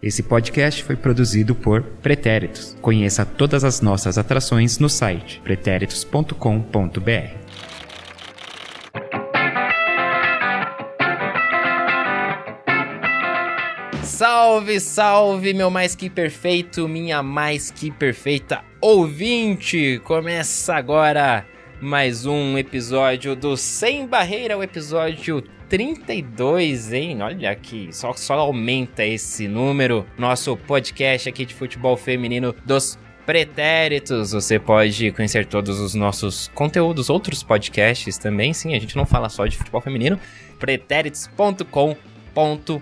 [0.00, 2.76] Esse podcast foi produzido por Pretéritos.
[2.80, 6.30] Conheça todas as nossas atrações no site pretéritos.com.br.
[14.04, 20.00] Salve, salve, meu mais que perfeito, minha mais que perfeita ouvinte!
[20.04, 21.44] Começa agora
[21.80, 27.22] mais um episódio do Sem Barreira, o episódio 32, hein?
[27.22, 30.06] Olha aqui, só, só aumenta esse número.
[30.16, 34.32] Nosso podcast aqui de futebol feminino dos pretéritos.
[34.32, 38.54] Você pode conhecer todos os nossos conteúdos, outros podcasts também.
[38.54, 40.18] Sim, a gente não fala só de futebol feminino.
[40.58, 42.78] pretéritos.com.br.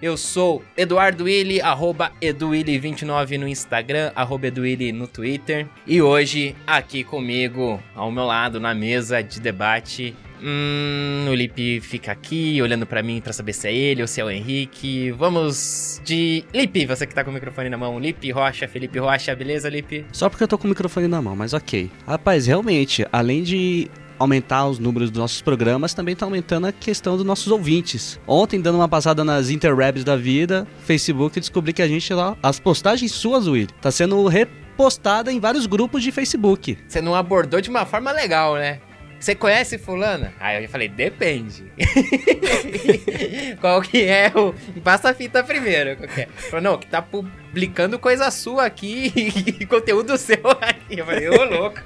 [0.00, 5.66] Eu sou Eduardo Willi, arroba EduWilli29 no Instagram, arroba EduWilli no Twitter.
[5.84, 12.12] E hoje, aqui comigo, ao meu lado, na mesa de debate, Hum, o Lipe fica
[12.12, 15.10] aqui olhando para mim para saber se é ele ou se é o Henrique.
[15.12, 17.98] Vamos de Lipe, você que tá com o microfone na mão.
[17.98, 20.06] Lipe Rocha, Felipe Rocha, beleza, Lipe?
[20.12, 21.90] Só porque eu tô com o microfone na mão, mas ok.
[22.06, 27.16] Rapaz, realmente, além de aumentar os números dos nossos programas, também tá aumentando a questão
[27.16, 28.18] dos nossos ouvintes.
[28.26, 32.58] Ontem, dando uma passada nas interwebs da vida, Facebook, descobri que a gente lá, as
[32.58, 36.76] postagens suas, Will, tá sendo repostada em vários grupos de Facebook.
[36.86, 38.80] Você não abordou de uma forma legal, né?
[39.18, 40.32] Você conhece fulana?
[40.38, 41.64] Aí eu falei, depende.
[43.60, 44.54] qual que é o...
[44.80, 45.96] Passa a fita primeiro.
[45.96, 46.26] Qual que é?
[46.26, 49.12] Falou, não, que tá publicando coisa sua aqui
[49.60, 50.98] e conteúdo seu aqui.
[50.98, 51.80] Eu falei, ô louco.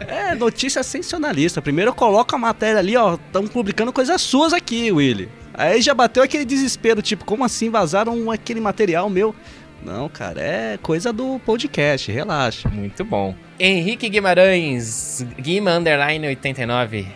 [0.00, 1.62] É, notícia sensacionalista.
[1.62, 5.28] Primeiro eu coloco a matéria ali, ó, estão publicando coisas suas aqui, Willy.
[5.54, 9.34] Aí já bateu aquele desespero, tipo, como assim vazaram aquele material meu?
[9.84, 12.70] Não, cara, é coisa do podcast, relaxa.
[12.70, 13.34] Muito bom.
[13.60, 17.06] Henrique Guimarães, Guima Underline 89.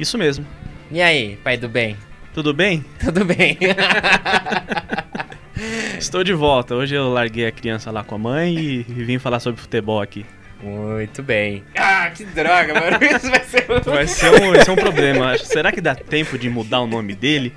[0.00, 0.44] Isso mesmo.
[0.90, 1.96] E aí, pai do bem?
[2.34, 2.84] Tudo bem?
[2.98, 3.56] Tudo bem.
[5.96, 6.74] Estou de volta.
[6.74, 10.26] Hoje eu larguei a criança lá com a mãe e vim falar sobre futebol aqui.
[10.60, 11.62] Muito bem.
[11.76, 12.98] Ah, que droga, mano.
[13.04, 13.80] Isso vai ser um...
[13.80, 15.38] Vai ser um, vai ser um problema.
[15.38, 17.54] Será que dá tempo de mudar o nome dele?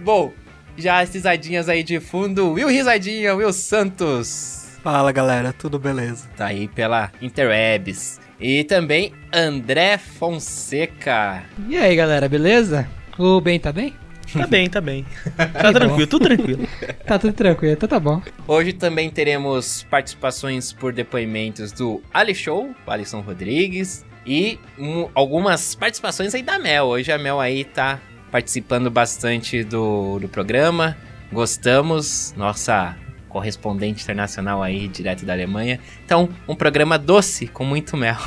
[0.00, 0.32] Bom,
[0.76, 2.52] já as risadinhas aí de fundo.
[2.52, 4.78] Will Risadinha, Will Santos.
[4.82, 6.28] Fala galera, tudo beleza?
[6.36, 8.20] Tá aí pela Interwebs.
[8.38, 11.44] E também André Fonseca.
[11.68, 12.86] E aí galera, beleza?
[13.18, 13.94] O Ben tá bem?
[14.32, 15.06] Tá bem, tá bem.
[15.36, 16.68] Tá tranquilo, tudo tranquilo.
[17.06, 18.22] Tá tudo tranquilo, então tá bom.
[18.48, 26.34] Hoje também teremos participações por depoimentos do Ali Show, Alisson Rodrigues, e um, algumas participações
[26.34, 26.86] aí da Mel.
[26.86, 28.00] Hoje a Mel aí tá
[28.34, 30.96] participando bastante do, do programa.
[31.32, 32.96] Gostamos, nossa
[33.28, 35.78] correspondente internacional aí, direto da Alemanha.
[36.04, 38.16] Então, um programa doce com muito mel.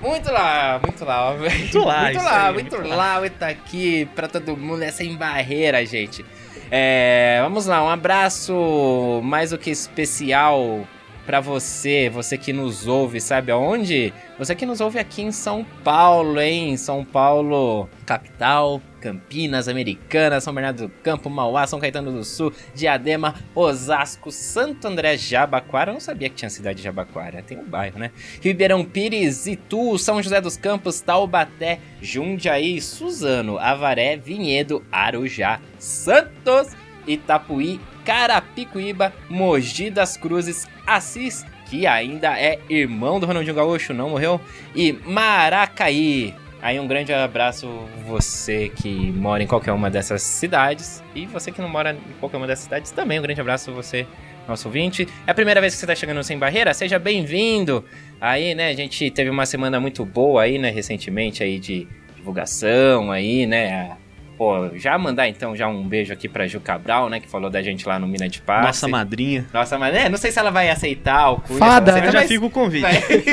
[0.00, 1.34] Muito lá, muito lá.
[1.34, 3.18] Muito lá, muito lá, aí, muito muito lá.
[3.18, 6.24] Muito aqui pra todo mundo, essa em barreira, gente.
[6.70, 10.86] É, vamos lá, um abraço mais do que especial
[11.26, 14.14] pra você, você que nos ouve, sabe aonde?
[14.38, 16.76] Você que nos ouve aqui em São Paulo, hein?
[16.76, 23.34] São Paulo, capital, Campinas, Americana, São Bernardo do Campo, Mauá, São Caetano do Sul, Diadema,
[23.54, 25.90] Osasco, Santo André, Jabaquara.
[25.90, 28.12] Eu não sabia que tinha cidade de Jabaquara, tem um bairro, né?
[28.40, 36.68] Ribeirão Pires, Itu, São José dos Campos, Taubaté, Jundiaí, Suzano, Avaré, Vinhedo, Arujá, Santos,
[37.06, 44.40] Itapuí, Carapicuíba, Mogi das Cruzes, Assis, que ainda é irmão do Ronaldinho Gaúcho, não morreu,
[44.74, 46.32] e Maracaí.
[46.62, 47.68] Aí um grande abraço
[48.06, 52.38] você que mora em qualquer uma dessas cidades e você que não mora em qualquer
[52.38, 54.06] uma dessas cidades também um grande abraço você
[54.48, 55.06] nosso ouvinte.
[55.26, 56.72] É a primeira vez que você está chegando sem barreira?
[56.72, 57.84] Seja bem-vindo.
[58.20, 61.86] Aí, né, a gente teve uma semana muito boa aí, né, recentemente aí de
[62.16, 63.96] divulgação aí, né,
[64.36, 67.20] Pô, já mandar então já um beijo aqui pra Ju Cabral, né?
[67.20, 68.66] Que falou da gente lá no Mina de Passe.
[68.66, 69.46] Nossa madrinha.
[69.52, 71.58] Nossa, mas é, não sei se ela vai aceitar o cuide.
[71.58, 71.90] Fada.
[71.92, 72.84] ela Eu já mas fica o convite.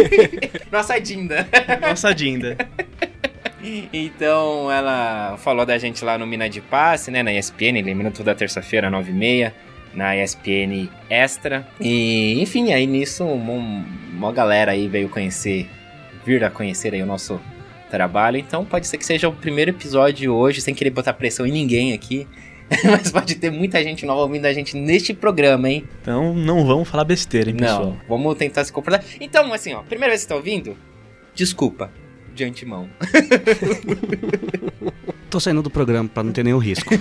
[0.72, 1.46] Nossa Dinda.
[1.81, 2.58] Nossa Dinda.
[3.91, 7.23] Então ela falou da gente lá no Mina de Passe, né?
[7.23, 9.52] Na ESPN, lembrando tudo da terça-feira, 9h30,
[9.94, 11.66] na ESPN Extra.
[11.79, 15.70] E, enfim, aí nisso, um- uma galera aí veio conhecer,
[16.26, 17.40] vir a conhecer aí o nosso
[17.93, 18.37] trabalho.
[18.37, 21.93] Então pode ser que seja o primeiro episódio hoje, sem querer botar pressão em ninguém
[21.93, 22.28] aqui.
[22.84, 25.84] Mas pode ter muita gente nova ouvindo a gente neste programa, hein?
[26.01, 27.85] Então não vamos falar besteira, hein, pessoal.
[27.85, 29.03] Não, vamos tentar se comportar.
[29.22, 30.75] Então, assim, ó, primeira vez que você tá ouvindo,
[31.35, 31.91] desculpa,
[32.34, 32.90] de antemão.
[35.29, 36.93] Tô saindo do programa pra não ter nenhum risco.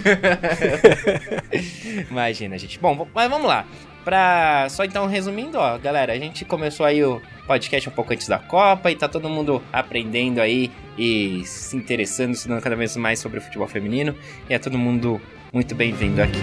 [2.11, 2.79] Imagina, gente.
[2.79, 3.67] Bom, mas vamos lá.
[4.05, 4.67] Pra.
[4.69, 8.39] Só então resumindo, ó, galera, a gente começou aí o podcast um pouco antes da
[8.39, 13.39] Copa e tá todo mundo aprendendo aí e se interessando, estudando cada vez mais sobre
[13.39, 14.15] o futebol feminino.
[14.51, 15.21] E é todo mundo
[15.53, 16.41] muito bem-vindo aqui.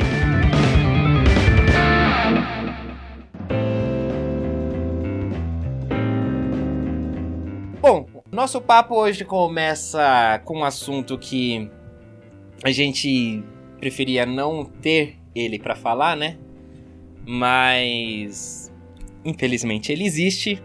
[7.81, 11.69] Bom, nosso papo hoje começa com um assunto que
[12.63, 13.43] a gente
[13.79, 16.37] preferia não ter ele para falar, né?
[17.31, 18.73] Mas
[19.23, 20.59] infelizmente ele existe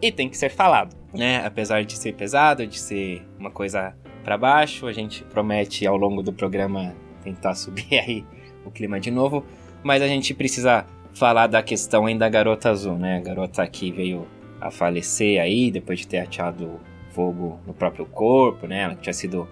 [0.00, 1.44] e tem que ser falado, né?
[1.44, 3.92] Apesar de ser pesado, de ser uma coisa
[4.22, 6.94] para baixo, a gente promete ao longo do programa
[7.24, 8.24] tentar subir aí
[8.64, 9.44] o clima de novo,
[9.82, 13.16] mas a gente precisa falar da questão ainda da garota azul, né?
[13.16, 14.28] A garota que veio
[14.60, 16.78] a falecer aí depois de ter ateado
[17.10, 18.82] fogo no próprio corpo, né?
[18.82, 19.48] Ela tinha sido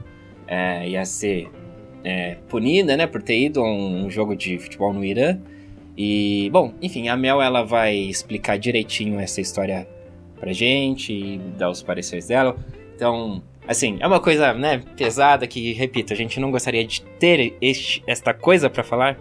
[0.47, 1.51] é, ia ser
[2.05, 5.41] é, punida, né, por ter ido a um, jogo de futebol no Irã.
[5.97, 9.89] E, bom, enfim, a Mel ela vai explicar direitinho essa história
[10.39, 12.57] pra gente e dar os pareceres dela.
[12.97, 17.57] Então, assim, é uma coisa, né, pesada que, repito, a gente não gostaria de ter
[17.61, 19.19] este, esta coisa para falar,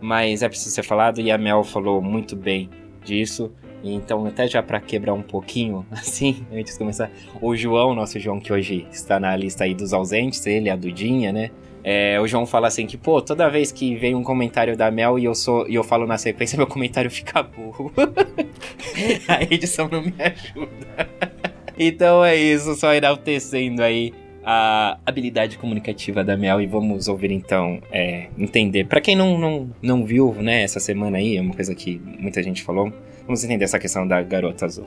[0.00, 2.70] mas é preciso ser falado e a Mel falou muito bem
[3.04, 3.52] disso.
[3.82, 7.10] Então, até já para quebrar um pouquinho, assim, antes de começar,
[7.40, 11.32] o João, nosso João que hoje está na lista aí dos ausentes, ele, a Dudinha,
[11.32, 11.50] né?
[11.86, 15.18] É, o João fala assim que, pô, toda vez que vem um comentário da Mel
[15.18, 17.92] e eu sou e eu falo na sequência, meu comentário fica burro.
[19.28, 21.08] a edição não me ajuda.
[21.78, 27.80] então é isso, só enaltecendo aí a habilidade comunicativa da Mel e vamos ouvir então,
[27.92, 28.86] é, entender.
[28.86, 32.42] Para quem não, não, não viu, né, essa semana aí, é uma coisa que muita
[32.42, 32.92] gente falou,
[33.26, 34.86] vamos entender essa questão da garota azul.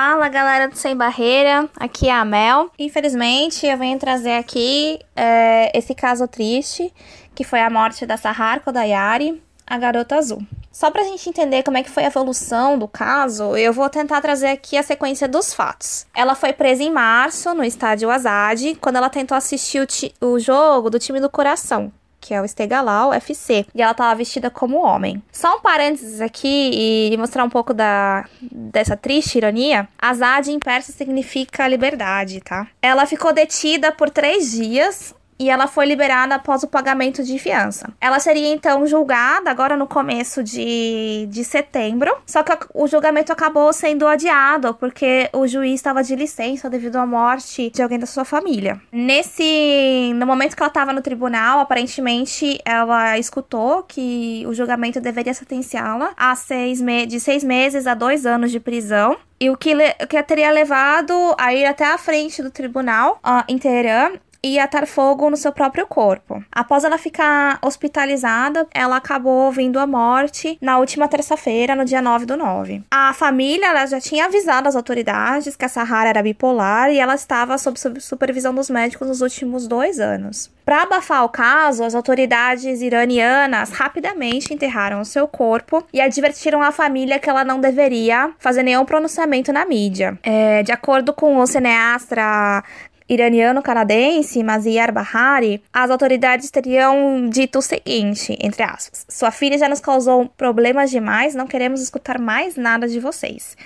[0.00, 2.70] Fala galera do Sem Barreira, aqui é a Mel.
[2.78, 6.94] Infelizmente eu venho trazer aqui é, esse caso triste,
[7.34, 10.40] que foi a morte da Sahar Kodayari, a garota azul.
[10.70, 14.20] Só pra gente entender como é que foi a evolução do caso, eu vou tentar
[14.20, 16.06] trazer aqui a sequência dos fatos.
[16.14, 19.84] Ela foi presa em março, no estádio Azad, quando ela tentou assistir
[20.20, 24.14] o, o jogo do time do coração, que é o Estegalal FC, e ela estava
[24.14, 25.22] vestida como homem.
[25.32, 29.88] Só um parênteses aqui e mostrar um pouco da dessa triste ironia.
[29.98, 32.66] Azad em persa significa liberdade, tá?
[32.82, 37.90] Ela ficou detida por três dias e ela foi liberada após o pagamento de fiança.
[38.00, 43.72] Ela seria então julgada agora no começo de, de setembro, só que o julgamento acabou
[43.72, 48.24] sendo adiado porque o juiz estava de licença devido à morte de alguém da sua
[48.24, 48.80] família.
[48.90, 55.34] Nesse no momento que ela estava no tribunal, aparentemente ela escutou que o julgamento deveria
[55.34, 60.06] sentenciá-la a seis de seis meses a dois anos de prisão e o que, o
[60.06, 64.12] que teria levado a ir até a frente do tribunal uh, em Teherã
[64.42, 66.42] e atar fogo no seu próprio corpo.
[66.50, 72.26] Após ela ficar hospitalizada, ela acabou vindo à morte na última terça-feira, no dia 9
[72.26, 72.82] do 9.
[72.90, 77.58] A família já tinha avisado as autoridades que a Sahara era bipolar e ela estava
[77.58, 80.50] sob supervisão dos médicos nos últimos dois anos.
[80.68, 86.70] Para abafar o caso, as autoridades iranianas rapidamente enterraram o seu corpo e advertiram a
[86.70, 90.18] família que ela não deveria fazer nenhum pronunciamento na mídia.
[90.22, 92.62] É, de acordo com o cineasta
[93.08, 99.80] iraniano-canadense Maziar Bahari, as autoridades teriam dito o seguinte, entre aspas, sua filha já nos
[99.80, 103.56] causou problemas demais, não queremos escutar mais nada de vocês.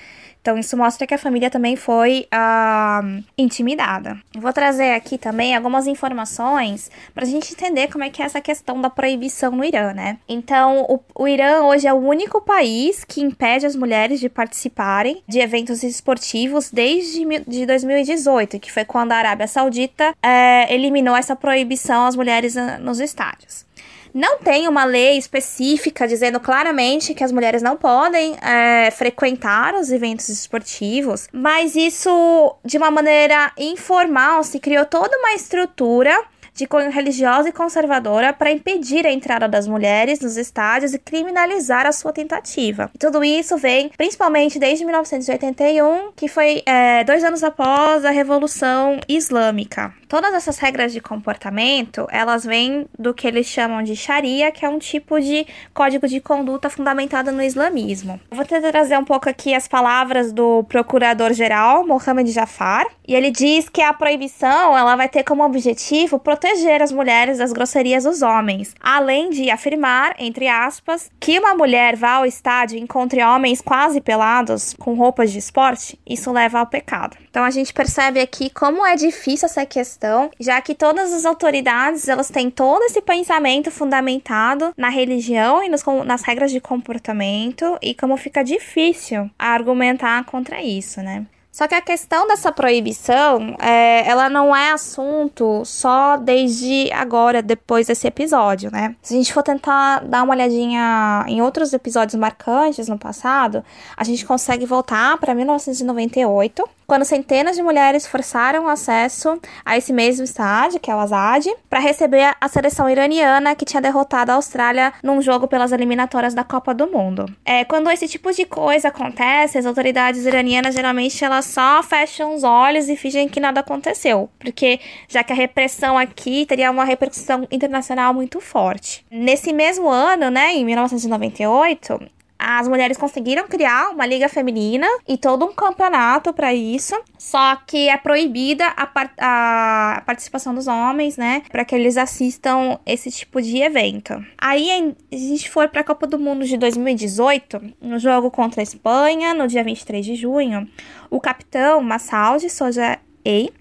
[0.43, 4.19] Então, isso mostra que a família também foi uh, intimidada.
[4.37, 8.41] vou trazer aqui também algumas informações para a gente entender como é que é essa
[8.41, 10.19] questão da proibição no Irã, né?
[10.29, 15.23] Então, o, o Irã hoje é o único país que impede as mulheres de participarem
[15.29, 21.37] de eventos esportivos desde de 2018, que foi quando a Arábia Saudita é, eliminou essa
[21.37, 23.65] proibição às mulheres nos estádios.
[24.15, 29.91] Não tem uma lei específica dizendo claramente que as mulheres não podem é, frequentar os
[29.91, 36.13] eventos esportivos, mas isso, de uma maneira informal, se criou toda uma estrutura
[36.55, 41.87] de cunho religiosa e conservadora para impedir a entrada das mulheres nos estádios e criminalizar
[41.87, 42.91] a sua tentativa.
[42.95, 49.01] E tudo isso vem principalmente desde 1981, que foi é, dois anos após a Revolução
[49.09, 49.95] Islâmica.
[50.13, 54.69] Todas essas regras de comportamento, elas vêm do que eles chamam de Sharia, que é
[54.69, 58.21] um tipo de código de conduta fundamentado no islamismo.
[58.31, 63.81] Vou trazer um pouco aqui as palavras do procurador-geral, Mohamed Jafar, e ele diz que
[63.81, 69.31] a proibição, ela vai ter como objetivo proteger as mulheres das grosserias dos homens, além
[69.31, 74.75] de afirmar, entre aspas, que uma mulher vá ao estádio e encontre homens quase pelados
[74.79, 77.17] com roupas de esporte, isso leva ao pecado.
[77.33, 82.07] Então a gente percebe aqui como é difícil essa questão, já que todas as autoridades
[82.07, 87.95] elas têm todo esse pensamento fundamentado na religião e nos, nas regras de comportamento e
[87.95, 91.25] como fica difícil argumentar contra isso, né?
[91.53, 97.89] Só que a questão dessa proibição, é, ela não é assunto só desde agora, depois
[97.89, 98.97] desse episódio, né?
[99.03, 103.63] Se a gente for tentar dar uma olhadinha em outros episódios marcantes no passado,
[103.95, 109.95] a gente consegue voltar para 1998, quando centenas de mulheres forçaram o acesso a esse
[109.95, 114.35] mesmo estádio, que é o Azad, para receber a seleção iraniana que tinha derrotado a
[114.35, 117.25] Austrália num jogo pelas eliminatórias da Copa do Mundo.
[117.47, 122.45] É, quando esse tipo de coisa acontece, as autoridades iranianas geralmente elas só fecham os
[122.45, 127.49] olhos e fingem que nada aconteceu, porque já que a repressão aqui teria uma repercussão
[127.51, 129.03] internacional muito forte.
[129.11, 132.03] Nesse mesmo ano, né, em 1998,
[132.43, 136.95] as mulheres conseguiram criar uma liga feminina e todo um campeonato para isso.
[137.17, 141.43] Só que é proibida a, par a participação dos homens, né?
[141.51, 144.15] Para que eles assistam esse tipo de evento.
[144.37, 148.65] Aí a gente for para a Copa do Mundo de 2018, no jogo contra a
[148.65, 150.69] Espanha, no dia 23 de junho,
[151.11, 153.53] o capitão Massaldi Soja Ei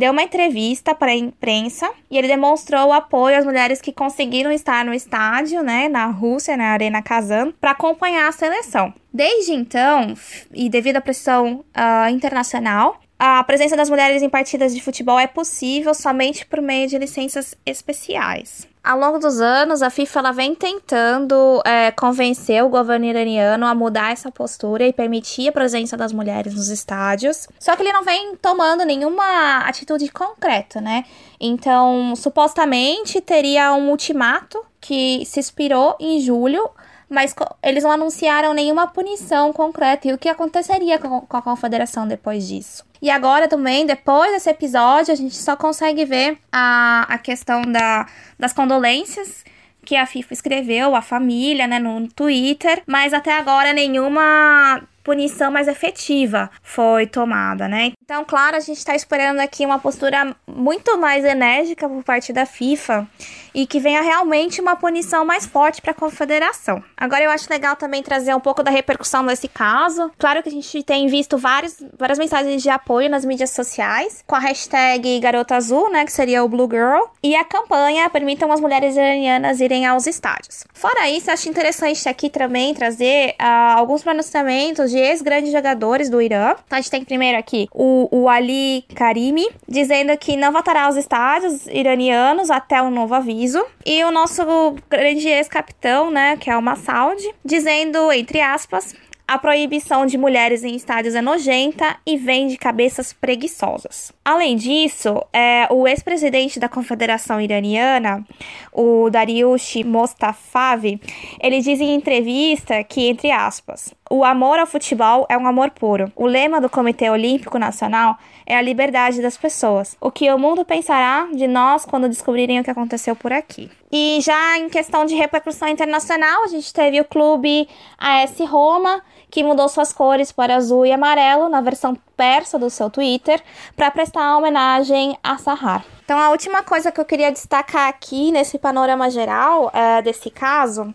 [0.00, 4.82] deu uma entrevista para a imprensa e ele demonstrou apoio às mulheres que conseguiram estar
[4.82, 8.94] no estádio, né, na Rússia, na Arena Kazan, para acompanhar a seleção.
[9.12, 10.14] Desde então,
[10.54, 15.26] e devido à pressão uh, internacional, a presença das mulheres em partidas de futebol é
[15.26, 18.69] possível somente por meio de licenças especiais.
[18.82, 23.74] Ao longo dos anos, a FIFA ela vem tentando é, convencer o governo iraniano a
[23.74, 27.46] mudar essa postura e permitir a presença das mulheres nos estádios.
[27.58, 31.04] Só que ele não vem tomando nenhuma atitude concreta, né?
[31.38, 36.70] Então, supostamente teria um ultimato que se expirou em julho
[37.10, 42.06] mas eles não anunciaram nenhuma punição concreta e o que aconteceria com, com a confederação
[42.06, 42.84] depois disso.
[43.02, 48.06] E agora também, depois desse episódio, a gente só consegue ver a, a questão da,
[48.38, 49.44] das condolências
[49.84, 55.66] que a FIFA escreveu, a família, né, no Twitter, mas até agora nenhuma punição mais
[55.66, 57.90] efetiva foi tomada, né?
[58.00, 62.46] Então, claro, a gente está esperando aqui uma postura muito mais enérgica por parte da
[62.46, 63.08] FIFA
[63.52, 66.80] e que venha realmente uma punição mais forte para a confederação.
[66.96, 70.12] Agora, eu acho legal também trazer um pouco da repercussão desse caso.
[70.16, 74.36] Claro que a gente tem visto vários, várias mensagens de apoio nas mídias sociais com
[74.36, 78.60] a hashtag Garota Azul, né, que seria o Blue Girl, e a campanha Permitam as
[78.60, 80.64] Mulheres Iranianas Irem aos Estádios.
[80.72, 86.54] Fora isso, acho interessante aqui também trazer uh, alguns pronunciamentos de ex-grandes jogadores do Irã.
[86.66, 90.96] Então, a gente tem primeiro aqui o, o Ali Karimi, dizendo que não voltará aos
[90.96, 93.64] estádios iranianos até um novo aviso.
[93.84, 94.42] E o nosso
[94.88, 98.94] grande ex-capitão, né, que é o Massaud, dizendo, entre aspas,
[99.30, 104.10] a proibição de mulheres em estádios é nojenta e vem de cabeças preguiçosas.
[104.24, 108.26] Além disso, é, o ex-presidente da Confederação Iraniana,
[108.72, 111.00] o Dariush Mostafavi,
[111.40, 116.12] ele diz em entrevista que, entre aspas, o amor ao futebol é um amor puro.
[116.16, 119.96] O lema do Comitê Olímpico Nacional é a liberdade das pessoas.
[120.00, 123.70] O que o mundo pensará de nós quando descobrirem o que aconteceu por aqui.
[123.92, 129.00] E já em questão de repercussão internacional, a gente teve o clube AS Roma,
[129.30, 133.40] que mudou suas cores para azul e amarelo na versão persa do seu Twitter
[133.76, 135.84] para prestar homenagem a Sahar.
[136.04, 140.92] Então, a última coisa que eu queria destacar aqui nesse panorama geral é, desse caso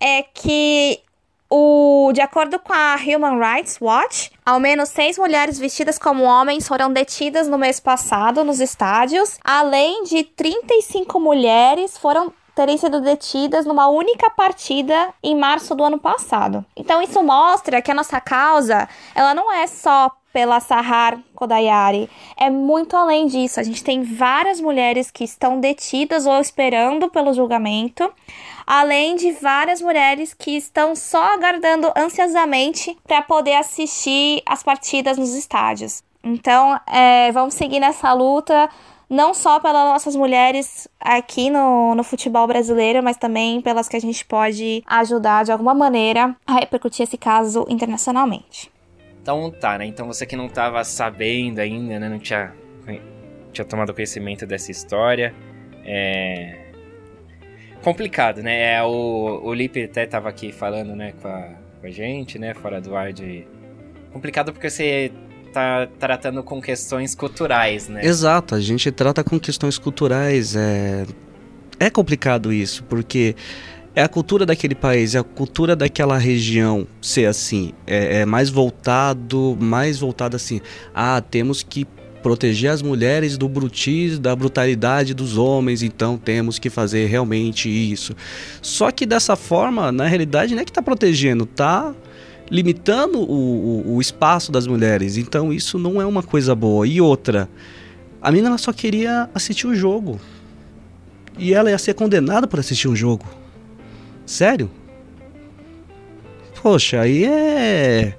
[0.00, 1.02] é que
[1.50, 6.68] o, de acordo com a Human Rights Watch, ao menos seis mulheres vestidas como homens
[6.68, 13.64] foram detidas no mês passado nos estádios, além de 35 mulheres foram terem sido detidas
[13.64, 16.64] numa única partida em março do ano passado.
[16.76, 22.08] Então isso mostra que a nossa causa, ela não é só pela Sahar Kodayari.
[22.36, 23.60] É muito além disso.
[23.60, 28.12] A gente tem várias mulheres que estão detidas ou esperando pelo julgamento,
[28.66, 35.34] além de várias mulheres que estão só aguardando ansiosamente para poder assistir as partidas nos
[35.34, 36.02] estádios.
[36.22, 38.68] Então, é, vamos seguir nessa luta
[39.10, 44.00] não só pelas nossas mulheres aqui no, no futebol brasileiro, mas também pelas que a
[44.00, 48.70] gente pode ajudar de alguma maneira a repercutir esse caso internacionalmente.
[49.22, 49.86] Então tá, né?
[49.86, 52.08] Então você que não estava sabendo ainda, né?
[52.08, 52.52] Não tinha,
[53.52, 55.34] tinha tomado conhecimento dessa história.
[55.84, 56.70] É.
[57.82, 58.74] Complicado, né?
[58.74, 61.48] É, o, o Lipe até tava aqui falando, né, com a,
[61.80, 62.54] com a gente, né?
[62.54, 63.46] Fora do ar de.
[64.12, 65.10] Complicado porque você
[65.52, 68.04] tá tratando com questões culturais, né?
[68.04, 70.54] Exato, a gente trata com questões culturais.
[70.56, 71.06] É,
[71.78, 73.34] é complicado isso, porque
[73.94, 78.48] é a cultura daquele país, é a cultura daquela região ser assim, é, é mais
[78.48, 80.60] voltado, mais voltado assim,
[80.94, 81.86] ah, temos que
[82.22, 88.14] proteger as mulheres do brutis, da brutalidade dos homens, então temos que fazer realmente isso.
[88.60, 91.94] Só que dessa forma, na realidade, não é que está protegendo, tá
[92.50, 95.16] limitando o, o, o, espaço das mulheres.
[95.16, 96.86] Então isso não é uma coisa boa.
[96.86, 97.48] E outra,
[98.20, 100.20] a menina só queria assistir o jogo.
[101.38, 103.24] E ela ia ser condenada por assistir um jogo.
[104.30, 104.70] Sério?
[106.62, 108.14] Poxa, aí é.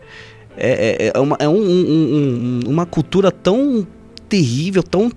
[0.58, 3.88] É, é, é, uma, é um, um, um, uma cultura tão
[4.28, 5.10] terrível, tão.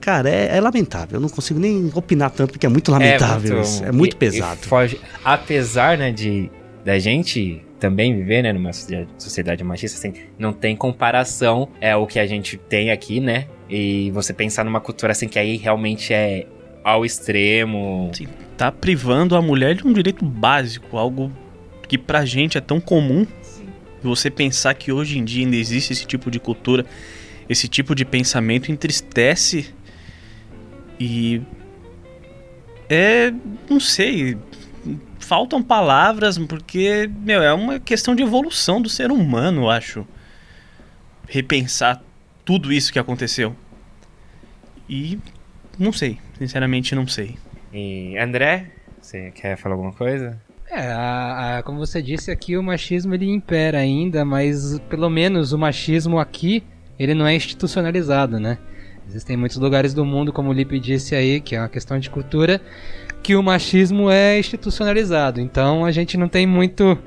[0.00, 1.18] Cara, é, é, lamentável.
[1.18, 3.52] Eu não consigo nem opinar tanto porque é muito lamentável.
[3.52, 3.84] É muito, isso.
[3.84, 4.60] É muito e, pesado.
[4.64, 6.50] E foge, apesar né, de
[6.84, 12.18] da gente também viver, né, numa sociedade machista, assim, não tem comparação é o que
[12.18, 13.46] a gente tem aqui, né?
[13.70, 16.46] E você pensar numa cultura assim que aí realmente é
[16.82, 18.10] ao extremo.
[18.12, 18.26] Sim,
[18.58, 21.32] tá privando a mulher de um direito básico, algo
[21.86, 23.24] que pra gente é tão comum.
[23.40, 23.68] Sim.
[24.02, 26.84] Você pensar que hoje em dia ainda existe esse tipo de cultura,
[27.48, 29.72] esse tipo de pensamento entristece
[30.98, 31.40] e
[32.88, 33.32] é,
[33.70, 34.36] não sei,
[35.20, 40.06] faltam palavras porque, meu, é uma questão de evolução do ser humano, eu acho.
[41.28, 42.02] Repensar
[42.44, 43.54] tudo isso que aconteceu.
[44.88, 45.18] E
[45.78, 47.36] não sei, sinceramente não sei.
[47.72, 48.66] E André,
[49.00, 50.40] você quer falar alguma coisa?
[50.70, 55.52] É, a, a, como você disse aqui, o machismo ele impera ainda, mas pelo menos
[55.52, 56.62] o machismo aqui
[56.98, 58.58] ele não é institucionalizado, né?
[59.08, 62.10] Existem muitos lugares do mundo, como o Lipe disse aí, que é uma questão de
[62.10, 62.60] cultura,
[63.22, 65.40] que o machismo é institucionalizado.
[65.40, 66.98] Então a gente não tem muito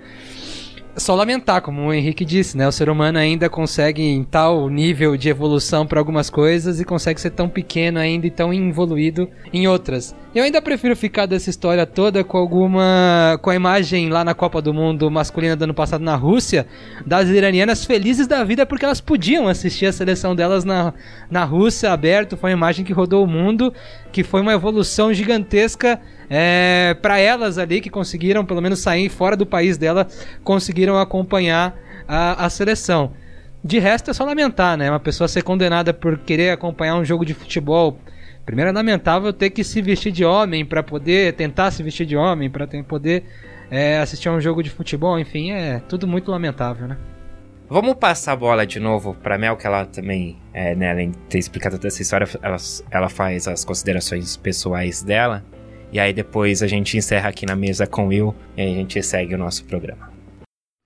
[0.96, 2.68] só lamentar, como o Henrique disse, né?
[2.68, 7.22] O ser humano ainda consegue em tal nível de evolução para algumas coisas e consegue
[7.22, 10.16] ser tão pequeno ainda e tão evoluído em outras.
[10.34, 13.38] Eu ainda prefiro ficar dessa história toda com alguma.
[13.42, 16.66] com a imagem lá na Copa do Mundo masculina do ano passado na Rússia,
[17.06, 20.94] das iranianas felizes da vida porque elas podiam assistir a seleção delas na,
[21.30, 22.38] na Rússia aberto.
[22.38, 23.74] Foi uma imagem que rodou o mundo,
[24.10, 29.36] que foi uma evolução gigantesca é, para elas ali que conseguiram pelo menos sair fora
[29.36, 30.08] do país dela,
[30.46, 33.12] conseguiram acompanhar a, a seleção.
[33.62, 34.90] De resto é só lamentar, né?
[34.90, 38.00] Uma pessoa ser condenada por querer acompanhar um jogo de futebol.
[38.46, 42.16] Primeiro é lamentável ter que se vestir de homem para poder tentar se vestir de
[42.18, 43.24] homem para poder
[43.70, 45.20] é, assistir a um jogo de futebol.
[45.20, 46.98] Enfim, é tudo muito lamentável, né?
[47.70, 51.18] Vamos passar a bola de novo para Mel, que ela também, é, né, além de
[51.30, 52.58] ter explicado toda essa história, ela,
[52.92, 55.42] ela faz as considerações pessoais dela.
[55.90, 59.02] E aí depois a gente encerra aqui na mesa com o Will e a gente
[59.02, 60.11] segue o nosso programa.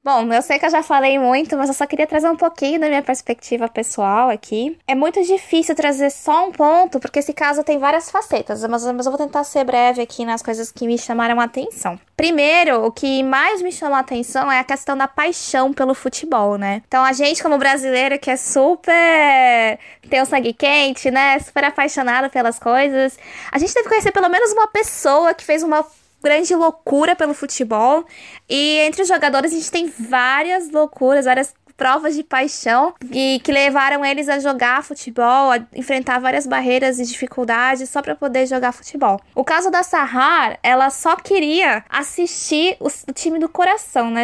[0.06, 2.80] Bom, eu sei que eu já falei muito, mas eu só queria trazer um pouquinho
[2.80, 4.78] da minha perspectiva pessoal aqui.
[4.88, 9.08] É muito difícil trazer só um ponto, porque esse caso tem várias facetas, mas, mas
[9.08, 12.00] eu vou tentar ser breve aqui nas coisas que me chamaram a atenção.
[12.16, 16.56] Primeiro, o que mais me chamou a atenção é a questão da paixão pelo futebol,
[16.56, 16.84] né?
[16.88, 19.80] Então, a gente, como brasileiro, que é super.
[20.08, 21.40] tem o sangue quente, né?
[21.40, 23.18] Super apaixonado pelas coisas,
[23.52, 25.84] a gente deve conhecer pelo menos uma pessoa que fez uma
[26.26, 28.04] grande loucura pelo futebol.
[28.50, 33.52] E entre os jogadores a gente tem várias loucuras, várias provas de paixão e que
[33.52, 38.72] levaram eles a jogar futebol, a enfrentar várias barreiras e dificuldades só para poder jogar
[38.72, 39.20] futebol.
[39.36, 44.24] O caso da Sahar, ela só queria assistir o, o time do coração, né?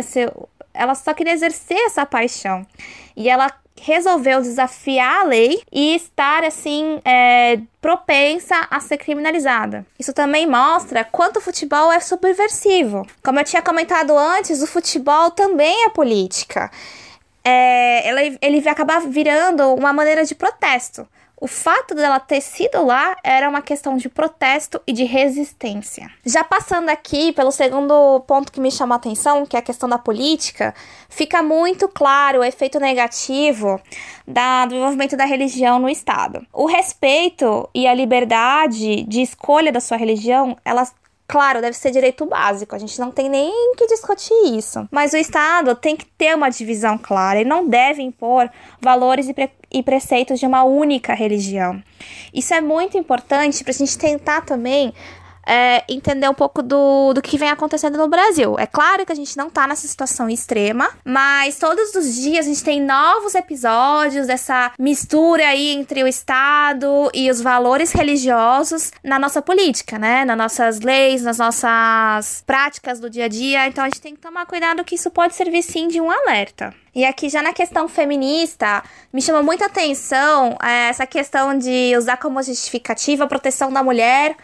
[0.74, 2.66] ela só queria exercer essa paixão.
[3.16, 9.86] E ela resolveu desafiar a lei e estar assim é, propensa a ser criminalizada.
[10.00, 13.06] Isso também mostra quanto o futebol é subversivo.
[13.24, 16.70] Como eu tinha comentado antes, o futebol também é política.
[17.44, 21.08] É, ele, ele vai acabar virando uma maneira de protesto.
[21.42, 26.08] O fato dela ter sido lá era uma questão de protesto e de resistência.
[26.24, 29.90] Já passando aqui pelo segundo ponto que me chamou a atenção, que é a questão
[29.90, 30.72] da política,
[31.10, 33.82] fica muito claro o efeito negativo
[34.28, 36.46] da, do envolvimento da religião no Estado.
[36.54, 40.94] O respeito e a liberdade de escolha da sua religião, elas
[41.32, 44.86] Claro, deve ser direito básico, a gente não tem nem que discutir isso.
[44.92, 48.52] Mas o Estado tem que ter uma divisão clara e não deve impor
[48.82, 51.82] valores e, pre e preceitos de uma única religião.
[52.34, 54.94] Isso é muito importante para a gente tentar também
[55.46, 58.58] é, entender um pouco do, do que vem acontecendo no Brasil.
[58.60, 62.50] É claro que a gente não tá nessa situação extrema, mas todos os dias a
[62.50, 69.18] gente tem novos episódios dessa mistura aí entre o Estado e os valores religiosos na
[69.18, 70.26] nossa política, né?
[70.26, 73.68] Nas nossas leis, nas nossas práticas do dia a dia.
[73.68, 76.74] Então a gente tem que tomar cuidado que isso pode servir sim de um alerta.
[76.94, 82.18] E aqui já na questão feminista, me chama muita atenção é, essa questão de usar
[82.18, 84.36] como justificativa a proteção da mulher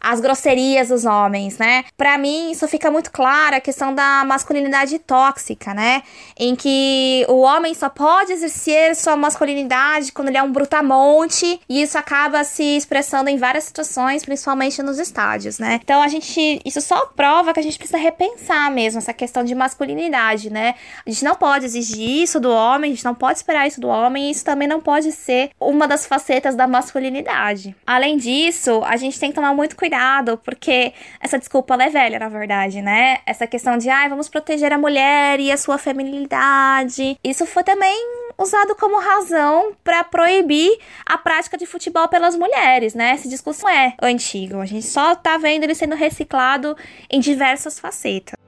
[0.00, 1.84] as grosserias dos homens, né?
[1.96, 6.02] Para mim, isso fica muito claro a questão da masculinidade tóxica, né?
[6.38, 11.82] Em que o homem só pode exercer sua masculinidade quando ele é um brutamonte, e
[11.82, 15.80] isso acaba se expressando em várias situações, principalmente nos estádios, né?
[15.82, 19.54] Então a gente, isso só prova que a gente precisa repensar mesmo essa questão de
[19.54, 20.74] masculinidade, né?
[21.06, 23.88] A gente não pode exigir isso do homem, a gente não pode esperar isso do
[23.88, 27.74] homem, e isso também não pode ser uma das facetas da masculinidade.
[27.86, 29.87] Além disso, a gente tem que tomar muito cuidado,
[30.38, 33.18] porque essa desculpa é velha, na verdade, né?
[33.24, 37.18] Essa questão de, ai, ah, vamos proteger a mulher e a sua feminilidade.
[37.24, 37.96] Isso foi também
[38.38, 43.14] usado como razão para proibir a prática de futebol pelas mulheres, né?
[43.14, 44.60] Esse discurso é antigo.
[44.60, 46.76] A gente só tá vendo ele sendo reciclado
[47.10, 48.47] em diversas facetas.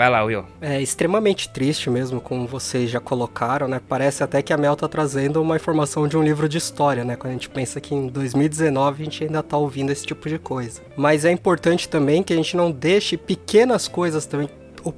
[0.00, 0.46] Vai lá, Will.
[0.62, 3.82] É extremamente triste mesmo, como vocês já colocaram, né?
[3.86, 7.16] Parece até que a Mel tá trazendo uma informação de um livro de história, né?
[7.16, 10.38] Quando a gente pensa que em 2019 a gente ainda tá ouvindo esse tipo de
[10.38, 10.80] coisa.
[10.96, 14.48] Mas é importante também que a gente não deixe pequenas coisas também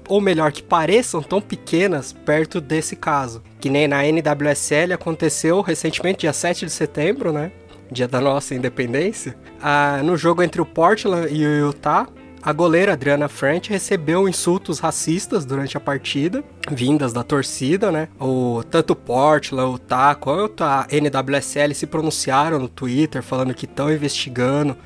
[0.07, 3.43] ou melhor, que pareçam tão pequenas perto desse caso.
[3.59, 7.51] Que nem na NWSL aconteceu recentemente, dia 7 de setembro, né?
[7.91, 9.37] Dia da nossa independência.
[9.61, 12.07] Ah, no jogo entre o Portland e o Utah,
[12.43, 18.09] a goleira Adriana French recebeu insultos racistas durante a partida, vindas da torcida, né?
[18.19, 23.93] O, tanto Portland, o Tá, quanto a NWSL se pronunciaram no Twitter falando que estão
[23.93, 24.77] investigando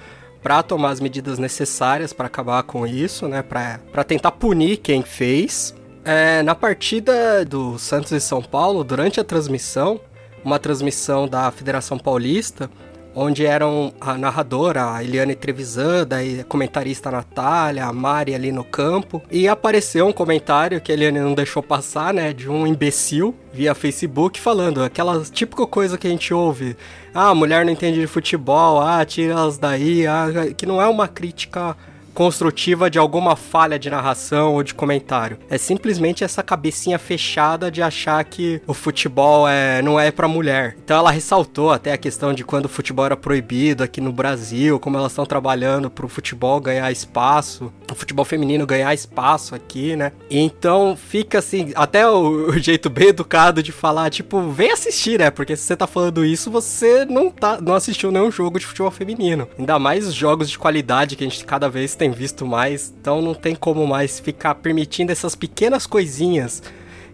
[0.42, 3.42] para tomar as medidas necessárias para acabar com isso, né?
[3.42, 5.74] Para tentar punir quem fez.
[6.04, 10.00] É, na partida do Santos e São Paulo, durante a transmissão,
[10.44, 12.70] uma transmissão da Federação Paulista,
[13.18, 18.62] onde eram a narradora, a Eliane Trevisan, daí a comentarista Natália, a Mari ali no
[18.62, 19.22] campo.
[19.30, 23.74] E apareceu um comentário que a Eliane não deixou passar, né, de um imbecil via
[23.74, 26.76] Facebook falando aquela típica coisa que a gente ouve.
[27.14, 31.08] Ah, mulher não entende de futebol, ah, tira elas daí, ah, que não é uma
[31.08, 31.74] crítica
[32.16, 35.38] construtiva de alguma falha de narração ou de comentário.
[35.50, 40.78] É simplesmente essa cabecinha fechada de achar que o futebol é, não é para mulher.
[40.82, 44.80] Então ela ressaltou até a questão de quando o futebol era proibido aqui no Brasil,
[44.80, 49.94] como elas estão trabalhando para o futebol ganhar espaço, o futebol feminino ganhar espaço aqui,
[49.94, 50.10] né?
[50.30, 55.30] Então fica assim, até o, o jeito bem educado de falar, tipo, vem assistir, né?
[55.30, 58.90] Porque se você tá falando isso, você não tá, não assistiu nenhum jogo de futebol
[58.90, 59.46] feminino.
[59.58, 63.20] Ainda mais os jogos de qualidade que a gente cada vez tem visto mais, então
[63.20, 66.62] não tem como mais ficar permitindo essas pequenas coisinhas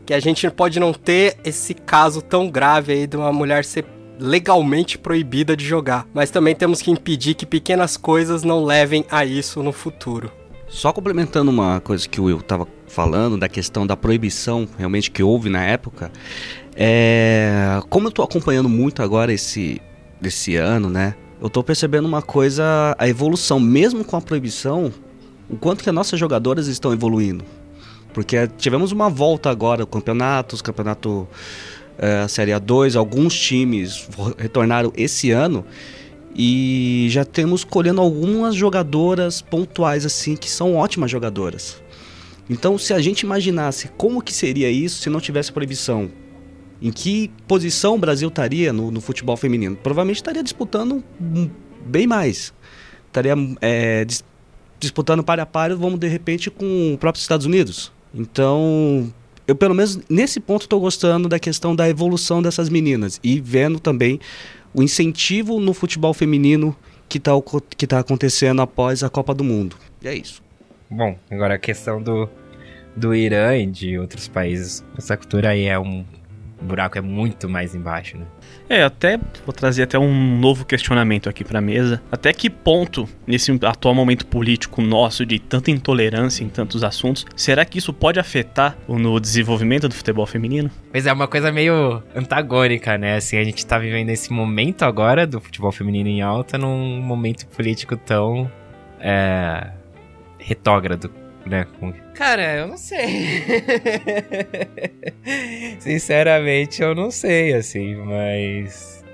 [0.05, 3.85] que a gente pode não ter esse caso tão grave aí de uma mulher ser
[4.18, 9.24] legalmente proibida de jogar, mas também temos que impedir que pequenas coisas não levem a
[9.24, 10.31] isso no futuro.
[10.68, 15.22] Só complementando uma coisa que o Will estava falando da questão da proibição realmente que
[15.22, 16.11] houve na época,
[16.74, 17.81] é...
[17.90, 19.81] como eu estou acompanhando muito agora esse
[20.20, 21.16] desse ano, né?
[21.42, 24.92] Eu tô percebendo uma coisa, a evolução, mesmo com a proibição,
[25.50, 27.44] o quanto que as nossas jogadoras estão evoluindo.
[28.14, 31.26] Porque tivemos uma volta agora, campeonatos, campeonato
[31.98, 35.64] é, Série A2, alguns times retornaram esse ano
[36.33, 41.83] e já temos colhendo algumas jogadoras pontuais assim que são ótimas jogadoras.
[42.48, 46.09] Então, se a gente imaginasse como que seria isso se não tivesse proibição,
[46.83, 49.77] em que posição o Brasil estaria no, no futebol feminino?
[49.77, 51.03] Provavelmente estaria disputando
[51.87, 52.53] bem mais.
[53.07, 54.25] Estaria é, dis,
[54.81, 57.92] disputando para a para, vamos de repente, com o próprio Estados Unidos.
[58.12, 59.12] Então,
[59.47, 63.79] eu pelo menos nesse ponto estou gostando da questão da evolução dessas meninas e vendo
[63.79, 64.18] também
[64.75, 66.77] o incentivo no futebol feminino
[67.09, 67.33] que está
[67.77, 69.77] que tá acontecendo após a Copa do Mundo.
[70.03, 70.42] E é isso.
[70.90, 72.29] Bom, agora a questão do,
[72.97, 74.85] do Irã e de outros países.
[74.99, 76.05] Essa cultura aí é um
[76.62, 78.25] o buraco é muito mais embaixo, né?
[78.68, 82.01] É, até vou trazer até um novo questionamento aqui para mesa.
[82.11, 87.64] Até que ponto, nesse atual momento político nosso de tanta intolerância em tantos assuntos, será
[87.64, 90.70] que isso pode afetar no desenvolvimento do futebol feminino?
[90.90, 93.16] Pois é, uma coisa meio antagônica, né?
[93.16, 97.46] Assim, a gente tá vivendo esse momento agora do futebol feminino em alta num momento
[97.48, 98.51] político tão
[99.01, 99.70] é,
[100.38, 101.11] retógrado
[101.46, 101.66] né?
[102.14, 103.42] Cara, eu não sei.
[105.78, 109.05] Sinceramente, eu não sei, assim, mas.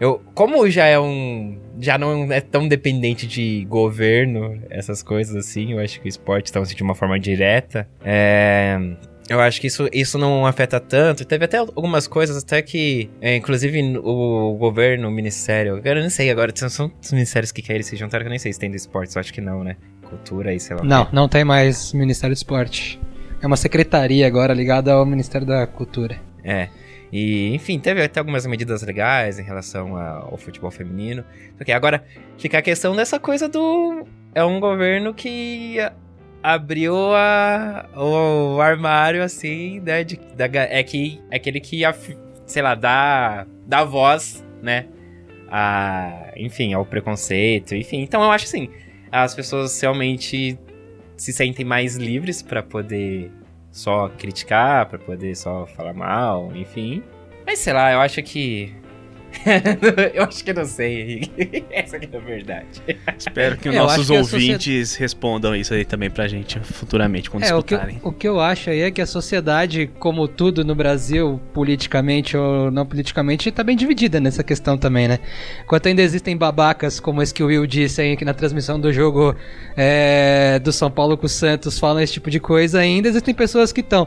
[0.00, 1.58] Eu, como já é um.
[1.78, 6.46] Já não é tão dependente de governo, essas coisas assim, eu acho que o esporte
[6.46, 7.88] está assim, de uma forma direta.
[8.04, 8.78] É.
[9.28, 11.24] Eu acho que isso, isso não afeta tanto.
[11.24, 16.30] Teve até algumas coisas até que, é, inclusive o governo, o ministério, eu não sei
[16.30, 18.76] agora, são os ministérios que querem se juntar, que eu nem sei se tem do
[18.76, 19.76] esporte, eu acho que não, né?
[20.12, 20.82] Cultura e sei lá.
[20.84, 23.00] Não, não tem mais Ministério do Esporte.
[23.40, 26.20] É uma secretaria agora ligada ao Ministério da Cultura.
[26.44, 26.68] É.
[27.10, 31.24] E, enfim, teve até algumas medidas legais em relação ao futebol feminino.
[31.60, 32.04] Okay, agora,
[32.38, 34.06] fica a questão dessa coisa do.
[34.34, 35.76] É um governo que
[36.42, 40.04] abriu a, o armário, assim, né?
[40.04, 41.82] De, da, é, que, é aquele que,
[42.46, 44.86] sei lá, dá, dá voz, né?
[45.50, 48.00] A, enfim, ao preconceito, enfim.
[48.00, 48.70] Então eu acho assim,
[49.12, 50.58] as pessoas realmente
[51.16, 53.30] se sentem mais livres para poder
[53.70, 57.02] só criticar, para poder só falar mal, enfim.
[57.46, 58.74] Mas sei lá, eu acho que
[60.14, 61.64] eu acho que não sei, Henrique.
[61.70, 62.66] Essa aqui é a verdade.
[63.18, 64.98] Espero que os nossos que ouvintes sociedade...
[64.98, 67.96] respondam isso aí também pra gente futuramente, quando é, escutarem.
[67.96, 71.40] O que, o que eu acho aí é que a sociedade, como tudo no Brasil,
[71.52, 75.18] politicamente ou não politicamente, tá bem dividida nessa questão também, né?
[75.64, 78.92] Enquanto ainda existem babacas, como esse que o Will disse aí, que na transmissão do
[78.92, 79.34] jogo
[79.76, 83.72] é, do São Paulo com o Santos falam esse tipo de coisa, ainda existem pessoas
[83.72, 84.06] que estão.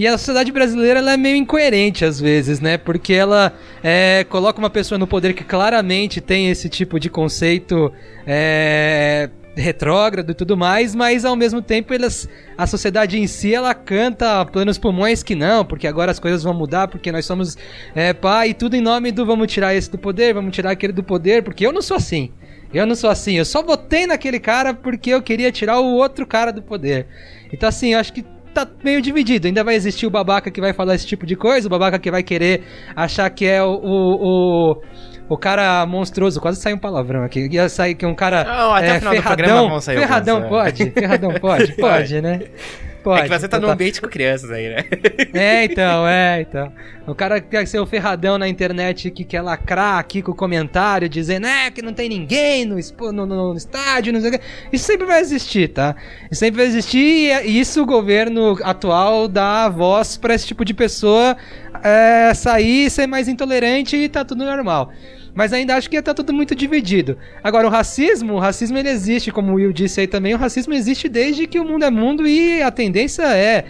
[0.00, 2.78] E a sociedade brasileira ela é meio incoerente às vezes, né?
[2.78, 7.92] Porque ela é, coloca uma pessoa no poder que claramente tem esse tipo de conceito
[8.26, 13.74] é, retrógrado e tudo mais, mas ao mesmo tempo elas, a sociedade em si ela
[13.74, 17.58] canta planos pulmões que não, porque agora as coisas vão mudar, porque nós somos
[17.94, 20.94] é, pai e tudo em nome do vamos tirar esse do poder, vamos tirar aquele
[20.94, 22.32] do poder, porque eu não sou assim.
[22.72, 26.26] Eu não sou assim, eu só votei naquele cara porque eu queria tirar o outro
[26.26, 27.06] cara do poder.
[27.52, 29.46] Então assim, eu acho que tá meio dividido.
[29.46, 32.10] Ainda vai existir o babaca que vai falar esse tipo de coisa, o babaca que
[32.10, 32.62] vai querer
[32.94, 34.82] achar que é o, o, o,
[35.28, 36.40] o cara monstruoso.
[36.40, 37.48] Quase saiu um palavrão aqui.
[37.50, 39.80] Ia sair que um cara Não, até é, ferradão.
[39.82, 40.90] Ferradão pode?
[40.90, 41.72] Ferradão pode?
[41.80, 42.40] Pode, né?
[43.02, 43.20] Pode.
[43.20, 44.84] É que você tá, tá num ambiente com crianças aí, né?
[45.32, 46.72] É, então, é, então.
[47.06, 51.08] O cara quer ser o ferradão na internet que quer lacrar aqui com o comentário,
[51.08, 52.76] dizendo, é, que não tem ninguém no,
[53.12, 54.40] no, no estádio, não sei o que.
[54.72, 55.96] Isso sempre vai existir, tá?
[56.30, 60.74] Isso sempre vai existir e isso o governo atual dá voz para esse tipo de
[60.74, 61.36] pessoa
[61.82, 64.92] é, sair, ser mais intolerante e tá tudo normal.
[65.34, 67.16] Mas ainda acho que tá tudo muito dividido.
[67.42, 70.74] Agora, o racismo, o racismo ele existe, como o Will disse aí também, o racismo
[70.74, 73.64] existe desde que o mundo é mundo e a tendência é,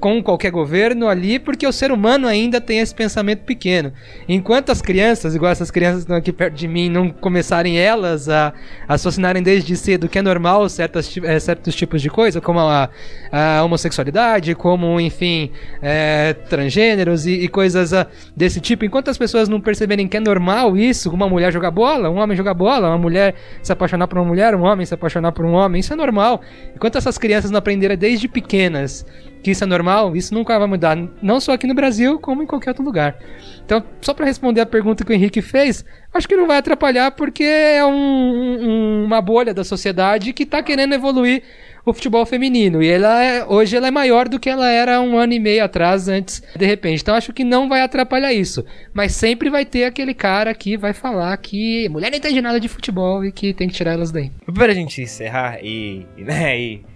[0.00, 3.92] com qualquer governo ali, porque o ser humano ainda tem esse pensamento pequeno.
[4.28, 8.28] Enquanto as crianças, igual essas crianças que estão aqui perto de mim, não começarem elas
[8.28, 8.52] a,
[8.86, 12.90] associarem desde cedo que é normal certas, é, certos tipos de coisa, como a,
[13.30, 18.06] a homossexualidade, como, enfim, é, transgêneros e, e coisas a,
[18.36, 22.10] desse tipo, enquanto as pessoas não perceberem que é normal isso, uma mulher jogar bola,
[22.10, 25.32] um homem jogar bola, uma mulher se apaixonar por uma mulher, um homem se apaixonar
[25.32, 26.42] por um homem, isso é normal.
[26.74, 29.06] Enquanto essas crianças não aprenderem desde pequenas
[29.42, 32.46] que isso é normal, isso nunca vai mudar, não só aqui no Brasil, como em
[32.46, 33.18] qualquer outro lugar.
[33.64, 37.10] Então, só para responder a pergunta que o Henrique fez, acho que não vai atrapalhar
[37.12, 41.42] porque é um, um, uma bolha da sociedade que está querendo evoluir
[41.84, 42.82] o futebol feminino.
[42.82, 45.64] E ela é, hoje ela é maior do que ela era um ano e meio
[45.64, 47.02] atrás, antes, de repente.
[47.02, 48.64] Então acho que não vai atrapalhar isso.
[48.92, 52.68] Mas sempre vai ter aquele cara que vai falar que mulher não entende nada de
[52.68, 54.30] futebol e que tem que tirar elas daí.
[54.54, 56.91] Para a gente encerrar e, né, e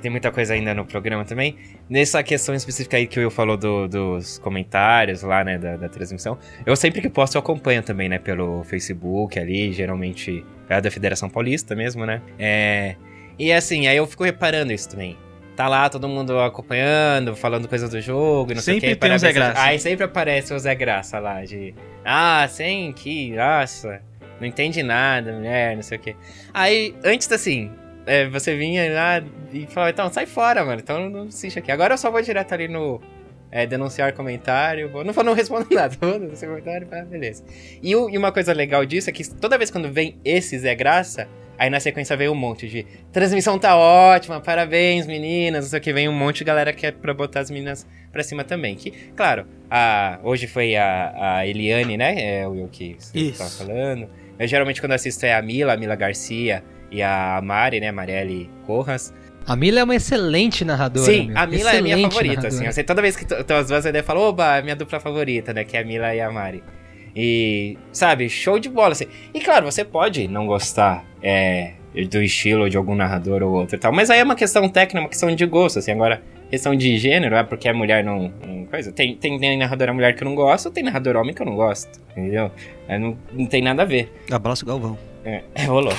[0.00, 1.56] tem muita coisa ainda no programa também.
[1.88, 5.88] Nessa questão específica aí que o Will falou do, dos comentários lá, né, da, da,
[5.88, 10.90] transmissão, eu sempre que posso eu acompanho também, né, pelo Facebook ali, geralmente é da
[10.90, 12.22] Federação Paulista mesmo, né.
[12.38, 12.96] É,
[13.38, 15.16] e assim, aí eu fico reparando isso também.
[15.56, 19.00] Tá lá todo mundo acompanhando, falando coisas do jogo, não sempre sei o que.
[19.00, 19.62] Tem o Zé Graça.
[19.62, 21.74] Aí sempre aparece o Zé Graça lá, de...
[22.04, 23.32] Ah, sim, que...
[23.32, 24.00] Nossa,
[24.40, 26.16] não entende nada, mulher, não sei o que.
[26.54, 27.70] Aí, antes assim,
[28.10, 30.80] é, você vinha lá e falava, então, sai fora, mano.
[30.80, 31.70] Então não assiste aqui.
[31.70, 33.00] Agora eu só vou direto ali no
[33.52, 34.90] é, denunciar comentário.
[34.90, 35.96] Vou, não, não respondo nada.
[36.00, 37.44] Vou denunciar comentário, ah, beleza.
[37.80, 41.28] E, e, uma coisa legal disso é que toda vez quando vem esse Zé Graça,
[41.56, 45.82] aí na sequência vem um monte de transmissão tá ótima, parabéns meninas, não sei o
[45.82, 45.92] que.
[45.92, 48.74] Vem um monte de galera que é pra botar as meninas pra cima também.
[48.74, 52.40] Que, claro, a, hoje foi a, a Eliane, né?
[52.40, 54.08] É o que você tava falando.
[54.36, 58.50] Eu geralmente quando assisto é a Mila, a Mila Garcia e a Mari, né, Marielle
[58.66, 59.14] Corras.
[59.46, 61.06] A Mila é uma excelente narradora.
[61.06, 61.38] Sim, meu.
[61.38, 62.68] a Mila excelente é a minha favorita, narradora.
[62.68, 62.84] assim.
[62.84, 65.64] toda vez que tu, as duas ideias falam, oba, é minha dupla favorita, né?
[65.64, 66.62] Que é a Mila e a Mari.
[67.14, 69.06] E, sabe, show de bola, assim.
[69.34, 71.72] E claro, você pode não gostar é,
[72.08, 73.92] do estilo de algum narrador ou outro e tal.
[73.92, 75.92] Mas aí é uma questão técnica, uma questão de gosto, assim.
[75.92, 78.32] Agora, questão de gênero, é porque a mulher não.
[78.44, 78.92] não coisa.
[78.92, 81.54] Tem, tem, tem narradora mulher que eu não gosto, tem narrador homem que eu não
[81.54, 82.00] gosto.
[82.10, 82.50] Entendeu?
[82.88, 84.12] Não, não tem nada a ver.
[84.30, 84.98] Abraço, Galvão.
[85.24, 85.92] É, rolou.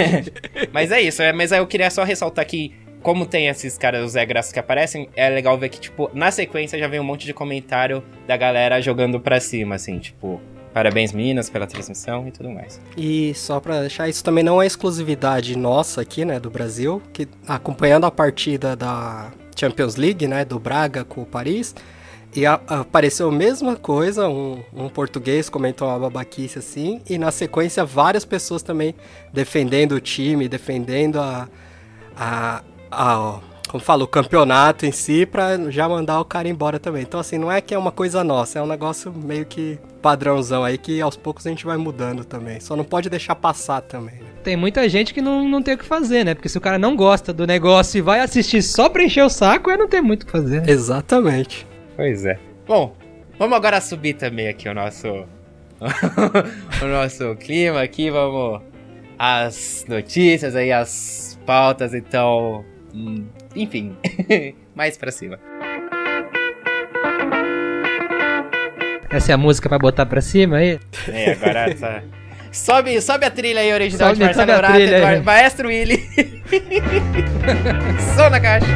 [0.72, 4.04] mas é isso, é, mas aí eu queria só ressaltar que, como tem esses caras,
[4.04, 7.04] os Zé Graças que aparecem, é legal ver que, tipo, na sequência já vem um
[7.04, 10.40] monte de comentário da galera jogando pra cima, assim, tipo,
[10.72, 12.80] Parabéns, meninas, pela transmissão e tudo mais.
[12.96, 17.26] E só para deixar, isso também não é exclusividade nossa aqui, né, do Brasil, que
[17.48, 21.74] acompanhando a partida da Champions League, né, do Braga com o Paris,
[22.34, 27.30] E a, apareceu a mesma coisa, um, um, português comentou uma babaquice assim, e na
[27.30, 28.94] sequência várias pessoas também
[29.32, 31.48] defendendo o time, defendendo a,
[32.14, 37.02] a, a como fala, o campeonato em si, pra já mandar o cara embora também.
[37.02, 40.64] Então assim, não é que é uma coisa nossa, é um negócio meio que padrãozão
[40.64, 42.60] aí que aos poucos a gente vai mudando também.
[42.60, 44.16] Só não pode deixar passar também.
[44.16, 44.28] Né?
[44.42, 46.34] Tem muita gente que não, não tem o que fazer, né?
[46.34, 49.28] Porque se o cara não gosta do negócio e vai assistir só pra encher o
[49.28, 50.62] saco, é não ter muito o que fazer.
[50.62, 50.70] Né?
[50.70, 51.66] Exatamente.
[51.96, 52.38] Pois é.
[52.66, 52.94] Bom,
[53.38, 55.08] vamos agora subir também aqui o nosso.
[56.82, 58.62] o nosso clima aqui, vamos.
[59.18, 62.64] As notícias aí, as pautas, então.
[63.54, 63.96] Enfim,
[64.74, 65.38] mais pra cima.
[69.10, 70.78] Essa é a música pra botar pra cima aí?
[71.08, 72.02] É, agora essa.
[72.50, 75.98] Sobe, sobe a trilha aí original sobe, de Marcelo Urata, Maestro Willy.
[78.16, 78.66] Som na caixa.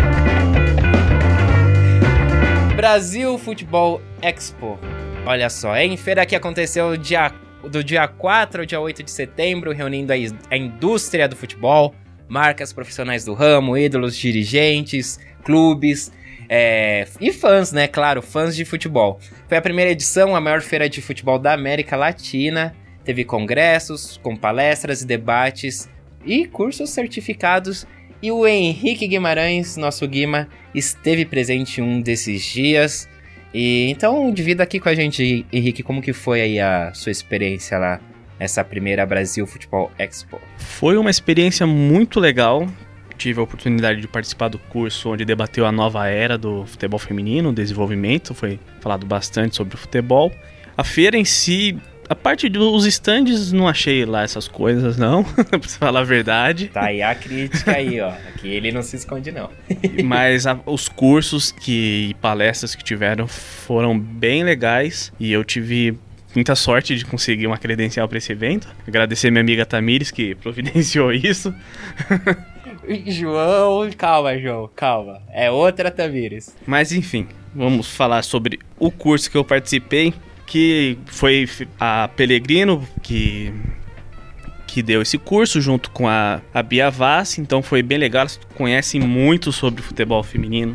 [2.76, 4.78] Brasil Futebol Expo.
[5.24, 5.96] Olha só, hein?
[5.96, 7.32] Feira que aconteceu dia,
[7.70, 10.16] do dia 4 ao dia 8 de setembro, reunindo a,
[10.50, 11.94] a indústria do futebol,
[12.32, 16.10] marcas profissionais do ramo, ídolos, dirigentes, clubes
[16.48, 17.86] é, e fãs, né?
[17.86, 19.20] Claro, fãs de futebol.
[19.46, 22.74] Foi a primeira edição, a maior feira de futebol da América Latina.
[23.04, 25.90] Teve congressos com palestras e debates
[26.24, 27.86] e cursos certificados
[28.22, 33.06] e o Henrique Guimarães, nosso Guima, esteve presente um desses dias.
[33.52, 37.76] E então divida aqui com a gente, Henrique, como que foi aí a sua experiência
[37.76, 38.00] lá
[38.42, 40.40] nessa primeira Brasil Futebol Expo?
[40.58, 42.66] Foi uma experiência muito legal.
[43.16, 47.52] Tive a oportunidade de participar do curso onde debateu a nova era do futebol feminino,
[47.52, 50.32] desenvolvimento, foi falado bastante sobre o futebol.
[50.76, 51.78] A feira em si
[52.08, 55.22] a parte dos stands, não achei lá essas coisas, não.
[55.48, 56.66] pra falar a verdade.
[56.66, 58.08] Tá aí a crítica aí, ó.
[58.08, 59.50] Aqui ele não se esconde, não.
[60.04, 65.12] Mas a, os cursos que, e palestras que tiveram foram bem legais.
[65.18, 65.96] E eu tive
[66.34, 68.68] muita sorte de conseguir uma credencial para esse evento.
[68.86, 71.54] Agradecer minha amiga Tamires que providenciou isso.
[73.06, 75.22] João, calma, João, calma.
[75.30, 76.54] É outra Tamires.
[76.66, 80.12] Mas enfim, vamos falar sobre o curso que eu participei
[80.46, 81.48] que foi
[81.80, 83.52] a Pellegrino que
[84.66, 88.40] que deu esse curso junto com a, a Bia Vaz, então foi bem legal, elas
[88.54, 90.74] conhecem muito sobre futebol feminino,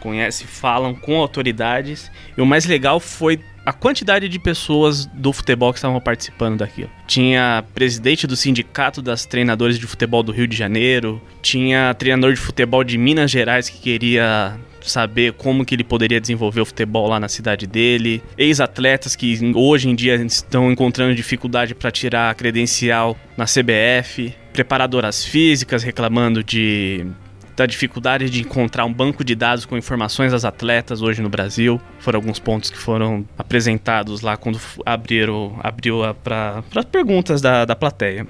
[0.00, 5.74] conhecem, falam com autoridades, e o mais legal foi a quantidade de pessoas do futebol
[5.74, 6.88] que estavam participando daquilo.
[7.06, 12.40] Tinha presidente do sindicato das treinadoras de futebol do Rio de Janeiro, tinha treinador de
[12.40, 17.20] futebol de Minas Gerais que queria saber como que ele poderia desenvolver o futebol lá
[17.20, 23.18] na cidade dele, ex-atletas que hoje em dia estão encontrando dificuldade para tirar a credencial
[23.36, 27.06] na CBF, preparadoras físicas reclamando de
[27.58, 31.80] da dificuldade de encontrar um banco de dados com informações das atletas hoje no Brasil.
[31.98, 37.74] Foram alguns pontos que foram apresentados lá quando abriram, abriu para as perguntas da, da
[37.74, 38.28] plateia.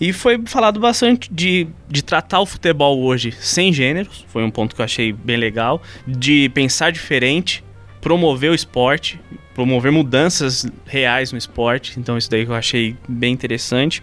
[0.00, 4.74] E foi falado bastante de, de tratar o futebol hoje sem gêneros, foi um ponto
[4.74, 7.62] que eu achei bem legal, de pensar diferente,
[8.00, 9.20] promover o esporte,
[9.54, 14.02] promover mudanças reais no esporte, então isso daí eu achei bem interessante.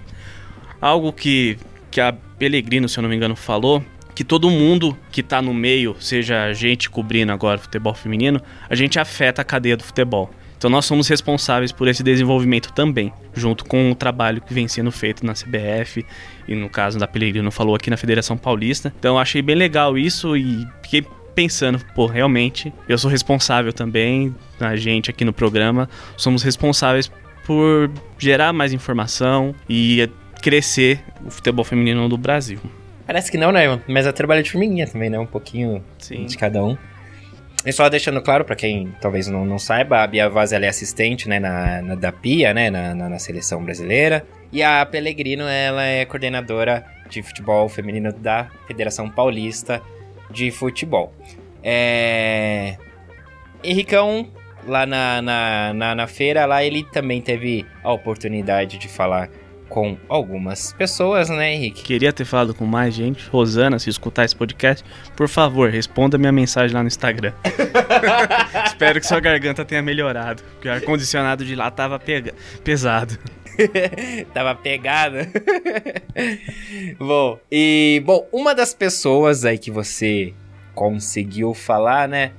[0.80, 1.58] Algo que,
[1.90, 3.84] que a Pellegrino, se eu não me engano, falou,
[4.18, 8.74] que todo mundo que está no meio, seja a gente cobrindo agora futebol feminino, a
[8.74, 10.32] gente afeta a cadeia do futebol.
[10.58, 14.92] Então nós somos responsáveis por esse desenvolvimento também, junto com o trabalho que vem sendo
[14.92, 16.04] feito na CBF
[16.48, 18.92] e no caso da Pellegrino falou aqui na Federação Paulista.
[18.98, 24.76] Então achei bem legal isso e fiquei pensando, pô, realmente, eu sou responsável também, a
[24.76, 27.12] gente aqui no programa, somos responsáveis
[27.46, 30.10] por gerar mais informação e
[30.42, 32.60] crescer o futebol feminino do Brasil.
[33.08, 33.82] Parece que não, né?
[33.88, 35.18] Mas é trabalho de formiguinha também, né?
[35.18, 36.26] Um pouquinho Sim.
[36.26, 36.78] de cada um.
[37.66, 41.28] E só deixando claro, para quem talvez não, não saiba, a Bia Vaz é assistente
[41.28, 44.26] né, na, na, da PIA, né, na, na, na, seleção brasileira.
[44.52, 49.82] E a Pellegrino, ela é coordenadora de futebol feminino da Federação Paulista
[50.30, 51.14] de Futebol.
[51.64, 52.78] É...
[53.64, 54.28] Henricão,
[54.66, 59.30] lá na, na, na, na feira, lá ele também teve a oportunidade de falar
[59.70, 61.84] com algumas pessoas, né, Henrique?
[61.84, 63.28] Queria ter falado com mais gente.
[63.30, 64.84] Rosana, se escutar esse podcast,
[65.16, 67.34] por favor, responda minha mensagem lá no Instagram.
[68.66, 72.34] Espero que sua garganta tenha melhorado, porque o ar-condicionado de lá tava pega...
[72.64, 73.18] pesado.
[74.34, 75.18] tava pegado.
[77.00, 80.34] bom, e bom, uma das pessoas aí que você
[80.74, 82.32] conseguiu falar, né,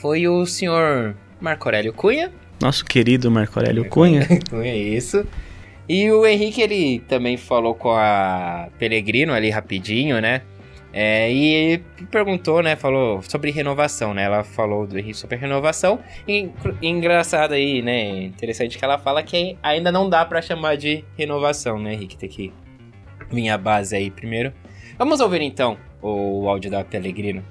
[0.00, 2.32] foi o senhor Marco Aurélio Cunha.
[2.60, 4.26] Nosso querido Marco Aurélio Cunha.
[4.48, 5.26] Cunha, isso.
[5.88, 10.42] E o Henrique, ele também falou com a Pellegrino ali rapidinho, né?
[10.92, 11.78] É, e
[12.10, 12.76] perguntou, né?
[12.76, 14.24] Falou sobre renovação, né?
[14.24, 15.98] Ela falou sobre renovação.
[16.28, 16.50] E,
[16.82, 18.24] engraçado aí, né?
[18.24, 22.16] Interessante que ela fala que ainda não dá para chamar de renovação, né, Henrique?
[22.16, 22.52] Tem que
[23.30, 24.52] vir a base aí primeiro.
[24.98, 27.42] Vamos ouvir então o áudio da Pellegrino.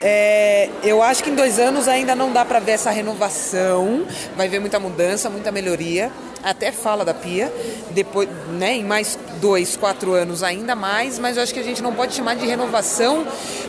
[0.00, 4.48] É, eu acho que em dois anos ainda não dá para ver essa renovação, vai
[4.48, 6.12] ver muita mudança, muita melhoria.
[6.42, 7.52] Até fala da Pia,
[7.90, 11.82] depois, né, em mais dois, quatro anos ainda mais, mas eu acho que a gente
[11.82, 13.26] não pode chamar de renovação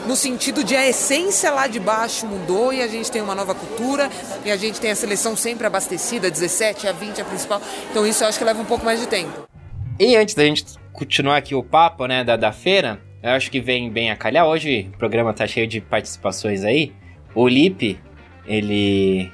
[0.08, 3.56] no sentido de a essência lá de baixo mudou e a gente tem uma nova
[3.56, 4.10] cultura
[4.46, 7.62] e a gente tem a seleção sempre abastecida, 17 a 20 a principal.
[7.90, 9.48] Então isso eu acho que leva um pouco mais de tempo.
[10.00, 13.60] E antes da gente continuar aqui o papo, né, da, da feira, eu acho que
[13.60, 14.46] vem bem a calhar.
[14.46, 16.94] Hoje o programa tá cheio de participações aí.
[17.36, 18.00] O Lipe,
[18.46, 19.32] ele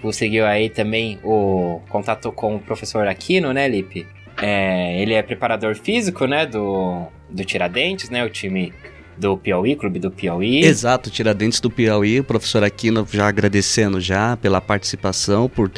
[0.00, 4.06] conseguiu aí também o contato com o professor Aquino, né, Lipe?
[4.40, 8.72] É, ele é preparador físico, né, do, do Tiradentes, né, o time
[9.16, 10.64] do Piauí, clube do Piauí.
[10.64, 15.70] Exato, Tiradentes do Piauí, o professor Aquino já agradecendo já pela participação, por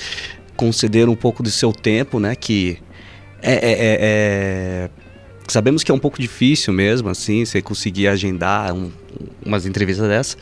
[0.57, 2.79] conceder um pouco do seu tempo, né, que
[3.43, 4.91] é, é, é, é
[5.51, 8.91] sabemos que é um pouco difícil mesmo, assim, você conseguir agendar um,
[9.45, 10.39] umas entrevistas dessas.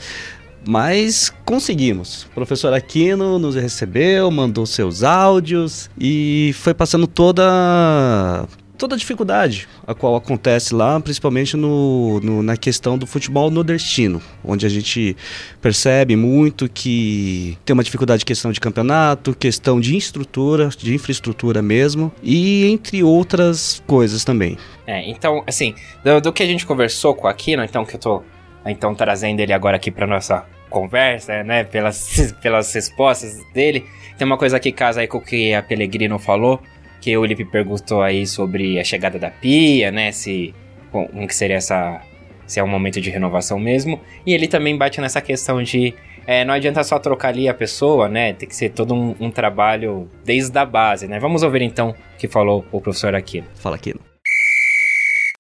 [0.67, 2.25] Mas conseguimos.
[2.25, 8.47] O professor Aquino nos recebeu, mandou seus áudios e foi passando toda
[8.79, 14.23] toda a dificuldade a qual acontece lá, principalmente no, no, na questão do futebol nordestino,
[14.45, 15.17] onde a gente
[15.61, 21.61] percebe muito que tem uma dificuldade de questão de campeonato, questão de estrutura, de infraestrutura
[21.61, 24.57] mesmo, e entre outras coisas também.
[24.87, 28.01] É, então, assim, do, do que a gente conversou com o Aquino, então que eu
[28.01, 28.23] tô
[28.67, 33.87] então trazendo ele agora aqui para nossa conversa, né, pelas, pelas respostas dele,
[34.17, 36.61] tem uma coisa que casa aí com o que a Pellegrino falou,
[37.01, 40.11] que o Lipe perguntou aí sobre a chegada da pia, né?
[40.11, 40.53] Se
[40.91, 42.03] como que seria essa
[42.47, 44.01] se é um momento de renovação mesmo.
[44.27, 45.95] E ele também bate nessa questão de
[46.27, 48.33] é, não adianta só trocar ali a pessoa, né?
[48.33, 51.19] Tem que ser todo um, um trabalho desde a base, né?
[51.19, 53.47] Vamos ouvir então o que falou o professor Aquino.
[53.55, 54.08] Fala Aquino.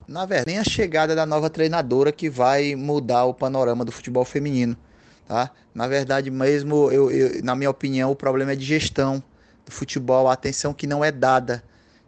[0.08, 4.24] Na verdade, nem a chegada da nova treinadora que vai mudar o panorama do futebol
[4.24, 4.74] feminino,
[5.28, 5.50] tá?
[5.74, 9.22] Na verdade, mesmo, eu, eu, na minha opinião, o problema é de gestão
[9.66, 11.62] do futebol, a atenção que não é dada.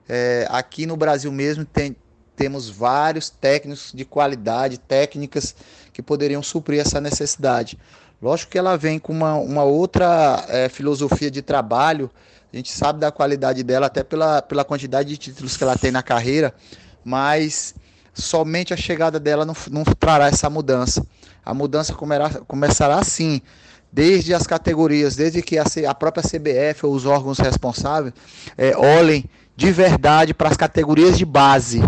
[0.08, 1.94] É, aqui no Brasil mesmo tem,
[2.34, 5.54] temos vários técnicos de qualidade, técnicas
[5.92, 7.78] que poderiam suprir essa necessidade.
[8.20, 12.10] Lógico que ela vem com uma, uma outra é, filosofia de trabalho,
[12.50, 15.90] a gente sabe da qualidade dela até pela, pela quantidade de títulos que ela tem
[15.90, 16.54] na carreira,
[17.04, 17.74] mas
[18.14, 21.06] somente a chegada dela não, não trará essa mudança.
[21.44, 23.40] A mudança comerá, começará sim
[23.92, 28.14] desde as categorias, desde que a, a própria CBF ou os órgãos responsáveis
[28.56, 29.24] é, olhem
[29.56, 31.82] de verdade para as categorias de base,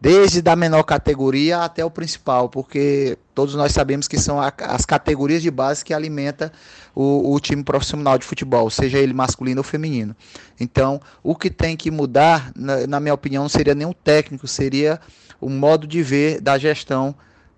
[0.00, 4.84] desde da menor categoria até o principal, porque todos nós sabemos que são a, as
[4.84, 6.50] categorias de base que alimentam
[6.94, 10.16] o, o, time profissional de futebol, seja ele masculino ou feminino.
[10.58, 15.00] Então, o que tem que mudar, na, na minha opinião, não seria nenhum técnico, seria
[15.42, 17.14] o modo de ver da gestão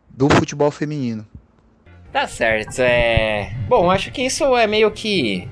[0.09, 1.27] do futebol feminino.
[2.11, 3.53] Tá certo, é.
[3.69, 5.47] Bom, acho que isso é meio que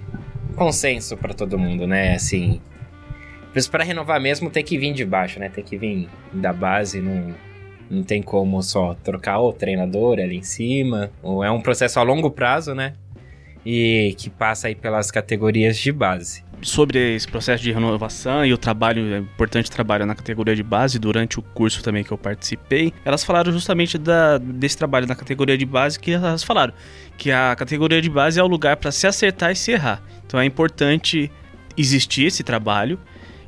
[0.57, 2.15] consenso para todo mundo, né?
[2.15, 2.61] Assim.
[3.71, 5.51] Para renovar mesmo tem que vir de baixo, né?
[5.51, 7.35] Tem que vir da base, não,
[7.91, 11.11] não tem como só trocar o treinador ali em cima.
[11.23, 12.95] Ou é um processo a longo prazo, né?
[13.67, 18.59] E que passa aí pelas categorias de base sobre esse processo de renovação e o
[18.59, 22.93] trabalho, é importante trabalho na categoria de base, durante o curso também que eu participei,
[23.05, 26.73] elas falaram justamente da, desse trabalho na categoria de base que elas falaram
[27.17, 30.03] que a categoria de base é o lugar para se acertar e se errar.
[30.27, 31.31] Então é importante
[31.77, 32.99] existir esse trabalho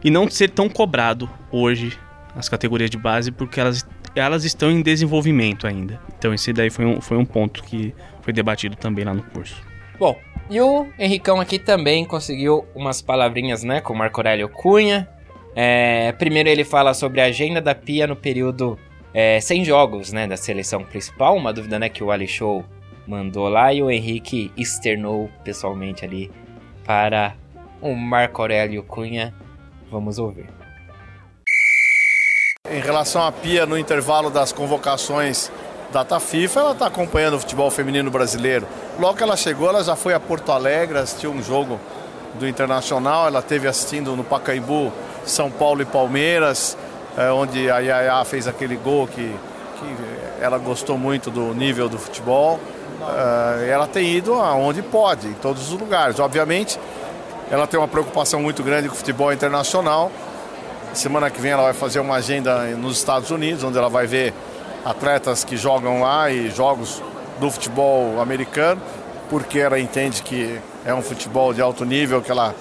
[0.02, 1.98] e não ser tão cobrado hoje
[2.36, 6.00] as categorias de base porque elas, elas estão em desenvolvimento ainda.
[6.18, 9.56] Então esse daí foi um, foi um ponto que foi debatido também lá no curso.
[9.98, 10.18] Bom,
[10.50, 15.08] e o Henricão aqui também conseguiu umas palavrinhas, né, com Marco Aurélio Cunha.
[15.56, 18.78] É, primeiro ele fala sobre a agenda da Pia no período
[19.12, 21.36] é, sem jogos, né, da seleção principal.
[21.36, 22.64] Uma dúvida, né, que o Ali Show
[23.06, 26.30] mandou lá e o Henrique externou pessoalmente ali
[26.84, 27.34] para
[27.80, 29.34] o Marco Aurélio Cunha.
[29.90, 30.46] Vamos ouvir.
[32.70, 35.50] Em relação à Pia, no intervalo das convocações
[35.94, 38.66] data FIFA, ela está acompanhando o futebol feminino brasileiro.
[38.98, 41.78] Logo que ela chegou, ela já foi a Porto Alegre, assistiu um jogo
[42.34, 44.92] do Internacional, ela teve assistindo no Pacaembu
[45.24, 46.76] São Paulo e Palmeiras,
[47.16, 49.22] é, onde a Yaya fez aquele gol que,
[49.78, 49.96] que
[50.40, 52.58] ela gostou muito do nível do futebol.
[53.00, 56.18] É, ela tem ido aonde pode, em todos os lugares.
[56.18, 56.76] Obviamente,
[57.52, 60.10] ela tem uma preocupação muito grande com o futebol internacional.
[60.92, 64.34] Semana que vem ela vai fazer uma agenda nos Estados Unidos, onde ela vai ver
[64.84, 67.02] atletas que jogam lá e jogos
[67.40, 68.80] do futebol americano,
[69.30, 72.54] porque ela entende que é um futebol de alto nível que ela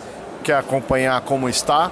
[0.44, 1.92] quer acompanhar como está.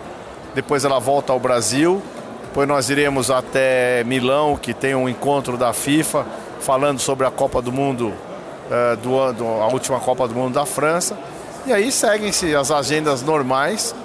[0.55, 2.01] Depois ela volta ao Brasil.
[2.43, 6.25] Depois nós iremos até Milão, que tem um encontro da FIFA
[6.59, 10.65] falando sobre a Copa do Mundo, uh, do, do, a última Copa do Mundo da
[10.65, 11.17] França.
[11.65, 13.95] E aí seguem-se as agendas normais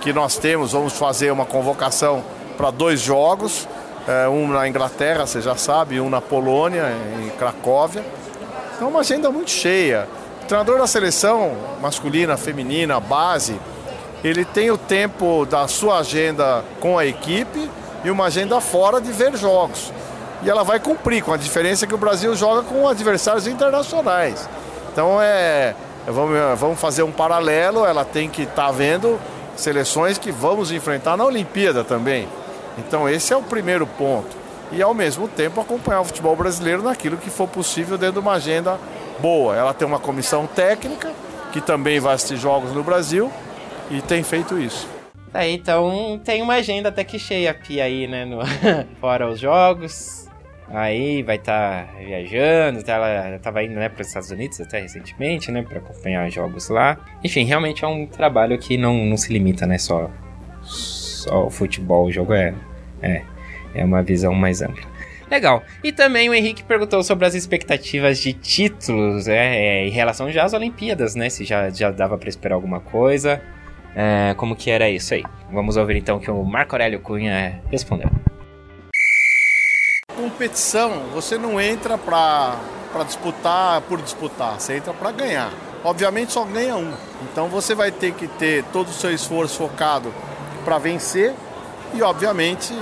[0.00, 0.72] que nós temos.
[0.72, 2.24] Vamos fazer uma convocação
[2.56, 3.68] para dois jogos,
[4.30, 6.92] um na Inglaterra, você já sabe, um na Polônia,
[7.22, 8.04] em Cracóvia.
[8.74, 10.08] Então uma agenda muito cheia.
[10.42, 13.58] O treinador da seleção masculina, feminina, base,
[14.24, 17.70] ele tem o tempo da sua agenda com a equipe
[18.04, 19.92] e uma agenda fora de ver jogos.
[20.42, 24.48] E ela vai cumprir, com a diferença que o Brasil joga com adversários internacionais.
[24.92, 25.74] Então é.
[26.04, 29.20] Vamos, vamos fazer um paralelo, ela tem que estar tá vendo
[29.54, 32.26] seleções que vamos enfrentar na Olimpíada também.
[32.78, 34.36] Então esse é o primeiro ponto.
[34.70, 38.32] E ao mesmo tempo acompanhar o futebol brasileiro naquilo que for possível dentro de uma
[38.32, 38.78] agenda
[39.20, 39.54] boa.
[39.54, 41.12] Ela tem uma comissão técnica
[41.52, 43.30] que também vai assistir jogos no Brasil
[43.90, 44.88] e tem feito isso.
[45.34, 48.24] É, então tem uma agenda até que cheia, Pia, aí, né?
[48.24, 48.40] No...
[49.00, 50.22] Fora os jogos.
[50.68, 54.80] Aí vai estar tá viajando, tá, ela estava indo né, para os Estados Unidos até
[54.80, 55.62] recentemente, né?
[55.62, 56.98] Para acompanhar jogos lá.
[57.22, 59.76] Enfim, realmente é um trabalho que não, não se limita, né?
[59.76, 60.10] Só,
[61.22, 62.54] só o futebol, o jogo é,
[63.02, 63.22] é,
[63.74, 64.92] é uma visão mais ampla.
[65.32, 65.62] Legal.
[65.82, 70.44] E também o Henrique perguntou sobre as expectativas de títulos é, é, em relação já
[70.44, 71.30] às Olimpíadas, né?
[71.30, 73.40] Se já, já dava para esperar alguma coisa.
[73.96, 75.24] É, como que era isso aí?
[75.50, 78.10] Vamos ouvir então que o Marco Aurélio Cunha respondeu.
[80.14, 82.58] Competição, você não entra para
[83.06, 85.50] disputar por disputar, você entra para ganhar.
[85.82, 86.92] Obviamente só ganha um.
[87.22, 90.12] Então você vai ter que ter todo o seu esforço focado
[90.62, 91.34] para vencer
[91.94, 92.72] e obviamente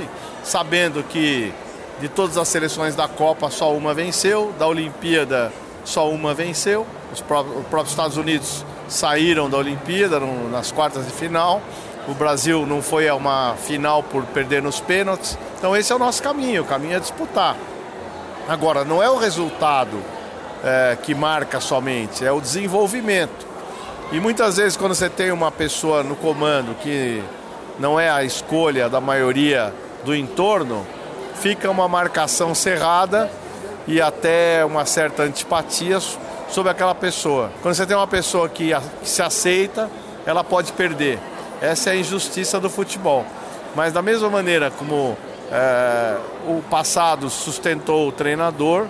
[0.42, 1.52] sabendo que
[2.00, 5.52] de todas as seleções da Copa só uma venceu, da Olimpíada
[5.84, 6.86] só uma venceu.
[7.12, 10.20] Os próprios Estados Unidos saíram da Olimpíada
[10.50, 11.60] nas quartas de final.
[12.08, 15.36] O Brasil não foi a uma final por perder nos pênaltis.
[15.58, 17.56] Então esse é o nosso caminho, o caminho é disputar.
[18.48, 20.02] Agora, não é o resultado
[20.64, 23.46] é, que marca somente, é o desenvolvimento.
[24.10, 27.22] E muitas vezes quando você tem uma pessoa no comando que
[27.80, 29.72] não é a escolha da maioria
[30.04, 30.86] do entorno,
[31.36, 33.30] fica uma marcação cerrada
[33.88, 35.98] e até uma certa antipatia
[36.50, 37.50] sobre aquela pessoa.
[37.62, 38.72] Quando você tem uma pessoa que,
[39.02, 39.90] se aceita,
[40.26, 41.18] ela pode perder.
[41.62, 43.24] Essa é a injustiça do futebol.
[43.74, 45.16] Mas da mesma maneira como
[45.50, 46.16] é,
[46.46, 48.86] o passado sustentou o treinador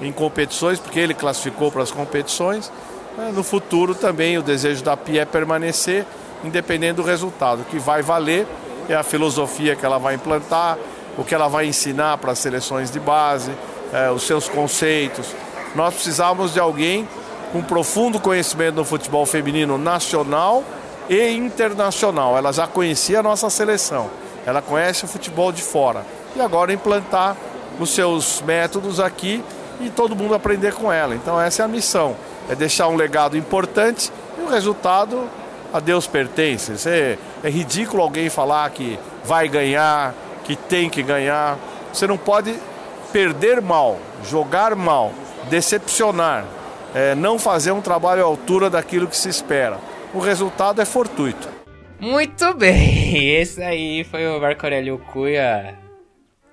[0.00, 2.70] em competições, porque ele classificou para as competições,
[3.18, 6.06] é, no futuro também o desejo da Pia é permanecer,
[6.44, 7.62] independente do resultado.
[7.62, 8.46] O que vai valer
[8.88, 10.78] é a filosofia que ela vai implantar,
[11.16, 13.50] o que ela vai ensinar para as seleções de base,
[13.92, 15.34] é, os seus conceitos,
[15.74, 17.08] nós precisávamos de alguém
[17.52, 20.64] com profundo conhecimento no futebol feminino nacional
[21.08, 22.36] e internacional.
[22.36, 24.10] Ela já conhecia a nossa seleção,
[24.46, 26.04] ela conhece o futebol de fora.
[26.36, 27.36] E agora implantar
[27.80, 29.42] os seus métodos aqui
[29.80, 31.14] e todo mundo aprender com ela.
[31.14, 32.16] Então essa é a missão,
[32.48, 35.28] é deixar um legado importante e o resultado
[35.72, 36.88] a Deus pertence.
[36.88, 40.14] É, é ridículo alguém falar que vai ganhar,
[40.44, 41.58] que tem que ganhar.
[41.92, 42.54] Você não pode
[43.12, 45.12] perder mal, jogar mal,
[45.48, 46.44] decepcionar,
[46.94, 49.78] é, não fazer um trabalho à altura daquilo que se espera.
[50.12, 51.48] O resultado é fortuito.
[52.00, 55.76] Muito bem, esse aí foi o Marco Aurélio Cunha.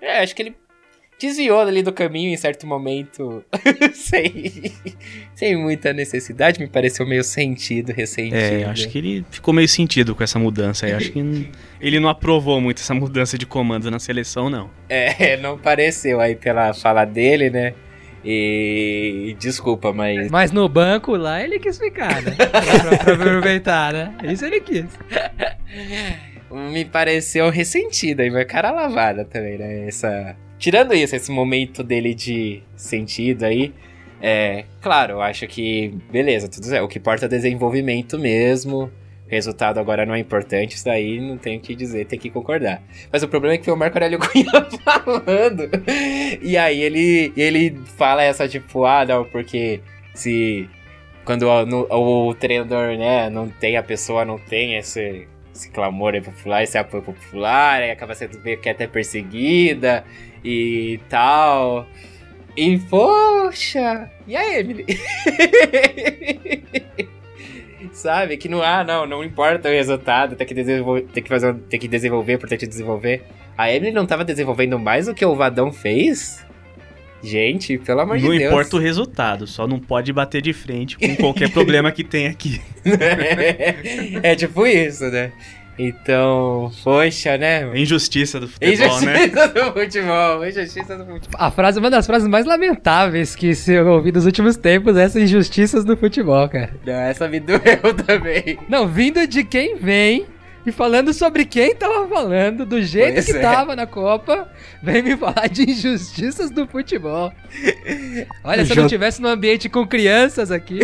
[0.01, 0.55] É, acho que ele
[1.19, 3.43] desviou ali do caminho em certo momento,
[3.93, 4.73] sem,
[5.33, 8.35] sem muita necessidade, me pareceu meio sentido, ressentido.
[8.35, 11.49] É, acho que ele ficou meio sentido com essa mudança aí, acho que
[11.79, 14.69] ele não aprovou muito essa mudança de comando na seleção, não.
[14.89, 17.73] É, não pareceu aí pela fala dele, né?
[18.27, 20.31] E desculpa, mas.
[20.31, 22.31] Mas no banco lá ele quis ficar, né?
[22.31, 24.15] pra, pra aproveitar, né?
[24.23, 24.85] Isso ele quis.
[26.49, 29.87] Me pareceu ressentido aí, mas cara lavada também, né?
[29.87, 30.35] Essa.
[30.57, 33.73] Tirando isso, esse momento dele de sentido aí.
[34.21, 36.81] É, claro, acho que, beleza, tudo é.
[36.81, 38.91] O que importa é desenvolvimento mesmo
[39.27, 42.81] resultado agora não é importante, isso daí não tem o que dizer, tem que concordar.
[43.11, 44.45] Mas o problema é que foi o Marco Aurélio Cunha
[44.83, 45.69] falando.
[46.41, 49.81] E aí ele, ele fala essa tipo, ah, não, porque
[50.13, 50.69] se
[51.23, 56.13] quando o, no, o treinador, né, não tem a pessoa, não tem esse, esse clamor
[56.21, 60.03] popular, esse apoio popular, aí acaba sendo meio que até perseguida
[60.45, 61.87] e tal.
[62.55, 64.09] E poxa!
[64.27, 64.85] E a Emily?
[67.91, 68.37] sabe?
[68.37, 71.79] Que não, ah, não, não importa o resultado, tem que desenvolver, tem que fazer, tem
[71.79, 73.23] que desenvolver por ter que desenvolver.
[73.57, 76.45] A Emily não tava desenvolvendo mais o que o Vadão fez?
[77.23, 78.51] Gente, pelo amor não de Deus.
[78.51, 82.61] importa o resultado, só não pode bater de frente com qualquer problema que tem aqui.
[84.21, 85.31] é tipo isso, né?
[85.77, 87.69] Então, poxa, né?
[87.77, 89.25] Injustiça do futebol, né?
[89.25, 91.39] Injustiça do futebol, injustiça do futebol.
[91.39, 95.03] A frase, uma das frases mais lamentáveis que se eu ouvi nos últimos tempos é
[95.03, 96.71] essas injustiças do futebol, cara.
[96.85, 97.59] Não, essa me doeu
[98.07, 98.57] também.
[98.69, 100.25] Não, vindo de quem vem
[100.65, 103.39] e falando sobre quem tava falando, do jeito Pois que é.
[103.39, 104.49] tava na Copa,
[104.81, 107.31] vem me falar de injustiças do futebol.
[108.43, 110.79] Olha, se eu não Jun- tivesse num ambiente com crianças aqui,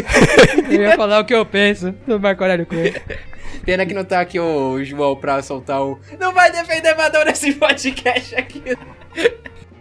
[0.69, 2.93] eu ia falar o que eu penso do Marco Aurélio Cunha.
[3.65, 5.99] Pena que não tá aqui o João pra soltar o.
[6.19, 8.63] Não vai defender Madonna nesse podcast aqui.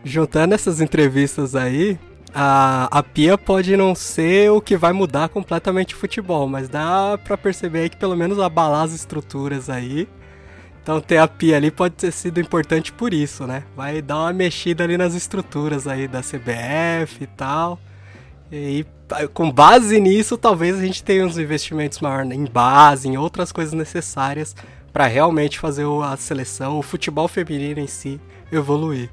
[0.04, 1.98] Juntando essas entrevistas aí,
[2.34, 7.18] a, a Pia pode não ser o que vai mudar completamente o futebol, mas dá
[7.22, 10.08] pra perceber aí que pelo menos abalar as estruturas aí.
[10.82, 13.64] Então ter a Pia ali pode ter sido importante por isso, né?
[13.76, 17.78] Vai dar uma mexida ali nas estruturas aí da CBF e tal.
[18.50, 18.86] E aí,
[19.28, 23.72] com base nisso, talvez a gente tenha uns investimentos maiores em base, em outras coisas
[23.72, 24.54] necessárias
[24.92, 28.20] pra realmente fazer a seleção, o futebol feminino em si
[28.50, 29.08] evoluir.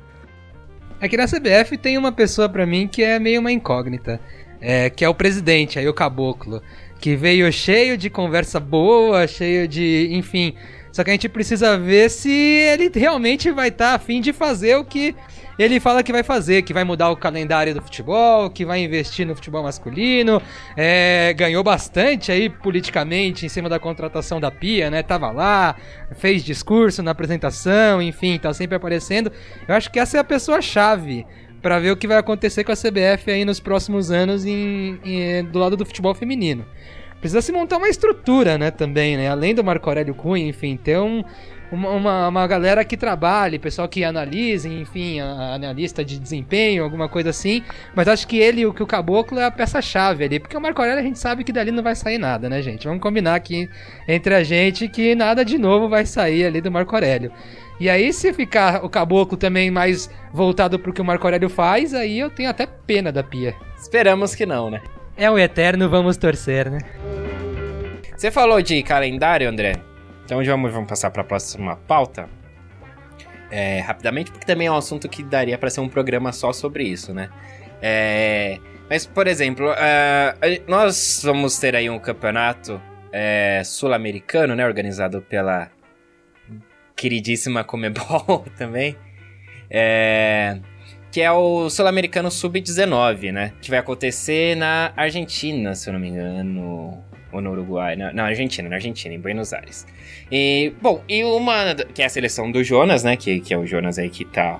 [1.00, 4.20] É que na CBF tem uma pessoa pra mim que é meio uma incógnita.
[4.60, 6.64] É, que é o presidente, aí o caboclo.
[7.00, 10.10] Que veio cheio de conversa boa, cheio de.
[10.12, 10.54] enfim.
[10.92, 14.78] Só que a gente precisa ver se ele realmente vai estar a fim de fazer
[14.78, 15.16] o que
[15.58, 19.26] ele fala que vai fazer, que vai mudar o calendário do futebol, que vai investir
[19.26, 20.42] no futebol masculino.
[20.76, 25.02] É, ganhou bastante aí politicamente em cima da contratação da Pia, né?
[25.02, 25.76] Tava lá,
[26.18, 29.32] fez discurso na apresentação, enfim, tá sempre aparecendo.
[29.68, 31.26] Eu acho que essa é a pessoa-chave
[31.62, 35.44] pra ver o que vai acontecer com a CBF aí nos próximos anos em- em-
[35.46, 36.66] do lado do futebol feminino.
[37.20, 39.28] Precisa se montar uma estrutura, né, também, né?
[39.28, 41.24] Além do Marco Aurélio Cunha, enfim, ter um,
[41.72, 47.10] uma, uma, uma galera que trabalhe, pessoal que analise, enfim, a analista de desempenho, alguma
[47.10, 47.64] coisa assim.
[47.96, 50.40] Mas acho que ele, o que o Caboclo é a peça-chave ali.
[50.40, 52.86] Porque o Marco Aurélio a gente sabe que dali não vai sair nada, né, gente?
[52.88, 53.68] Vamos combinar aqui
[54.08, 57.32] entre a gente que nada de novo vai sair ali do Marco Aurélio.
[57.80, 61.94] E aí, se ficar o Caboclo também mais voltado pro que o Marco Aurélio faz,
[61.94, 63.56] aí eu tenho até pena da pia.
[63.78, 64.82] Esperamos que não, né?
[65.16, 66.80] É o eterno, vamos torcer, né?
[68.16, 69.74] Você falou de calendário, André?
[70.26, 72.28] Então já vamos, vamos passar para a próxima pauta.
[73.50, 76.84] É, rapidamente, porque também é um assunto que daria para ser um programa só sobre
[76.84, 77.30] isso, né?
[77.82, 78.58] É,
[78.90, 80.36] mas, por exemplo, a-
[80.68, 84.66] nós vamos ter aí um campeonato é, sul-americano, né?
[84.66, 85.70] Organizado pela
[86.98, 88.98] queridíssima Comebol também.
[89.70, 90.60] É,
[91.12, 93.54] que é o Sul-Americano Sub-19, né?
[93.62, 97.04] Que vai acontecer na Argentina, se eu não me engano.
[97.32, 97.96] Ou no Uruguai.
[97.96, 99.86] Na, na Argentina, na Argentina, em Buenos Aires.
[100.32, 101.76] E, bom, e uma.
[101.94, 103.16] Que é a seleção do Jonas, né?
[103.16, 104.60] Que, que é o Jonas aí que tá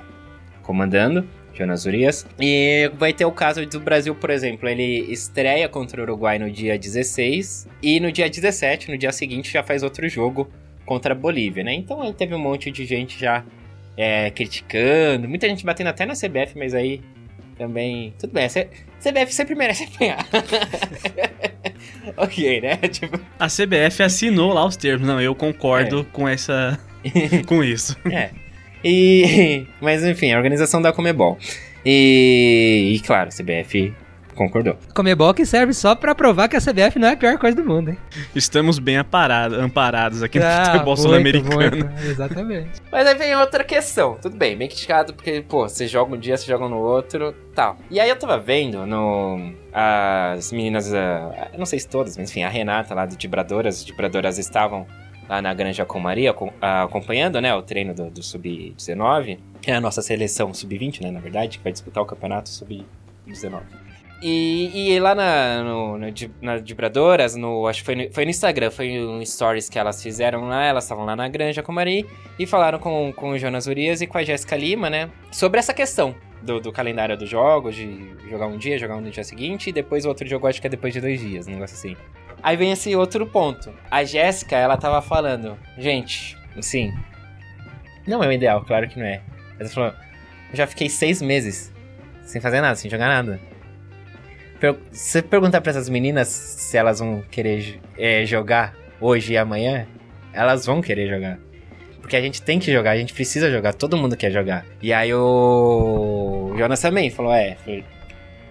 [0.64, 1.28] comandando.
[1.54, 2.28] Jonas Urias.
[2.40, 4.70] E vai ter o caso do Brasil, por exemplo.
[4.70, 7.68] Ele estreia contra o Uruguai no dia 16.
[7.82, 10.48] E no dia 17, no dia seguinte, já faz outro jogo
[10.88, 11.74] contra a Bolívia, né?
[11.74, 13.44] Então aí teve um monte de gente já
[13.96, 15.28] é, criticando.
[15.28, 17.02] Muita gente batendo até na CBF, mas aí
[17.58, 18.14] também.
[18.18, 20.26] Tudo bem, a CBF sempre merece apanhar.
[22.16, 22.78] ok, né?
[22.88, 25.06] Tipo, A CBF assinou lá os termos.
[25.06, 26.80] Não, eu concordo com essa.
[27.46, 27.96] com isso.
[28.10, 28.30] é.
[28.84, 29.68] E.
[29.82, 31.38] Mas enfim, a organização da Comebol.
[31.86, 32.94] E.
[32.96, 33.94] E claro, a CBF
[34.38, 34.78] concordou.
[34.94, 37.66] Comebol que serve só pra provar que a CBF não é a pior coisa do
[37.68, 37.98] mundo, hein?
[38.36, 41.90] Estamos bem aparado- amparados aqui no Ah, futebol muito, sul-americano.
[42.06, 42.82] Exatamente.
[42.92, 44.16] Mas aí vem outra questão.
[44.22, 47.76] Tudo bem, bem criticado, porque, pô, você joga um dia, você joga no outro, tal.
[47.92, 49.52] E aí eu tava vendo no.
[49.74, 50.94] As meninas.
[50.94, 53.78] ah, não sei se todas, mas enfim, a Renata lá do Dibradoras.
[53.80, 54.86] As Dibradoras estavam
[55.30, 59.40] lá na Granja com Maria, ah, acompanhando, né, o treino do, do Sub-19.
[59.62, 63.62] Que é a nossa seleção Sub-20, né, na verdade, que vai disputar o campeonato Sub-19.
[64.22, 66.08] E, e lá na, no, no
[66.42, 70.02] na Dibradoras, no, acho que foi no, foi no Instagram, foi um stories que elas
[70.02, 73.68] fizeram lá, elas estavam lá na Granja com a e falaram com, com o Jonas
[73.68, 77.76] Urias e com a Jéssica Lima, né, sobre essa questão do, do calendário dos jogos,
[77.76, 80.60] de jogar um dia, jogar um no dia seguinte, e depois o outro jogo acho
[80.60, 81.96] que é depois de dois dias, um negócio assim.
[82.42, 83.74] Aí vem esse outro ponto.
[83.90, 86.92] A Jéssica, ela tava falando, gente, assim,
[88.08, 89.22] não é o ideal, claro que não é.
[89.60, 89.94] Mas ela falou,
[90.52, 91.72] eu já fiquei seis meses
[92.24, 93.40] sem fazer nada, sem jogar nada.
[94.92, 99.88] Se perguntar pra essas meninas se elas vão querer eh, jogar hoje e amanhã,
[100.34, 101.40] elas vão querer jogar.
[102.02, 104.66] Porque a gente tem que jogar, a gente precisa jogar, todo mundo quer jogar.
[104.82, 107.58] E aí o Jonas também falou, é,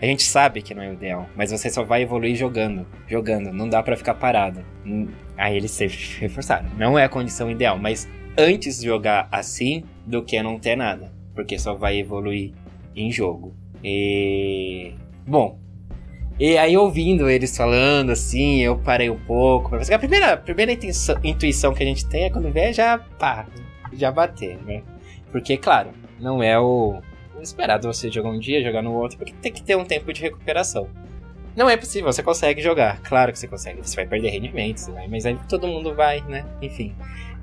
[0.01, 3.53] a gente sabe que não é o ideal, mas você só vai evoluir jogando, jogando,
[3.53, 4.63] não dá pra ficar parado.
[4.85, 10.23] Hum, Aí eles sempre reforçaram, não é a condição ideal, mas antes jogar assim do
[10.23, 12.53] que não ter nada, porque só vai evoluir
[12.95, 13.55] em jogo.
[13.85, 14.95] E.
[15.27, 15.59] Bom.
[16.39, 19.70] E aí, ouvindo eles falando assim, eu parei um pouco.
[19.70, 22.99] Porque a primeira, a primeira intuição, intuição que a gente tem é quando vê já
[22.99, 23.47] pá,
[23.93, 24.82] já bater, né?
[25.32, 27.01] Porque, claro, não é o,
[27.41, 30.20] esperado você jogar um dia, jogar no outro, porque tem que ter um tempo de
[30.20, 30.89] recuperação.
[31.57, 33.01] Não é possível, você consegue jogar.
[33.01, 33.80] Claro que você consegue.
[33.82, 36.45] Você vai perder rendimento, você vai, mas aí todo mundo vai, né?
[36.61, 36.95] Enfim.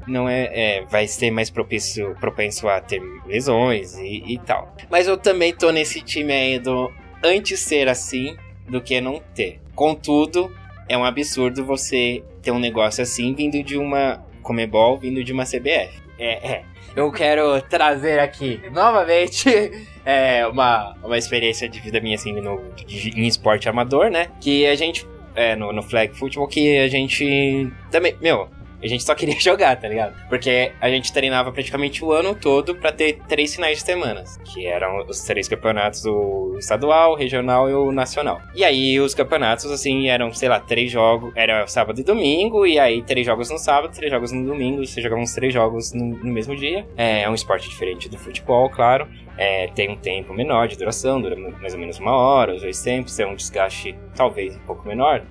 [0.06, 4.76] Não é, é vai ser mais propício, propenso a ter lesões e, e tal.
[4.92, 6.92] Mas eu também tô nesse time aí do
[7.24, 8.36] antes ser assim
[8.68, 9.60] do que não ter.
[9.76, 10.52] Contudo,
[10.88, 15.44] é um absurdo você ter um negócio assim vindo de uma Comebol, vindo de uma
[15.44, 16.02] CBF.
[16.20, 16.64] É, é.
[16.96, 19.50] Eu quero trazer aqui novamente
[20.06, 24.28] é, uma, uma experiência de vida minha assim no, de, em esporte amador, né?
[24.40, 25.08] Que a gente.
[25.36, 28.48] É, no, no flag football que a gente também, meu,
[28.84, 30.16] a gente só queria jogar, tá ligado?
[30.28, 34.66] Porque a gente treinava praticamente o ano todo para ter três finais de semana, que
[34.66, 38.42] eram os três campeonatos, o estadual, o regional e o nacional.
[38.56, 42.80] E aí os campeonatos, assim, eram, sei lá, três jogos, era sábado e domingo, e
[42.80, 46.06] aí três jogos no sábado, três jogos no domingo, você jogava uns três jogos no,
[46.06, 46.86] no mesmo dia.
[46.98, 49.08] É, é um esporte diferente do futebol, claro.
[49.38, 52.82] É, tem um tempo menor de duração, dura mais ou menos uma hora, os dois
[52.82, 55.24] tempos, é um desgaste talvez um pouco menor,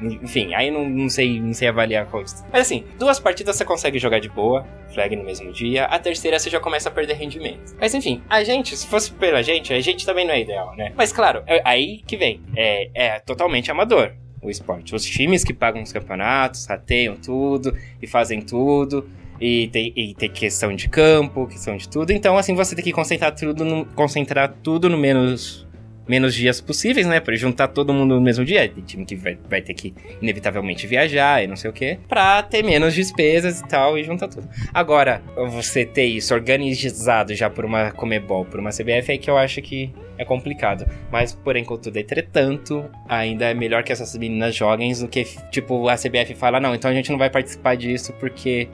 [0.00, 2.24] enfim, aí não, não, sei, não sei avaliar qual.
[2.52, 5.84] Mas assim, duas partidas você consegue jogar de boa, flag no mesmo dia.
[5.86, 7.74] A terceira você já começa a perder rendimento.
[7.78, 10.92] Mas enfim, a gente, se fosse pela gente, a gente também não é ideal, né?
[10.96, 12.40] Mas claro, é aí que vem.
[12.56, 14.12] É, é totalmente amador
[14.44, 14.94] o esporte.
[14.94, 19.08] Os times que pagam os campeonatos, rateiam tudo e fazem tudo.
[19.40, 22.12] E tem, e tem questão de campo, questão de tudo.
[22.12, 25.63] Então, assim, você tem que concentrar tudo no, concentrar tudo no menos
[26.06, 27.20] menos dias possíveis, né?
[27.20, 28.68] Pra juntar todo mundo no mesmo dia.
[28.68, 31.98] Tem time que vai, vai ter que, inevitavelmente, viajar e não sei o quê.
[32.08, 34.48] Pra ter menos despesas e tal e juntar tudo.
[34.72, 39.36] Agora, você ter isso organizado já por uma Comebol, por uma CBF, é que eu
[39.36, 40.86] acho que é complicado.
[41.10, 45.96] Mas, porém, contudo, entretanto, ainda é melhor que essas meninas joguem do que, tipo, a
[45.96, 48.68] CBF fala, não, então a gente não vai participar disso porque,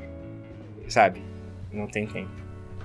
[0.89, 1.23] sabe,
[1.73, 2.31] não tem tempo.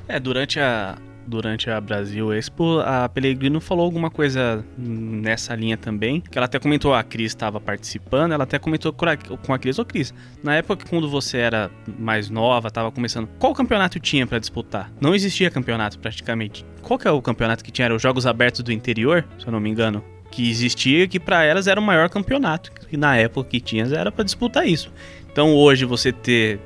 [0.08, 0.98] É, durante a,
[1.28, 6.60] durante a Brasil Expo, a Pellegrino falou alguma coisa nessa linha também, que ela até
[6.60, 10.14] comentou, a Cris estava participando, ela até comentou com a Cris, ô Cris,
[10.44, 14.92] na época quando você era mais nova, estava começando, qual campeonato tinha para disputar?
[15.02, 16.66] Não existia campeonato praticamente.
[16.82, 17.86] Qual que é o campeonato que tinha?
[17.86, 20.04] Era os Jogos Abertos do Interior, se eu não me engano?
[20.32, 24.12] Que existia, que para elas era o maior campeonato, que na época que tinha era
[24.12, 24.92] para disputar isso.
[25.32, 26.60] Então hoje você ter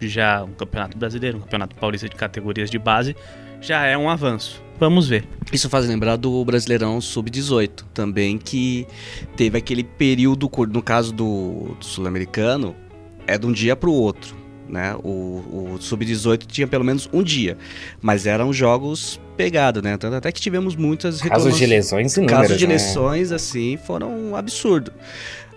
[0.00, 3.14] já um campeonato brasileiro, um campeonato paulista de categorias de base,
[3.62, 4.60] já é um avanço.
[4.78, 5.24] Vamos ver.
[5.52, 8.86] Isso faz lembrar do Brasileirão Sub-18 também, que
[9.36, 12.74] teve aquele período, no caso do, do Sul-Americano,
[13.26, 14.34] é de um dia para o outro.
[14.68, 14.96] Né?
[15.04, 17.56] O, o Sub-18 tinha pelo menos um dia,
[18.00, 19.96] mas eram jogos pegados, né?
[19.96, 22.74] Tanto até que tivemos muitas Casos de lesões inúmeros, Casos de né?
[22.74, 24.92] lesões, assim, foram um absurdo.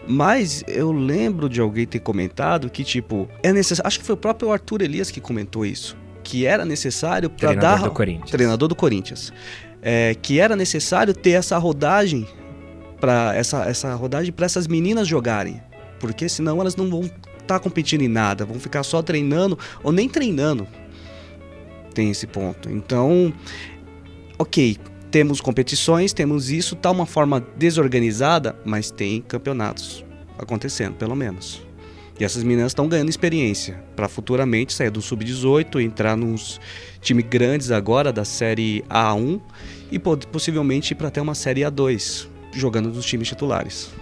[0.07, 3.87] Mas eu lembro de alguém ter comentado que, tipo, é necessário.
[3.87, 7.83] Acho que foi o próprio Arthur Elias que comentou isso que era necessário para dar
[7.83, 8.31] do Corinthians.
[8.31, 9.31] treinador do Corinthians,
[9.81, 12.27] é, que era necessário ter essa rodagem
[12.99, 15.61] para essa essa rodagem para essas meninas jogarem,
[15.99, 17.13] porque senão elas não vão estar
[17.45, 20.67] tá competindo em nada, vão ficar só treinando ou nem treinando.
[21.93, 22.69] Tem esse ponto.
[22.69, 23.31] Então,
[24.37, 24.77] ok,
[25.11, 30.03] temos competições, temos isso, tá uma forma desorganizada, mas tem campeonatos
[30.37, 31.64] acontecendo, pelo menos.
[32.19, 36.61] E essas meninas estão ganhando experiência para futuramente sair do sub-18, entrar nos
[37.01, 39.41] times grandes agora da série A1
[39.91, 43.93] e possivelmente ir para até uma série A2, jogando nos times titulares.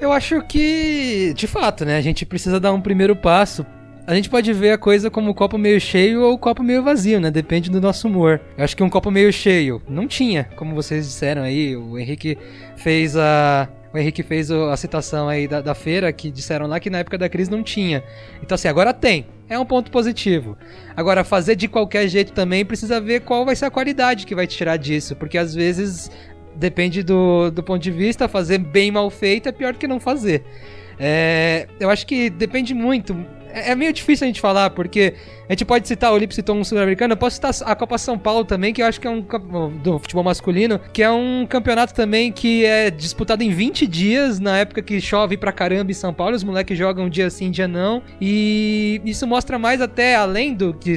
[0.00, 3.64] Eu acho que, de fato, né, a gente precisa dar um primeiro passo.
[4.04, 7.30] A gente pode ver a coisa como copo meio cheio ou copo meio vazio, né?
[7.30, 8.40] Depende do nosso humor.
[8.58, 12.36] Eu acho que um copo meio cheio não tinha, como vocês disseram aí, o Henrique
[12.76, 16.88] fez a o Henrique fez a citação aí da, da feira, que disseram lá que
[16.88, 18.02] na época da crise não tinha.
[18.42, 19.26] Então, assim, agora tem.
[19.48, 20.56] É um ponto positivo.
[20.96, 24.46] Agora, fazer de qualquer jeito também precisa ver qual vai ser a qualidade que vai
[24.46, 25.14] tirar disso.
[25.14, 26.10] Porque às vezes,
[26.56, 30.00] depende do, do ponto de vista, fazer bem mal feito é pior do que não
[30.00, 30.42] fazer.
[30.98, 33.14] É, eu acho que depende muito
[33.52, 35.14] é, é meio difícil a gente falar, porque
[35.48, 38.18] a gente pode citar, o Lipe citou um sul-americano, eu posso citar a Copa São
[38.18, 39.22] Paulo também, que eu acho que é um
[39.82, 44.58] do futebol masculino, que é um campeonato também que é disputado em 20 dias, na
[44.58, 48.02] época que chove pra caramba em São Paulo, os moleques jogam dia sim, dia não,
[48.20, 50.96] e isso mostra mais até além do que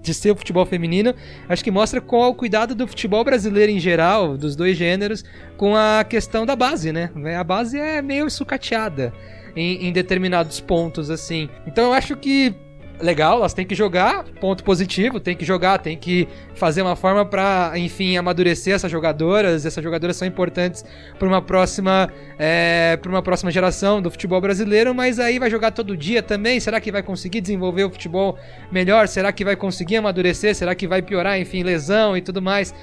[0.00, 1.14] de ser o futebol feminino,
[1.48, 5.24] acho que mostra qual o cuidado do futebol brasileiro em geral, dos dois gêneros,
[5.56, 7.10] com a questão da base, né?
[7.38, 9.12] A base é meio sucateada
[9.58, 11.48] em, em determinados pontos, assim.
[11.66, 12.54] Então eu acho que
[13.00, 17.24] legal, elas têm que jogar, ponto positivo, tem que jogar, tem que fazer uma forma
[17.24, 19.64] para, enfim, amadurecer essas jogadoras.
[19.64, 20.84] Essas jogadoras são importantes
[21.18, 25.70] para uma próxima, é, para uma próxima geração do futebol brasileiro, mas aí vai jogar
[25.70, 26.58] todo dia também.
[26.60, 28.36] Será que vai conseguir desenvolver o futebol
[28.70, 29.08] melhor?
[29.08, 30.54] Será que vai conseguir amadurecer?
[30.54, 32.74] Será que vai piorar, enfim, lesão e tudo mais?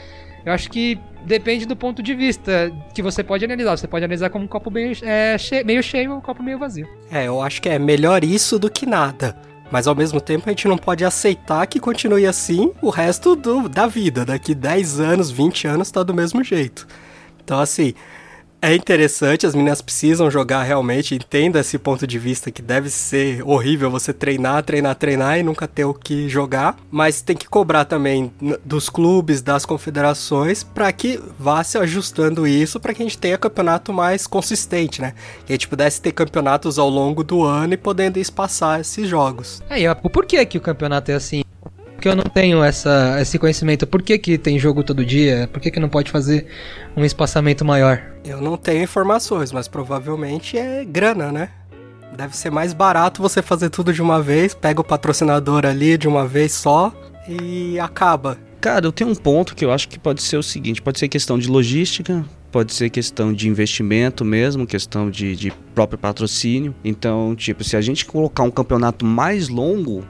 [0.45, 3.75] Eu acho que depende do ponto de vista que você pode analisar.
[3.77, 6.59] Você pode analisar como um copo meio, é, cheio, meio cheio ou um copo meio
[6.59, 6.87] vazio.
[7.11, 9.35] É, eu acho que é melhor isso do que nada.
[9.71, 13.67] Mas ao mesmo tempo a gente não pode aceitar que continue assim o resto do,
[13.67, 14.23] da vida.
[14.23, 16.87] Daqui 10 anos, 20 anos tá do mesmo jeito.
[17.43, 17.93] Então, assim,
[18.61, 23.43] é interessante, as meninas precisam jogar realmente, entenda esse ponto de vista que deve ser
[23.47, 27.85] horrível você treinar, treinar, treinar e nunca ter o que jogar, mas tem que cobrar
[27.85, 28.31] também
[28.63, 33.37] dos clubes, das confederações, para que vá se ajustando isso, para que a gente tenha
[33.37, 35.13] campeonato mais consistente, né?
[35.45, 39.61] Que a gente pudesse ter campeonatos ao longo do ano e podendo espaçar esses jogos.
[39.69, 41.44] É, e por que que o campeonato é assim?
[42.05, 43.87] Porque eu não tenho essa, esse conhecimento.
[43.87, 45.49] Por que, que tem jogo todo dia?
[45.51, 46.45] Por que, que não pode fazer
[46.95, 47.99] um espaçamento maior?
[48.23, 51.49] Eu não tenho informações, mas provavelmente é grana, né?
[52.15, 56.07] Deve ser mais barato você fazer tudo de uma vez, pega o patrocinador ali de
[56.07, 56.93] uma vez só
[57.27, 58.37] e acaba.
[58.61, 61.07] Cara, eu tenho um ponto que eu acho que pode ser o seguinte: pode ser
[61.07, 66.75] questão de logística, pode ser questão de investimento mesmo, questão de, de próprio patrocínio.
[66.83, 70.05] Então, tipo, se a gente colocar um campeonato mais longo,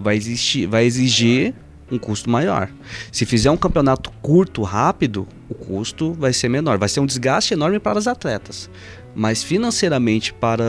[0.00, 1.54] vai, existir, vai exigir
[1.90, 2.70] um custo maior.
[3.10, 6.78] Se fizer um campeonato curto, rápido, o custo vai ser menor.
[6.78, 8.70] Vai ser um desgaste enorme para os atletas.
[9.14, 10.64] Mas financeiramente para,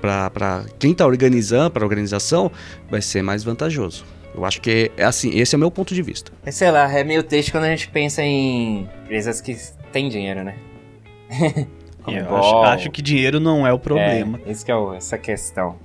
[0.00, 2.50] para, para quem está organizando, para a organização,
[2.90, 4.04] vai ser mais vantajoso.
[4.34, 6.32] Eu acho que é assim, esse é o meu ponto de vista.
[6.44, 9.56] É, sei lá, é meio triste quando a gente pensa em empresas que
[9.92, 10.56] têm dinheiro, né?
[12.06, 14.40] eu acho, acho, que dinheiro não é o problema.
[14.44, 15.76] É, isso que é o, essa questão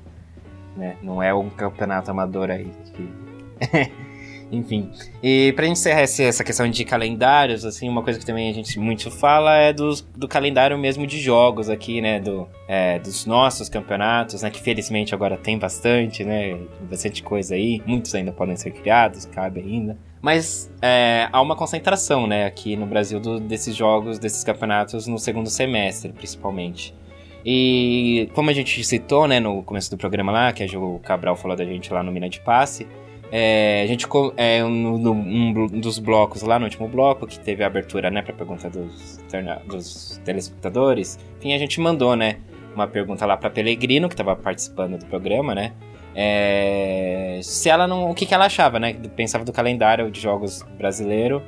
[0.79, 0.97] né?
[1.03, 2.71] Não é um campeonato amador aí.
[2.93, 3.91] Que...
[4.51, 4.89] Enfim.
[5.21, 9.11] E pra encerrar essa questão de calendários, assim, uma coisa que também a gente muito
[9.11, 12.19] fala é do, do calendário mesmo de jogos aqui, né?
[12.19, 14.49] Do, é, dos nossos campeonatos, né?
[14.49, 16.57] Que felizmente agora tem bastante, né?
[16.89, 17.81] Bastante coisa aí.
[17.85, 19.95] Muitos ainda podem ser criados, cabe ainda.
[20.21, 25.17] Mas é, há uma concentração, né, aqui no Brasil do, desses jogos, desses campeonatos no
[25.17, 26.93] segundo semestre, principalmente.
[27.51, 31.35] E como a gente citou, né, no começo do programa lá, que a o Cabral
[31.35, 32.85] falou da gente lá no Mina de Passe,
[33.31, 34.05] é, a gente,
[34.37, 38.35] é, no, um dos blocos lá, no último bloco, que teve a abertura, né, pra
[38.35, 39.19] pergunta dos,
[39.65, 42.37] dos telespectadores, enfim, a gente mandou, né,
[42.75, 45.73] uma pergunta lá pra Pelegrino, que tava participando do programa, né,
[46.13, 50.61] é, se ela não, o que, que ela achava, né, pensava do calendário de jogos
[50.77, 51.41] brasileiro,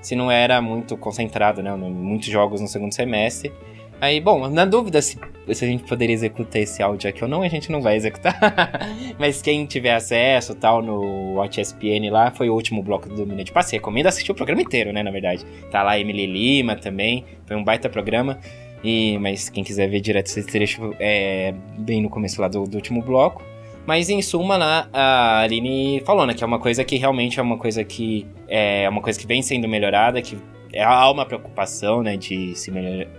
[0.00, 3.52] se não era muito concentrado, né, muitos jogos no segundo semestre,
[4.00, 5.18] Aí, bom, na dúvida se,
[5.52, 8.38] se a gente poderia executar esse áudio aqui ou não, a gente não vai executar.
[9.18, 13.44] Mas quem tiver acesso tal no Watch ESPN lá, foi o último bloco do Domínio
[13.44, 13.72] de Passe.
[13.72, 15.44] Recomendo assistir o programa inteiro, né, na verdade.
[15.70, 18.38] Tá lá Emily Lima também, foi um baita programa.
[18.84, 22.76] E, mas quem quiser ver direto esse trecho, é bem no começo lá do, do
[22.76, 23.42] último bloco.
[23.84, 27.42] Mas em suma, lá, a Aline falou, né, que é uma coisa que realmente é
[27.42, 30.38] uma coisa que é uma coisa que vem sendo melhorada, que
[30.78, 32.70] há uma preocupação, né, de se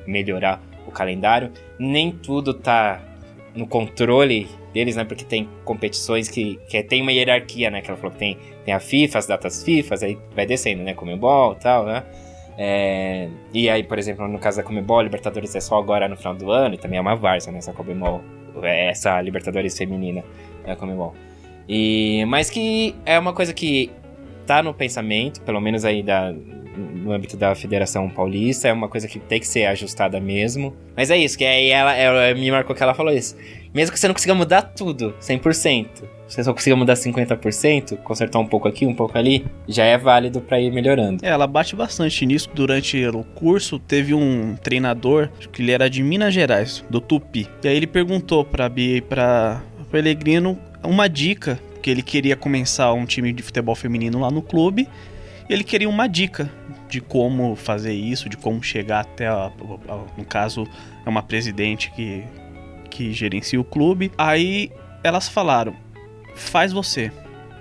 [0.08, 1.52] melhorar o calendário.
[1.78, 3.02] Nem tudo tá
[3.56, 5.04] no controle deles, né?
[5.04, 7.82] Porque tem competições que, que tem uma hierarquia, né?
[7.82, 10.94] Que ela falou que tem, tem a FIFA, as datas FIFA, aí vai descendo, né?
[10.94, 12.04] Comebol e tal, né?
[12.58, 16.36] É, e aí, por exemplo, no caso da Comebol, Libertadores é só agora no final
[16.36, 17.60] do ano, e também é uma várzea, né?
[17.60, 18.22] Essa Comebol,
[18.62, 20.26] essa Libertadores feminina,
[20.66, 21.16] é a Comebol.
[21.68, 23.90] E, mas que é uma coisa que
[24.46, 26.34] tá no pensamento, pelo menos aí da,
[27.10, 30.76] no âmbito da Federação Paulista, é uma coisa que tem que ser ajustada mesmo.
[30.96, 33.36] Mas é isso, que aí ela, ela me marcou que ela falou isso.
[33.74, 35.88] Mesmo que você não consiga mudar tudo, 100%,
[36.28, 40.40] você só consiga mudar 50%, consertar um pouco aqui, um pouco ali, já é válido
[40.40, 41.26] para ir melhorando.
[41.26, 42.50] É, ela bate bastante nisso.
[42.54, 47.48] Durante o curso, teve um treinador, que ele era de Minas Gerais, do Tupi.
[47.64, 52.94] E aí ele perguntou pra Bia e pra Pelegrino uma dica que ele queria começar
[52.94, 54.88] um time de futebol feminino lá no clube.
[55.50, 56.52] E ele queria uma dica
[56.90, 60.68] de como fazer isso, de como chegar até, a, a, no caso,
[61.06, 62.24] é uma presidente que,
[62.90, 64.12] que gerencia o clube.
[64.18, 64.72] Aí
[65.04, 65.76] elas falaram:
[66.36, 67.12] faz você.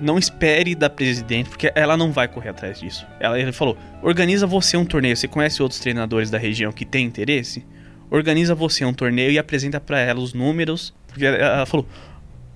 [0.01, 3.07] Não espere da presidente, porque ela não vai correr atrás disso.
[3.20, 5.16] Ela ele falou: organiza você um torneio.
[5.16, 7.64] Você conhece outros treinadores da região que têm interesse?
[8.11, 10.95] Organiza você um torneio e apresenta para ela os números.
[11.09, 11.87] Porque ela falou: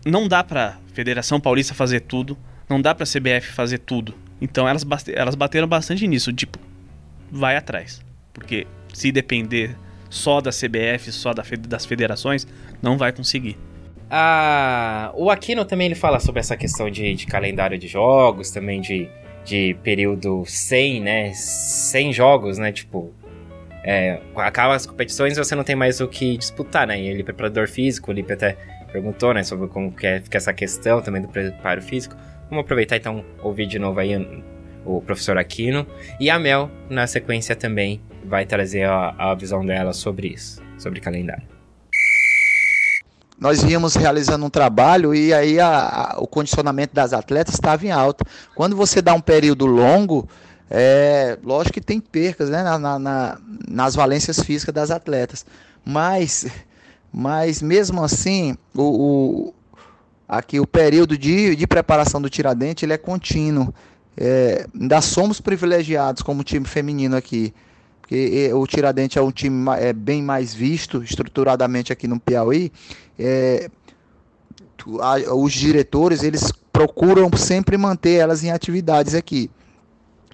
[0.06, 4.14] não dá pra Federação Paulista fazer tudo, não dá pra CBF fazer tudo.
[4.43, 6.59] Então elas, elas bateram bastante nisso, tipo,
[7.30, 8.03] vai atrás.
[8.34, 9.76] Porque se depender
[10.11, 12.47] só da CBF, só da, das federações,
[12.82, 13.57] não vai conseguir.
[14.11, 18.80] a, o Aquino também ele fala sobre essa questão de, de calendário de jogos, também
[18.80, 19.09] de,
[19.45, 21.32] de período sem, né?
[21.34, 22.72] Sem jogos, né?
[22.72, 23.14] Tipo,
[23.84, 27.01] é, acaba as competições você não tem mais o que disputar, né?
[27.01, 28.57] E ele é preparador físico, o Lipe até
[28.93, 32.14] perguntou, né, sobre como que é, fica essa questão também do preparo físico.
[32.53, 34.12] Vamos aproveitar então ouvir de novo aí
[34.84, 35.86] o professor Aquino.
[36.20, 41.00] E a Mel, na sequência, também vai trazer a, a visão dela sobre isso, sobre
[41.00, 41.48] calendário.
[43.40, 47.90] Nós íamos realizando um trabalho e aí a, a, o condicionamento das atletas estava em
[47.90, 48.22] alta.
[48.55, 50.28] Quando você dá um período longo,
[50.70, 55.46] é, lógico que tem percas né, na, na, nas valências físicas das atletas.
[55.82, 56.46] Mas,
[57.11, 59.55] mas mesmo assim, o
[60.32, 63.72] aqui o período de, de preparação do Tiradentes ele é contínuo.
[64.16, 67.52] É, ainda somos privilegiados como time feminino aqui,
[68.00, 72.72] porque o Tiradentes é um time é, bem mais visto estruturadamente aqui no Piauí.
[73.18, 73.70] É,
[75.34, 79.50] os diretores eles procuram sempre manter elas em atividades aqui,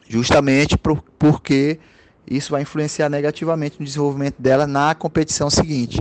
[0.09, 1.78] justamente por, porque
[2.26, 6.01] isso vai influenciar negativamente no desenvolvimento dela na competição seguinte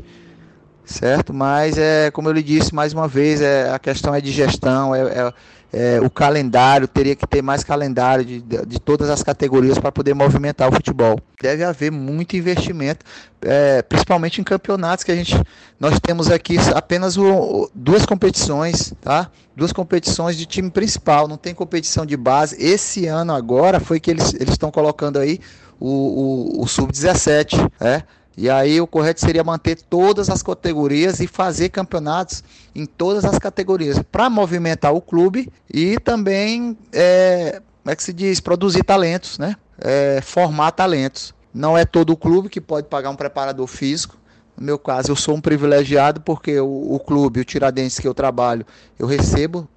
[0.88, 1.34] certo?
[1.34, 4.96] Mas é como eu lhe disse mais uma vez, é, a questão é de gestão,
[4.96, 5.34] é, é,
[5.74, 10.14] é o calendário, teria que ter mais calendário de, de, todas as categorias para poder
[10.14, 11.20] movimentar o futebol.
[11.42, 13.06] Deve haver muito investimento,
[13.42, 15.40] é, principalmente em campeonatos que a gente
[15.78, 19.30] nós temos aqui apenas o, duas competições, tá?
[19.56, 22.56] Duas competições de time principal, não tem competição de base.
[22.64, 25.40] Esse ano agora foi que eles estão colocando aí
[25.80, 28.04] o, o, o sub-17, é?
[28.38, 32.44] E aí o correto seria manter todas as categorias e fazer campeonatos
[32.76, 38.14] em todas as categorias para movimentar o clube e também, é, como é que se
[38.14, 39.56] diz, produzir talentos, né?
[39.80, 41.34] É, formar talentos.
[41.52, 44.16] Não é todo o clube que pode pagar um preparador físico.
[44.56, 48.14] No meu caso, eu sou um privilegiado porque o, o clube, o Tiradentes que eu
[48.14, 48.64] trabalho,
[49.00, 49.68] eu recebo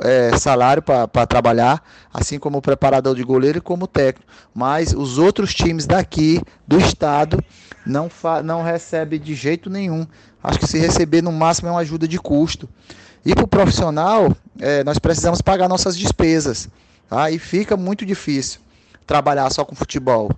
[0.00, 1.82] é, salário para trabalhar,
[2.12, 4.30] assim como o preparador de goleiro e como técnico.
[4.54, 7.42] Mas os outros times daqui, do estado,
[7.88, 8.10] não,
[8.44, 10.06] não recebe de jeito nenhum.
[10.42, 12.68] Acho que se receber no máximo é uma ajuda de custo.
[13.24, 14.30] E para o profissional,
[14.60, 16.68] é, nós precisamos pagar nossas despesas.
[17.08, 17.30] Tá?
[17.30, 18.60] E fica muito difícil
[19.06, 20.30] trabalhar só com futebol.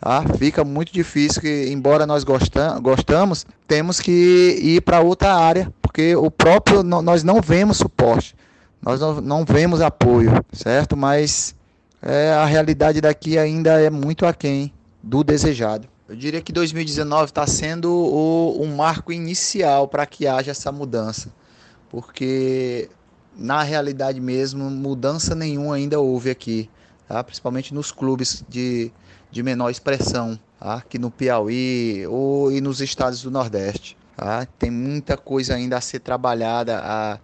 [0.00, 0.24] Tá?
[0.38, 6.16] Fica muito difícil, que, embora nós gostam, gostamos, temos que ir para outra área, porque
[6.16, 8.34] o próprio nós não vemos suporte,
[8.80, 10.96] nós não, não vemos apoio, certo?
[10.96, 11.54] Mas
[12.02, 15.86] é, a realidade daqui ainda é muito aquém do desejado.
[16.08, 21.32] Eu diria que 2019 está sendo o, marco inicial para que haja essa mudança,
[21.88, 22.90] porque
[23.36, 26.68] na realidade mesmo mudança nenhuma ainda houve aqui,
[27.06, 27.22] tá?
[27.22, 28.90] principalmente nos clubes de,
[29.30, 30.74] de menor expressão, tá?
[30.74, 33.96] aqui no Piauí ou e nos estados do Nordeste.
[34.16, 34.44] Tá?
[34.58, 37.18] Tem muita coisa ainda a ser trabalhada, a,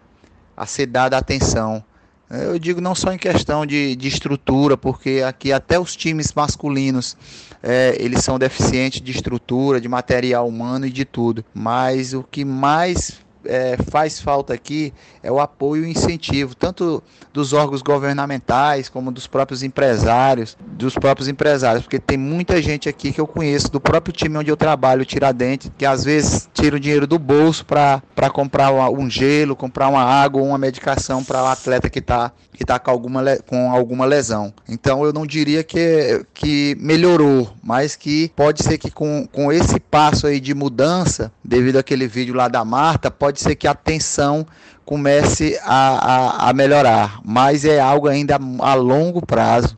[0.57, 1.85] a ser dada atenção.
[2.31, 7.16] Eu digo não só em questão de, de estrutura, porque aqui até os times masculinos
[7.62, 11.45] é, eles são deficientes de estrutura, de material humano e de tudo.
[11.55, 17.53] Mas o que mais é, faz falta aqui é o apoio e incentivo, tanto dos
[17.53, 23.20] órgãos governamentais como dos próprios empresários, dos próprios empresários, porque tem muita gente aqui que
[23.20, 27.07] eu conheço do próprio time onde eu trabalho, Tiradentes, que às vezes tira o dinheiro
[27.07, 31.49] do bolso para comprar um gelo, comprar uma água ou uma medicação para o um
[31.49, 34.53] atleta que está que tá com alguma, com alguma lesão.
[34.68, 39.78] Então eu não diria que, que melhorou, mas que pode ser que com, com esse
[39.78, 44.47] passo aí de mudança, devido àquele vídeo lá da Marta, pode ser que a tensão
[44.85, 49.76] comece a, a, a melhorar, mas é algo ainda a longo prazo.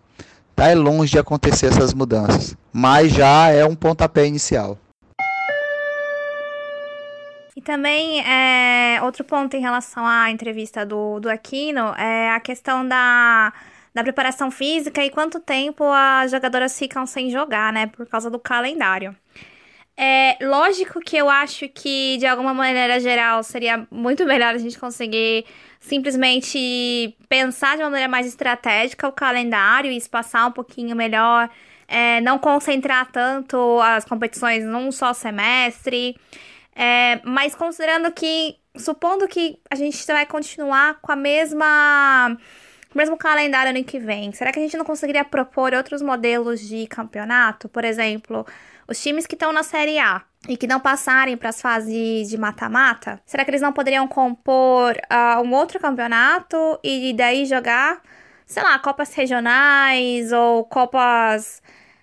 [0.54, 4.78] Tá é longe de acontecer essas mudanças, mas já é um pontapé inicial.
[7.56, 12.86] E também, é, outro ponto em relação à entrevista do, do Aquino é a questão
[12.86, 13.52] da,
[13.92, 17.86] da preparação física e quanto tempo as jogadoras ficam sem jogar, né?
[17.86, 19.14] Por causa do calendário.
[20.02, 24.78] É lógico que eu acho que, de alguma maneira geral, seria muito melhor a gente
[24.78, 25.44] conseguir
[25.78, 31.50] simplesmente pensar de uma maneira mais estratégica o calendário e espaçar um pouquinho melhor,
[31.86, 36.16] é, não concentrar tanto as competições num só semestre.
[36.74, 42.38] É, mas considerando que, supondo que a gente vai continuar com a mesma
[42.94, 46.60] o mesmo calendário ano que vem, será que a gente não conseguiria propor outros modelos
[46.60, 47.68] de campeonato?
[47.68, 48.44] Por exemplo,
[48.90, 52.36] os times que estão na Série A e que não passarem para as fases de
[52.36, 58.02] mata-mata, será que eles não poderiam compor uh, um outro campeonato e daí jogar,
[58.44, 61.62] sei lá, Copas regionais ou Copas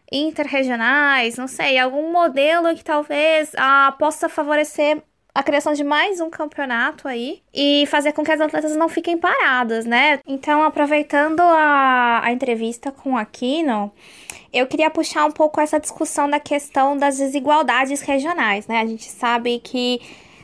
[0.10, 5.02] interregionais, não sei, algum modelo que talvez uh, possa favorecer
[5.36, 9.18] a criação de mais um campeonato aí e fazer com que as atletas não fiquem
[9.18, 10.20] paradas, né?
[10.26, 13.92] Então, aproveitando a, a entrevista com o Aquino,
[14.52, 18.82] eu queria puxar um pouco essa discussão da questão das desigualdades regionais, né?
[18.82, 20.00] A gente sabe que,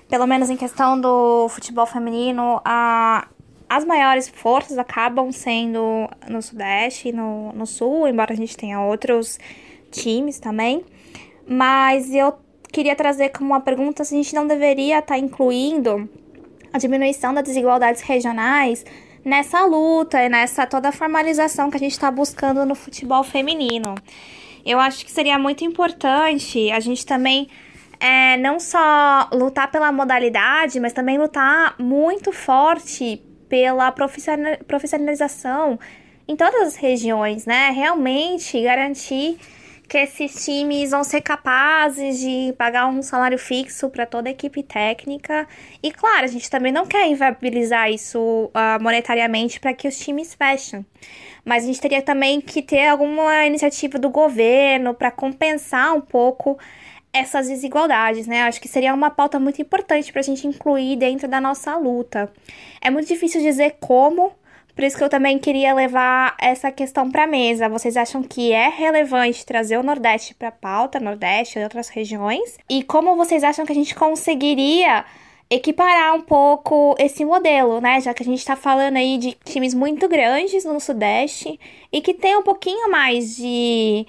[0.10, 3.28] pelo menos em questão do futebol feminino, a,
[3.70, 8.82] as maiores forças acabam sendo no Sudeste e no, no Sul, embora a gente tenha
[8.82, 9.39] outros
[9.89, 10.84] times também.
[11.47, 12.34] Mas eu
[12.72, 16.10] queria trazer como uma pergunta se a gente não deveria estar tá incluindo
[16.72, 18.84] a diminuição das desigualdades regionais
[19.24, 23.95] nessa luta e nessa toda formalização que a gente está buscando no futebol feminino.
[24.65, 27.49] Eu acho que seria muito importante a gente também
[27.99, 35.80] é, não só lutar pela modalidade, mas também lutar muito forte pela profissionalização
[36.28, 37.69] em todas as regiões, né?
[37.69, 39.38] Realmente garantir
[39.94, 44.64] que esses times vão ser capazes de pagar um salário fixo para toda a equipe
[44.64, 45.48] técnica.
[45.84, 50.34] E claro, a gente também não quer inviabilizar isso uh, monetariamente para que os times
[50.34, 50.84] fechem.
[51.46, 56.58] Mas a gente teria também que ter alguma iniciativa do governo para compensar um pouco
[57.14, 58.41] essas desigualdades, né?
[58.41, 62.34] Acho que seria uma pauta muito importante para a gente incluir dentro da nossa luta.
[62.82, 64.32] É muito difícil dizer como,
[64.76, 67.69] por isso que eu também queria levar essa questão para mesa.
[67.69, 72.57] Vocês acham que é relevante trazer o Nordeste para pauta, Nordeste e outras regiões?
[72.69, 75.05] E como vocês acham que a gente conseguiria
[75.49, 78.01] equiparar um pouco esse modelo, né?
[78.01, 81.59] Já que a gente está falando aí de times muito grandes no Sudeste
[81.91, 84.07] e que tem um pouquinho mais de,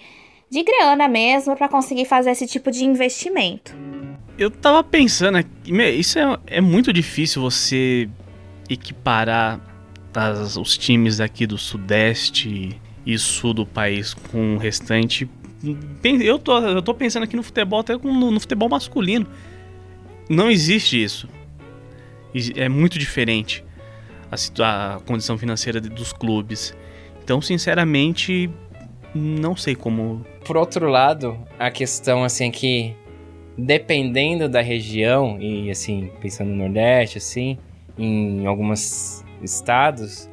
[0.48, 3.76] de grana mesmo para conseguir fazer esse tipo de investimento.
[4.38, 8.08] Eu tava pensando, isso é, é muito difícil você
[8.68, 9.73] equiparar
[10.14, 15.28] as, os times aqui do Sudeste e Sul do país com o restante.
[16.02, 19.26] Eu tô, eu tô pensando aqui no futebol, até no, no futebol masculino.
[20.28, 21.28] Não existe isso.
[22.56, 23.64] É muito diferente
[24.60, 26.74] a, a condição financeira dos clubes.
[27.22, 28.50] Então, sinceramente,
[29.14, 30.24] não sei como.
[30.44, 32.96] Por outro lado, a questão assim é que
[33.56, 37.56] dependendo da região e assim pensando no Nordeste, assim,
[37.96, 40.28] em algumas estados,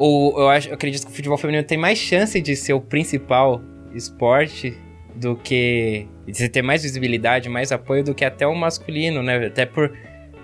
[0.00, 2.80] ou eu, acho, eu acredito que o futebol feminino tem mais chance de ser o
[2.80, 3.60] principal
[3.94, 4.74] esporte
[5.14, 6.06] do que.
[6.26, 9.46] de ter mais visibilidade, mais apoio do que até o masculino, né?
[9.46, 9.92] Até por,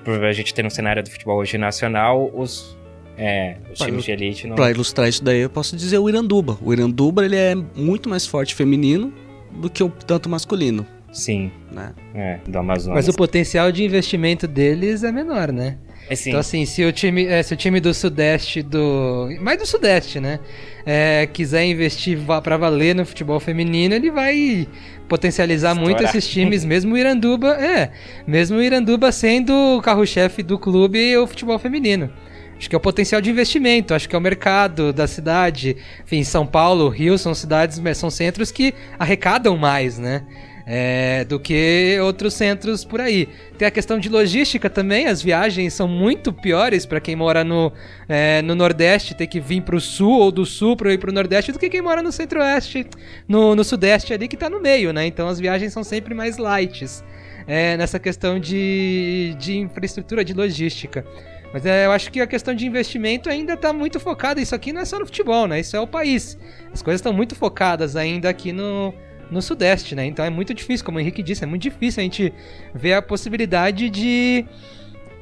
[0.05, 2.77] por a gente ter no cenário do futebol hoje nacional os.
[3.19, 4.57] É, os times de elite não.
[4.57, 6.59] Pra ilustrar isso daí, eu posso dizer o Iranduba.
[6.63, 9.11] O Iranduba ele é muito mais forte feminino
[9.53, 10.87] do que o tanto masculino.
[11.11, 11.51] Sim.
[11.73, 11.95] Né?
[12.15, 12.95] É, do Amazonas.
[12.95, 15.79] Mas o potencial de investimento deles é menor, né?
[16.11, 16.31] Assim.
[16.31, 19.29] Então, assim, se o time, é, se o time do Sudeste, do.
[19.41, 20.39] Mais do Sudeste, né?
[20.85, 24.69] É, quiser investir para valer no futebol feminino, ele vai
[25.09, 25.91] potencializar Estourar.
[25.91, 27.55] muito esses times, mesmo o Iranduba.
[27.55, 27.91] É,
[28.27, 32.11] mesmo o Iranduba sendo o carro-chefe do clube e o futebol feminino.
[32.57, 35.77] Acho que é o potencial de investimento, acho que é o mercado da cidade.
[36.05, 40.23] Enfim, São Paulo, Rio são cidades, são centros que arrecadam mais, né?
[40.67, 43.29] É, do que outros centros por aí.
[43.57, 47.73] Tem a questão de logística também, as viagens são muito piores para quem mora no,
[48.09, 51.11] é, no Nordeste, ter que vir para o Sul ou do Sul para ir para
[51.11, 52.87] o Nordeste, do que quem mora no Centro-Oeste,
[53.29, 55.07] no, no Sudeste ali que está no meio, né?
[55.07, 57.05] Então as viagens são sempre mais lights
[57.47, 61.05] é, nessa questão de, de infraestrutura, de logística.
[61.53, 64.41] Mas é, eu acho que a questão de investimento ainda está muito focada.
[64.41, 65.61] Isso aqui não é só no futebol, né?
[65.61, 66.37] Isso é o país.
[66.73, 68.93] As coisas estão muito focadas ainda aqui no,
[69.31, 70.05] no Sudeste, né?
[70.07, 72.33] Então é muito difícil, como o Henrique disse, é muito difícil a gente
[72.75, 74.45] ver a possibilidade de,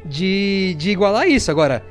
[0.05, 1.51] de, de igualar isso.
[1.51, 1.83] Agora,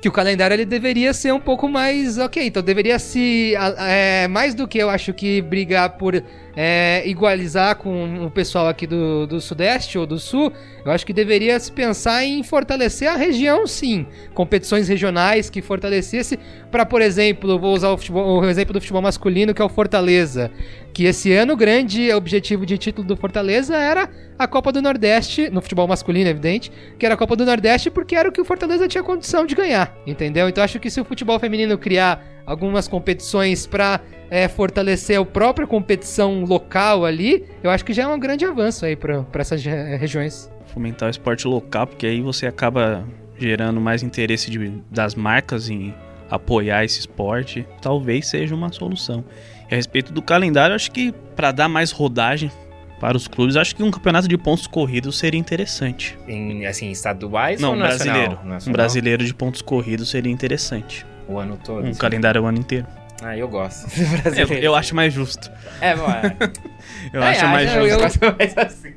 [0.00, 4.54] que o calendário ele deveria ser um pouco mais ok, então deveria se é, mais
[4.54, 6.22] do que eu acho que brigar por
[6.56, 10.52] é, igualizar com o pessoal aqui do, do Sudeste ou do Sul,
[10.84, 14.06] eu acho que deveria se pensar em fortalecer a região, sim.
[14.34, 16.38] Competições regionais que fortalecesse,
[16.70, 19.68] para, por exemplo, vou usar o, futebol, o exemplo do futebol masculino, que é o
[19.68, 20.50] Fortaleza.
[20.92, 24.08] Que esse ano o grande objetivo de título do Fortaleza era
[24.38, 28.16] a Copa do Nordeste, no futebol masculino, evidente, que era a Copa do Nordeste porque
[28.16, 30.48] era o que o Fortaleza tinha condição de ganhar, entendeu?
[30.48, 35.68] Então acho que se o futebol feminino criar algumas competições para é, fortalecer a própria
[35.68, 40.50] competição local ali, eu acho que já é um grande avanço aí para essas regiões.
[40.66, 43.04] Fomentar o esporte local, porque aí você acaba
[43.38, 45.94] gerando mais interesse de, das marcas em
[46.28, 49.24] apoiar esse esporte, talvez seja uma solução.
[49.70, 52.50] E a respeito do calendário, acho que para dar mais rodagem
[52.98, 56.18] para os clubes, acho que um campeonato de pontos corridos seria interessante.
[56.26, 58.30] Em, assim, estaduais Não, ou brasileiro.
[58.44, 58.60] nacional?
[58.66, 61.06] Um brasileiro de pontos corridos seria interessante.
[61.30, 61.86] O ano todo.
[61.86, 62.86] Um calendário o ano inteiro.
[63.22, 63.86] Ah, eu gosto.
[64.34, 65.50] Eu, eu acho mais justo.
[65.80, 66.34] É, bom, é.
[67.12, 68.18] Eu É, acho mais eu- justo.
[68.24, 68.34] eu-
[68.64, 68.94] assim.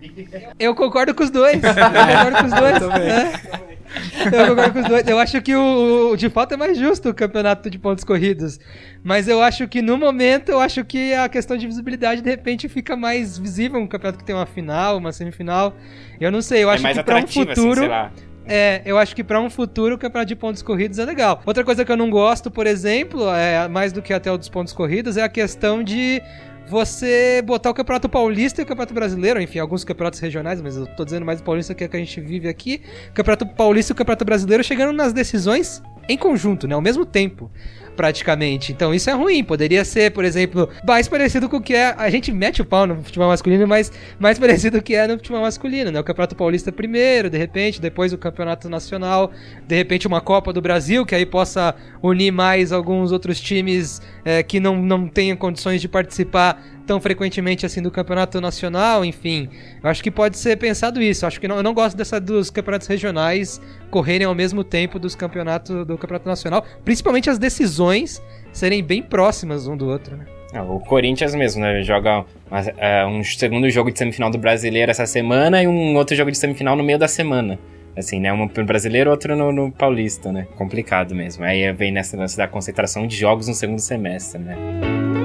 [0.58, 1.62] Eu concordo com os dois.
[1.62, 3.64] Eu concordo com os dois.
[3.94, 4.42] É.
[4.42, 5.08] Eu concordo com os dois.
[5.08, 8.60] Eu acho que o, o- de fato é mais justo o campeonato de pontos corridos.
[9.04, 12.68] Mas eu acho que no momento, eu acho que a questão de visibilidade de repente
[12.70, 15.76] fica mais visível um campeonato que tem uma final, uma semifinal.
[16.20, 17.80] Eu não sei, eu É acho mais que para um assim, futuro.
[17.82, 18.12] sei lá.
[18.46, 21.42] É, eu acho que pra um futuro o campeonato de pontos corridos é legal.
[21.46, 24.50] Outra coisa que eu não gosto, por exemplo, é mais do que até o dos
[24.50, 26.22] pontos corridos, é a questão de
[26.68, 30.86] você botar o Campeonato Paulista e o Campeonato Brasileiro, enfim, alguns campeonatos regionais, mas eu
[30.86, 32.82] tô dizendo mais o Paulista que é que a gente vive aqui.
[33.14, 36.76] Campeonato Paulista e o Campeonato Brasileiro chegando nas decisões em conjunto, né?
[36.76, 37.52] Ao mesmo tempo.
[37.96, 38.72] Praticamente.
[38.72, 39.44] Então isso é ruim.
[39.44, 41.94] Poderia ser, por exemplo, mais parecido com o que é.
[41.98, 45.08] A gente mete o pau no futebol masculino, mas mais parecido com o que é
[45.08, 46.00] no futebol masculino, né?
[46.00, 49.32] O Campeonato Paulista primeiro, de repente, depois o Campeonato Nacional,
[49.68, 54.42] de repente uma Copa do Brasil, que aí possa unir mais alguns outros times é,
[54.42, 59.50] que não, não tenham condições de participar tão frequentemente assim do campeonato nacional, enfim.
[59.84, 61.26] Eu acho que pode ser pensado isso.
[61.26, 65.00] Eu acho que não, eu não gosto dessa dos campeonatos regionais correrem ao mesmo tempo
[65.00, 70.26] dos campeonatos do campeonato nacional, principalmente as decisões serem bem próximas um do outro, né?
[70.54, 71.82] Ah, o Corinthians mesmo, né?
[71.82, 76.16] Joga uma- é, um segundo jogo de semifinal do Brasileiro essa semana e um outro
[76.16, 77.58] jogo de semifinal no meio da semana.
[77.96, 78.34] Assim, né?
[78.34, 80.48] Um pro brasileiro, outro no, no paulista, né?
[80.56, 81.44] Complicado mesmo.
[81.44, 84.56] Aí vem nessa lance da concentração de jogos no segundo semestre, né?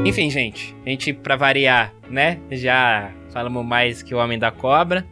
[0.05, 0.75] Enfim, gente.
[0.87, 2.39] A gente, pra variar, né?
[2.51, 5.07] Já falamos mais que o Homem da Cobra.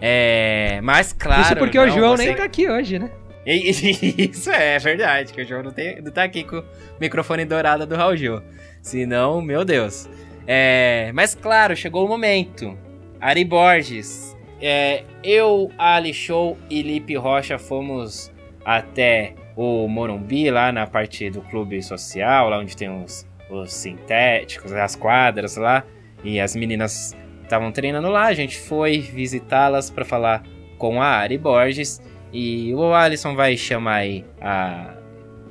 [0.00, 0.80] É...
[0.82, 1.42] Mas, claro...
[1.42, 3.10] isso porque não, o João você- nem tá aqui hoje, né?
[3.44, 6.64] Isso é verdade, que o João não, tem, não tá aqui com o
[7.00, 8.40] microfone dourado do Raul Gil.
[8.80, 10.08] Senão, meu Deus.
[10.46, 12.78] É, mas claro, chegou o momento.
[13.20, 14.36] Ari Borges.
[14.60, 18.30] É, eu, Ali Show e Lipe Rocha fomos
[18.64, 24.72] até o Morumbi, lá na parte do clube social, lá onde tem os, os sintéticos,
[24.72, 25.84] as quadras lá.
[26.24, 28.26] E as meninas estavam treinando lá.
[28.26, 30.42] A gente foi visitá-las para falar
[30.78, 32.00] com a Ari Borges.
[32.32, 34.94] E o Alisson vai chamar aí a-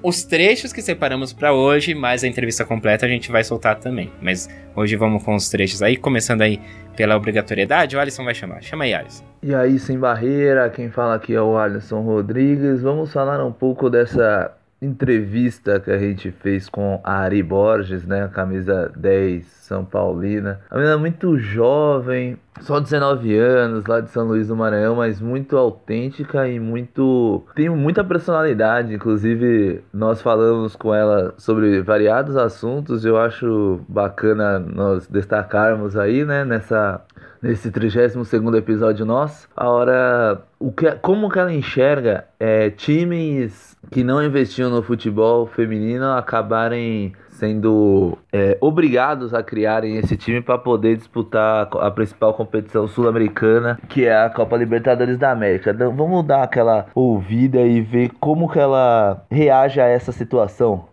[0.01, 4.11] os trechos que separamos para hoje, mas a entrevista completa a gente vai soltar também.
[4.19, 6.59] Mas hoje vamos com os trechos aí, começando aí
[6.97, 8.63] pela obrigatoriedade, o Alisson vai chamar.
[8.63, 9.23] Chama aí, Alisson.
[9.43, 12.81] E aí, sem barreira, quem fala aqui é o Alisson Rodrigues.
[12.81, 14.51] Vamos falar um pouco dessa
[14.81, 18.27] entrevista que a gente fez com a Ari Borges, né?
[18.33, 20.59] Camisa 10 São Paulina.
[20.71, 25.55] A menina muito jovem, só 19 anos, lá de São Luís do Maranhão, mas muito
[25.55, 27.43] autêntica e muito.
[27.53, 28.95] tem muita personalidade.
[28.95, 33.05] Inclusive, nós falamos com ela sobre variados assuntos.
[33.05, 36.43] Eu acho bacana nós destacarmos aí, né?
[36.43, 37.01] Nessa
[37.41, 44.03] nesse 32 episódio nosso, a hora o que, como que ela enxerga é, times que
[44.03, 50.95] não investiam no futebol feminino acabarem sendo é, obrigados a criarem esse time para poder
[50.95, 55.71] disputar a principal competição sul-americana, que é a Copa Libertadores da América.
[55.71, 60.85] Então, vamos dar aquela ouvida e ver como que ela reage a essa situação.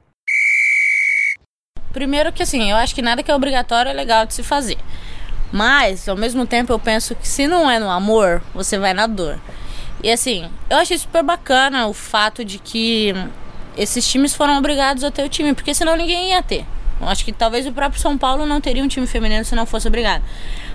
[1.93, 4.78] Primeiro que assim, eu acho que nada que é obrigatório é legal de se fazer.
[5.52, 9.06] Mas, ao mesmo tempo, eu penso que se não é no amor, você vai na
[9.06, 9.39] dor.
[10.03, 13.15] E assim, eu achei super bacana o fato de que
[13.77, 16.65] esses times foram obrigados a ter o time, porque senão ninguém ia ter.
[17.01, 19.65] Eu acho que talvez o próprio São Paulo não teria um time feminino se não
[19.65, 20.23] fosse obrigado.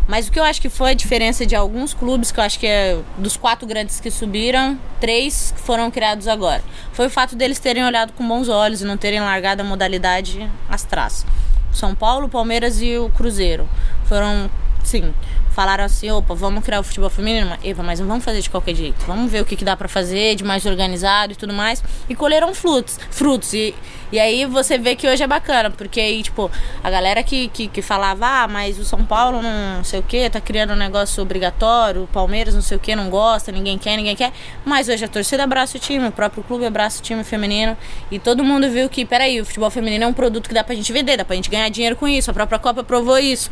[0.08, 2.60] Mas o que eu acho que foi a diferença de alguns clubes, que eu acho
[2.60, 6.64] que é dos quatro grandes que subiram, três foram criados agora.
[6.94, 10.50] Foi o fato deles terem olhado com bons olhos e não terem largado a modalidade
[10.70, 11.26] às traças.
[11.74, 13.68] São Paulo, Palmeiras e o Cruzeiro
[14.06, 14.50] foram,
[14.84, 15.14] sim,
[15.54, 18.76] falaram assim, opa, vamos criar o futebol feminino, Eva, mas não vamos fazer de qualquer
[18.76, 19.06] jeito.
[19.06, 21.84] Vamos ver o que, que dá para fazer de mais organizado e tudo mais.
[22.10, 23.54] E colheram frutos, frutos.
[23.54, 23.76] E,
[24.12, 26.50] e aí você vê que hoje é bacana, porque aí, tipo,
[26.84, 30.30] a galera que, que, que falava, ah, mas o São Paulo não sei o que,
[30.30, 33.96] tá criando um negócio obrigatório, o Palmeiras não sei o que, não gosta, ninguém quer,
[33.96, 34.32] ninguém quer.
[34.66, 37.78] Mas hoje a torcida abraça o time, o próprio clube abraça o time feminino.
[38.10, 40.74] E todo mundo viu que, peraí, o futebol feminino é um produto que dá pra
[40.74, 42.32] gente vender, dá pra gente ganhar dinheiro com isso.
[42.32, 43.52] A própria Copa provou isso.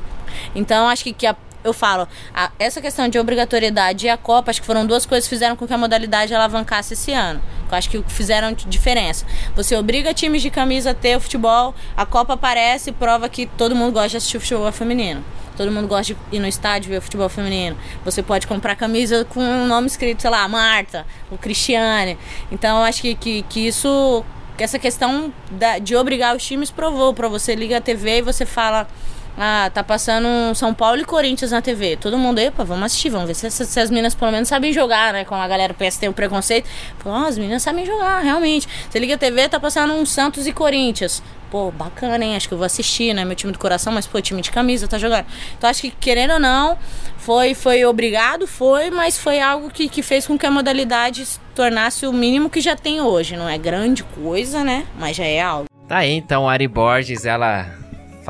[0.55, 4.51] Então acho que, que a eu falo, a, essa questão de obrigatoriedade e a Copa,
[4.51, 7.41] acho que foram duas coisas que fizeram com que a modalidade alavancasse esse ano.
[7.69, 9.25] Eu acho que fizeram diferença.
[9.55, 13.45] Você obriga times de camisa a ter o futebol, a Copa aparece e prova que
[13.45, 15.23] todo mundo gosta de assistir o futebol feminino.
[15.55, 17.77] Todo mundo gosta de ir no estádio ver futebol feminino.
[18.03, 22.17] Você pode comprar camisa com um nome escrito, sei lá, Marta, o Cristiane.
[22.51, 24.23] Então eu acho que, que, que isso,
[24.57, 27.13] que essa questão da, de obrigar os times provou.
[27.13, 28.87] Para você liga a TV e você fala
[29.37, 31.97] Ah, tá passando um São Paulo e Corinthians na TV.
[31.97, 34.73] Todo mundo, epa, vamos assistir, vamos ver se, se, se as meninas pelo menos sabem
[34.73, 35.25] jogar, né?
[35.25, 36.69] Como a galera pensa tem o preconceito.
[36.99, 38.67] Pô, as meninas sabem jogar, realmente.
[38.89, 41.23] Você liga a TV, tá passando um Santos e Corinthians.
[41.49, 42.35] Pô, bacana, hein?
[42.35, 43.25] Acho que eu vou assistir, né?
[43.25, 45.25] Meu time do coração, mas, pô, time de camisa tá jogando.
[45.57, 46.77] Então acho que, querendo ou não,
[47.17, 51.39] foi, foi obrigado, foi, mas foi algo que, que fez com que a modalidade se
[51.53, 53.35] tornasse o mínimo que já tem hoje.
[53.35, 54.85] Não é grande coisa, né?
[54.97, 55.65] Mas já é algo.
[55.87, 57.80] Tá aí, então, Ari Borges, ela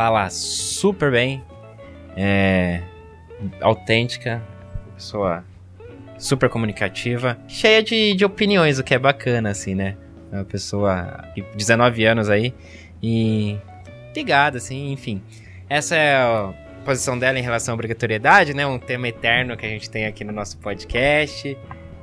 [0.01, 1.43] fala super bem,
[2.17, 2.81] é
[3.61, 4.41] autêntica,
[4.95, 5.43] pessoa
[6.17, 9.95] super comunicativa, cheia de, de opiniões, o que é bacana, assim, né?
[10.31, 12.51] É uma pessoa de 19 anos aí
[13.01, 13.59] e
[14.15, 15.21] ligada, assim, enfim.
[15.69, 16.51] Essa é a
[16.83, 18.65] posição dela em relação à obrigatoriedade, né?
[18.65, 21.55] Um tema eterno que a gente tem aqui no nosso podcast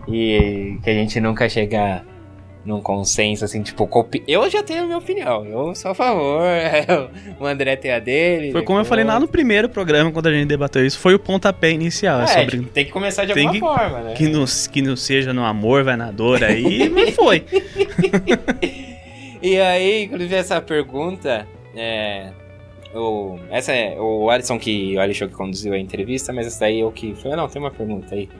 [0.06, 2.04] e que a gente nunca chega
[2.68, 4.22] num consenso, assim, tipo, copi...
[4.28, 6.42] eu já tenho a minha opinião, eu sou a favor,
[7.40, 8.52] o André tem a dele.
[8.52, 11.18] Foi como eu falei lá no primeiro programa, quando a gente debateu isso, foi o
[11.18, 12.20] pontapé inicial.
[12.20, 12.60] É, sobre...
[12.66, 14.12] tem que começar de alguma que, forma, né?
[14.12, 17.42] Que não, que não seja no amor, vai na dor aí, mas foi.
[19.40, 22.30] e aí, inclusive, essa pergunta, é...
[22.94, 26.80] O, essa é o Alisson que o Alisson que conduziu a entrevista, mas essa daí
[26.80, 28.30] eu que foi, não, tem uma pergunta aí.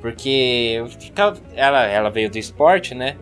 [0.00, 0.82] Porque
[1.54, 3.16] ela, ela veio do esporte, né?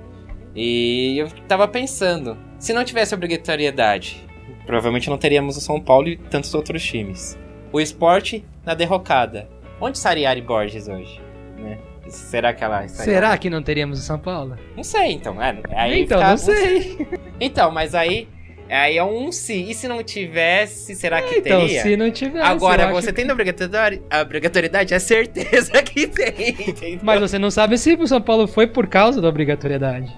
[0.56, 4.24] E eu tava pensando, se não tivesse obrigatoriedade,
[4.64, 7.38] provavelmente não teríamos o São Paulo e tantos outros times.
[7.72, 9.48] O esporte na derrocada.
[9.80, 11.20] Onde estaria Ari Borges hoje?
[11.58, 11.78] Né?
[12.08, 13.12] Será que ela estaria...
[13.12, 14.56] Será que não teríamos o São Paulo?
[14.74, 15.42] Não sei, então.
[15.42, 17.06] É, aí então, fica- não sei.
[17.38, 18.26] Então, mas aí,
[18.70, 19.52] aí é um se.
[19.70, 21.82] E se não tivesse, será que então, teria?
[21.82, 24.94] se não tivesse, Agora, você que- tem obrigatori- a obrigatoriedade?
[24.94, 26.50] É certeza que tem.
[26.68, 27.00] entendeu?
[27.02, 30.16] Mas você não sabe se o São Paulo foi por causa da obrigatoriedade.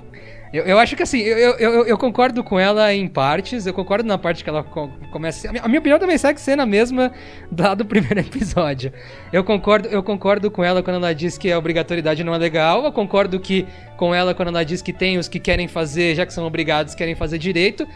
[0.52, 4.08] Eu, eu acho que assim, eu, eu, eu, concordo com ela em partes, eu concordo
[4.08, 5.48] na parte que ela co- começa.
[5.48, 7.12] A minha, a minha opinião também segue sendo a mesma
[7.56, 8.92] lá do primeiro episódio.
[9.32, 12.84] Eu concordo, eu concordo com ela quando ela diz que a obrigatoriedade não é legal,
[12.84, 13.66] eu concordo que
[13.96, 16.94] com ela quando ela diz que tem os que querem fazer, já que são obrigados,
[16.94, 17.86] querem fazer direito.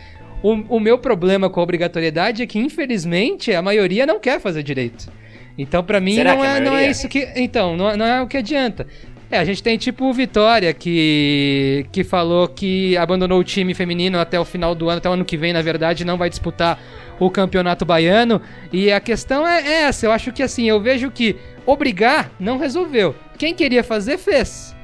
[0.43, 4.63] O, o meu problema com a obrigatoriedade é que, infelizmente, a maioria não quer fazer
[4.63, 5.11] direito.
[5.57, 7.29] Então, pra mim, Será não é, não é isso que.
[7.37, 8.87] Então, não, não é o que adianta.
[9.33, 14.39] É, a gente tem tipo Vitória, que, que falou que abandonou o time feminino até
[14.39, 16.79] o final do ano, até o ano que vem, na verdade, não vai disputar
[17.19, 18.43] o campeonato baiano.
[18.71, 22.59] E a questão é é essa, eu acho que assim, eu vejo que obrigar não
[22.59, 23.15] resolveu.
[23.39, 24.77] Quem queria fazer, fez.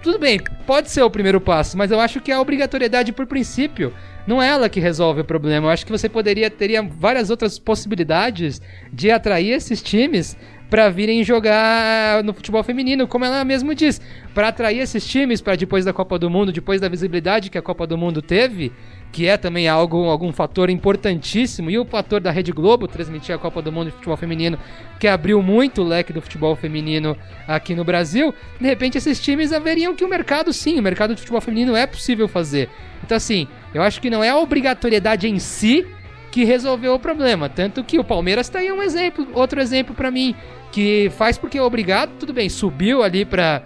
[0.00, 3.92] Tudo bem, pode ser o primeiro passo, mas eu acho que a obrigatoriedade por princípio
[4.28, 5.66] não é ela que resolve o problema.
[5.66, 8.62] Eu acho que você poderia teria várias outras possibilidades
[8.92, 10.36] de atrair esses times
[10.70, 14.00] para virem jogar no futebol feminino, como ela mesmo diz,
[14.34, 17.62] para atrair esses times para depois da Copa do Mundo, depois da visibilidade que a
[17.62, 18.72] Copa do Mundo teve,
[19.10, 23.38] que é também algo algum fator importantíssimo e o fator da Rede Globo transmitir a
[23.38, 24.58] Copa do Mundo de futebol feminino,
[25.00, 27.16] que abriu muito o leque do futebol feminino
[27.46, 28.34] aqui no Brasil.
[28.60, 31.86] De repente esses times haveriam que o mercado sim, o mercado de futebol feminino é
[31.86, 32.68] possível fazer.
[33.02, 35.86] Então assim, eu acho que não é a obrigatoriedade em si
[36.30, 37.48] que resolveu o problema.
[37.48, 40.34] Tanto que o Palmeiras tá aí um exemplo, outro exemplo pra mim,
[40.72, 43.62] que faz porque é obrigado, tudo bem, subiu ali pra,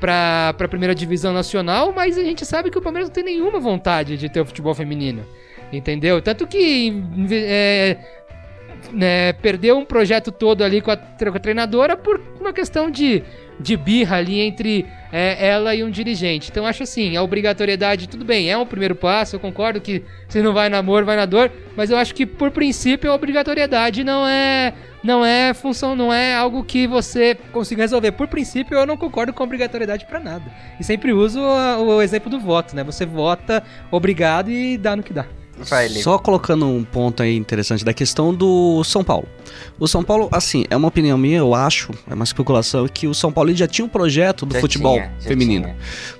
[0.00, 3.58] pra, pra primeira divisão nacional, mas a gente sabe que o Palmeiras não tem nenhuma
[3.58, 5.24] vontade de ter o futebol feminino.
[5.72, 6.22] Entendeu?
[6.22, 7.98] Tanto que é,
[8.92, 13.22] né, perdeu um projeto todo ali com a, com a treinadora por uma questão de,
[13.58, 16.50] de birra ali entre é, ela e um dirigente.
[16.50, 20.42] Então acho assim, a obrigatoriedade, tudo bem, é um primeiro passo, eu concordo que se
[20.42, 24.04] não vai na amor, vai na dor, mas eu acho que por princípio a obrigatoriedade
[24.04, 24.72] não é
[25.02, 28.10] não é função, não é algo que você consiga resolver.
[28.12, 30.44] Por princípio, eu não concordo com obrigatoriedade pra nada.
[30.80, 32.82] E sempre uso o exemplo do voto, né?
[32.82, 35.26] Você vota obrigado e dá no que dá.
[36.02, 39.26] Só colocando um ponto aí interessante da questão do São Paulo.
[39.78, 43.14] O São Paulo, assim, é uma opinião minha, eu acho, é uma especulação, que o
[43.14, 45.64] São Paulo já tinha um projeto do Já futebol tinha, feminino.
[45.64, 45.76] tinha.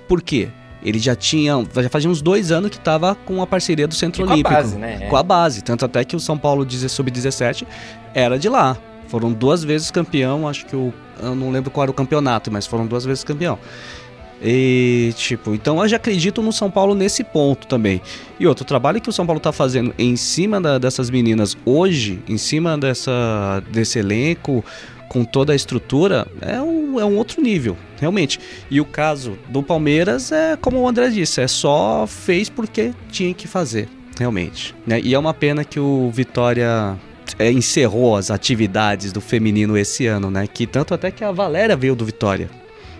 [0.07, 0.49] Por quê?
[0.83, 4.21] Ele já tinha, já fazia uns dois anos que estava com a parceria do Centro
[4.21, 4.53] E com a Olímpico.
[4.55, 5.07] base, né?
[5.09, 5.61] Com a base.
[5.63, 7.65] Tanto até que o São Paulo deze- Sub-17
[8.13, 8.77] era de lá.
[9.07, 10.93] Foram duas vezes campeão, acho que o.
[11.21, 13.57] Eu não lembro qual era o campeonato, mas foram duas vezes campeão.
[14.41, 18.01] E, tipo, então eu já acredito no São Paulo nesse ponto também.
[18.39, 22.19] E outro trabalho que o São Paulo tá fazendo em cima da- dessas meninas hoje,
[22.27, 24.63] em cima dessa, desse elenco,
[25.09, 28.39] com toda a estrutura, é um, é um outro nível, realmente.
[28.69, 33.33] E o caso do Palmeiras é, como o André disse, é só fez porque tinha
[33.33, 33.87] que fazer,
[34.19, 34.75] realmente.
[34.85, 34.99] né?
[35.03, 36.95] E é uma pena que o Vitória
[37.39, 40.45] é, encerrou as atividades do feminino esse ano, né?
[40.45, 42.49] Que tanto até que a Valéria veio do Vitória.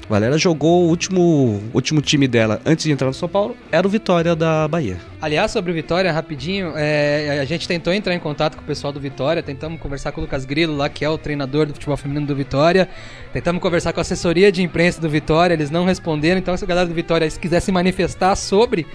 [0.09, 3.89] Valéria jogou o último, último time dela antes de entrar no São Paulo, era o
[3.89, 4.97] Vitória da Bahia.
[5.21, 8.93] Aliás, sobre o Vitória, rapidinho, é, a gente tentou entrar em contato com o pessoal
[8.93, 11.97] do Vitória, tentamos conversar com o Lucas Grilo lá, que é o treinador do futebol
[11.97, 12.87] feminino do Vitória,
[13.33, 16.67] tentamos conversar com a assessoria de imprensa do Vitória, eles não responderam, então se a
[16.67, 18.87] galera do Vitória se quiser se manifestar sobre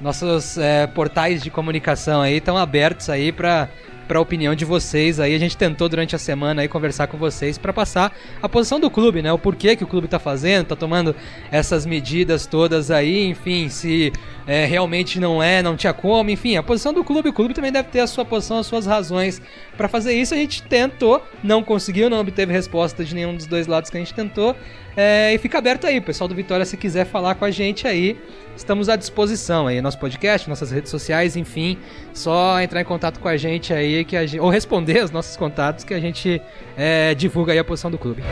[0.00, 3.68] nossos é, portais de comunicação aí estão abertos aí para
[4.06, 5.34] para a opinião de vocês aí.
[5.34, 8.90] A gente tentou durante a semana aí conversar com vocês para passar a posição do
[8.90, 9.32] clube, né?
[9.32, 11.14] O porquê que o clube tá fazendo, tá tomando
[11.50, 14.12] essas medidas todas aí, enfim, se
[14.46, 17.72] é, realmente não é, não tinha como, enfim, a posição do clube, o clube também
[17.72, 19.42] deve ter a sua posição, as suas razões
[19.76, 20.34] para fazer isso.
[20.34, 24.00] A gente tentou, não conseguiu, não obteve resposta de nenhum dos dois lados que a
[24.00, 24.54] gente tentou.
[24.96, 28.18] É, e fica aberto aí, pessoal do Vitória, se quiser falar com a gente aí,
[28.56, 31.76] estamos à disposição aí, nosso podcast, nossas redes sociais, enfim,
[32.14, 35.36] só entrar em contato com a gente aí, que a gente, ou responder os nossos
[35.36, 36.40] contatos, que a gente
[36.78, 38.22] é, divulga aí a posição do clube.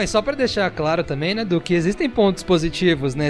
[0.00, 3.28] Não, e só para deixar claro também, né, do que existem pontos positivos, né,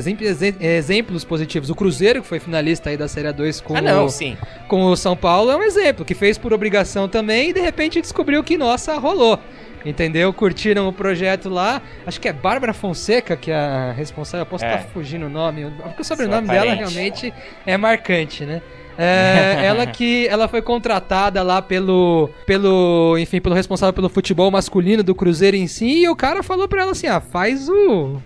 [0.61, 1.69] exemplos positivos.
[1.69, 4.39] O Cruzeiro, que foi finalista aí da Série A2 com, ah, não, o, sim.
[4.69, 8.01] com o São Paulo, é um exemplo, que fez por obrigação também e de repente
[8.01, 9.39] descobriu que, nossa, rolou
[9.83, 10.31] entendeu?
[10.35, 11.81] Curtiram o projeto lá.
[12.07, 14.43] Acho que é Bárbara Fonseca que é a responsável.
[14.43, 14.83] Eu posso estar é.
[14.93, 17.33] fugindo o nome, porque o sobrenome dela realmente
[17.65, 18.61] é marcante, né?
[19.03, 25.03] É, ela que ela foi contratada lá pelo pelo enfim pelo responsável pelo futebol masculino
[25.03, 28.21] do Cruzeiro em si e o cara falou para ela assim ah faz o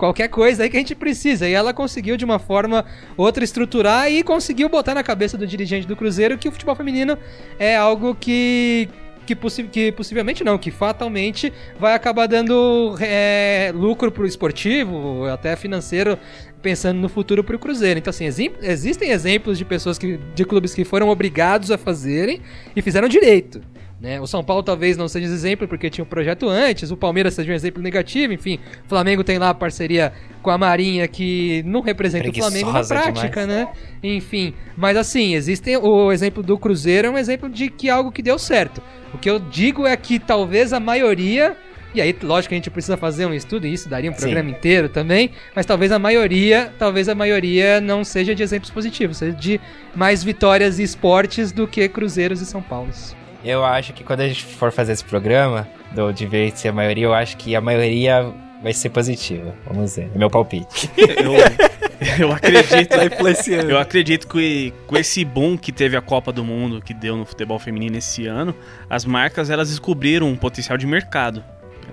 [0.00, 1.46] qualquer coisa aí que a gente precisa.
[1.46, 2.86] E ela conseguiu, de uma forma
[3.18, 7.18] outra, estruturar e conseguiu botar na cabeça do dirigente do Cruzeiro que o futebol feminino
[7.58, 8.88] é algo que,
[9.30, 15.54] que, possi que possivelmente não, que fatalmente vai acabar dando é, lucro pro esportivo, até
[15.54, 16.18] financeiro,
[16.60, 18.00] pensando no futuro pro Cruzeiro.
[18.00, 18.24] Então, assim,
[18.60, 22.40] existem exemplos de pessoas que, de clubes que foram obrigados a fazerem
[22.74, 23.60] e fizeram direito.
[24.00, 24.18] Né?
[24.18, 27.52] O São Paulo talvez não seja exemplo porque tinha um projeto antes, o Palmeiras seja
[27.52, 28.58] um exemplo negativo, enfim.
[28.86, 30.12] O Flamengo tem lá a parceria
[30.42, 33.46] com a Marinha que não representa o Flamengo na prática, demais.
[33.46, 33.68] né?
[34.02, 38.22] Enfim, mas assim, existe o exemplo do Cruzeiro é um exemplo de que algo que
[38.22, 38.82] deu certo.
[39.12, 41.54] O que eu digo é que talvez a maioria
[41.92, 44.48] e aí, lógico que a gente precisa fazer um estudo, e isso daria um programa
[44.48, 44.54] Sim.
[44.54, 49.36] inteiro também, mas talvez a maioria, talvez a maioria não seja de exemplos positivos, seja
[49.36, 49.60] de
[49.92, 53.16] mais vitórias e esportes do que Cruzeiros e São Paulos.
[53.44, 56.72] Eu acho que quando a gente for fazer esse programa, do, de ver se a
[56.72, 59.54] maioria, eu acho que a maioria vai ser positiva.
[59.66, 60.10] Vamos ver.
[60.14, 60.90] É meu palpite.
[60.96, 62.88] eu, eu acredito.
[62.88, 67.16] Tá eu acredito que com esse boom que teve a Copa do Mundo, que deu
[67.16, 68.54] no futebol feminino esse ano,
[68.88, 71.42] as marcas elas descobriram um potencial de mercado.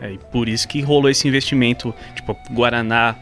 [0.02, 3.16] É, e por isso que rolou esse investimento, tipo, Guaraná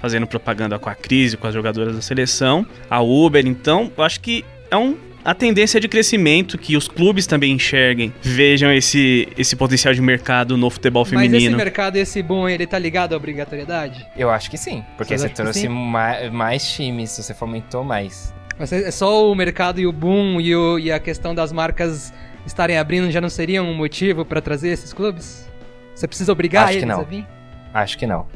[0.00, 4.20] fazendo propaganda com a crise, com as jogadoras da seleção, a Uber, então, eu acho
[4.20, 9.54] que é um a tendência de crescimento que os clubes também enxerguem, vejam esse, esse
[9.54, 11.34] potencial de mercado no futebol feminino.
[11.34, 14.06] Mas esse mercado, esse boom, ele tá ligado à obrigatoriedade?
[14.16, 18.34] Eu acho que sim, porque você, você trouxe mais, mais times, você fomentou mais.
[18.58, 22.12] Mas é só o mercado e o boom e, o, e a questão das marcas
[22.46, 25.48] estarem abrindo já não seria um motivo para trazer esses clubes?
[25.94, 27.26] Você precisa obrigar acho eles a vir?
[27.72, 28.26] Acho que não.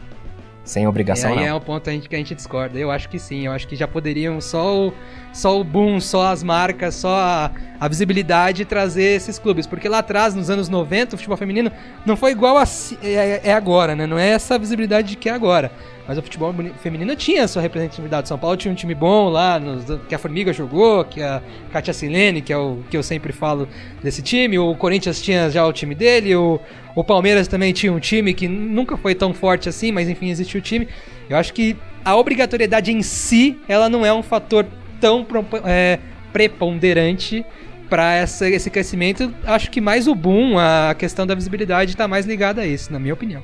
[0.65, 1.47] Sem obrigação, e aí não.
[1.47, 2.79] é o ponto que a gente discorda.
[2.79, 3.45] Eu acho que sim.
[3.45, 4.95] Eu acho que já poderiam só o,
[5.35, 7.51] só o boom, só as marcas, só a,
[7.81, 9.67] a visibilidade trazer esses clubes.
[9.67, 11.73] Porque lá atrás, nos anos 90, o futebol feminino
[12.07, 12.65] não foi igual a
[13.03, 14.07] é, é agora, né?
[14.07, 15.73] Não é essa visibilidade que é agora.
[16.07, 18.29] Mas o futebol feminino tinha sua representatividade.
[18.29, 19.61] São Paulo tinha um time bom lá,
[20.09, 21.43] que a Formiga jogou, que a
[21.73, 23.69] Katia Silene, que é o que eu sempre falo
[24.03, 24.57] desse time.
[24.57, 26.37] O Corinthians tinha já o time dele.
[26.37, 26.61] O,
[26.95, 30.61] o Palmeiras também tinha um time que nunca foi tão forte assim, mas enfim, existiu
[30.61, 30.87] o time.
[31.29, 34.67] Eu acho que a obrigatoriedade em si, ela não é um fator
[35.05, 35.27] tão
[35.67, 35.99] é,
[36.33, 37.45] preponderante
[37.91, 39.35] para esse crescimento.
[39.45, 42.99] Acho que mais o boom, a questão da visibilidade está mais ligada a isso, na
[42.99, 43.43] minha opinião.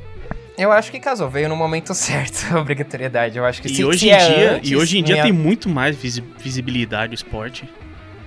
[0.56, 3.36] Eu acho que casou, veio no momento certo a obrigatoriedade.
[3.36, 5.16] Eu acho que e se, hoje se em é dia antes, E hoje em dia
[5.16, 5.24] minha...
[5.24, 5.94] tem muito mais
[6.38, 7.68] visibilidade o esporte.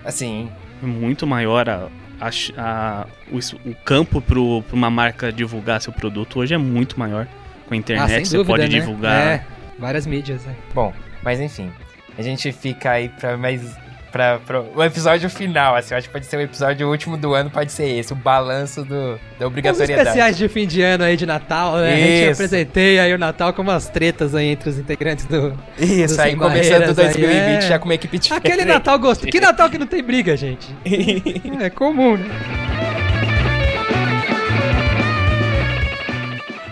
[0.06, 0.48] Assim.
[0.80, 1.90] Muito maior a,
[2.22, 7.28] a, a o, o, campo para uma marca divulgar seu produto hoje é muito maior.
[7.68, 8.80] Com a internet ah, você dúvida, pode né?
[8.80, 9.28] divulgar.
[9.28, 9.46] É,
[9.80, 10.56] várias mídias, né?
[10.74, 10.94] Bom,
[11.24, 11.72] mas enfim.
[12.18, 13.76] A gente fica aí para mais
[14.14, 17.34] pra, pra o episódio final, assim, eu acho que pode ser o episódio último do
[17.34, 20.02] ano, pode ser esse, o balanço do, da obrigatoriedade.
[20.02, 22.00] Os especiais de fim de ano aí de Natal, né?
[22.00, 22.04] Isso.
[22.04, 26.22] A gente apresentei aí o Natal com umas tretas aí entre os integrantes do Isso,
[26.22, 27.62] aí começando 2020 aí, é...
[27.62, 28.48] já com uma equipe diferente.
[28.48, 29.26] Aquele Natal gosto.
[29.26, 30.68] Que Natal que não tem briga, gente?
[31.60, 32.30] é comum, né?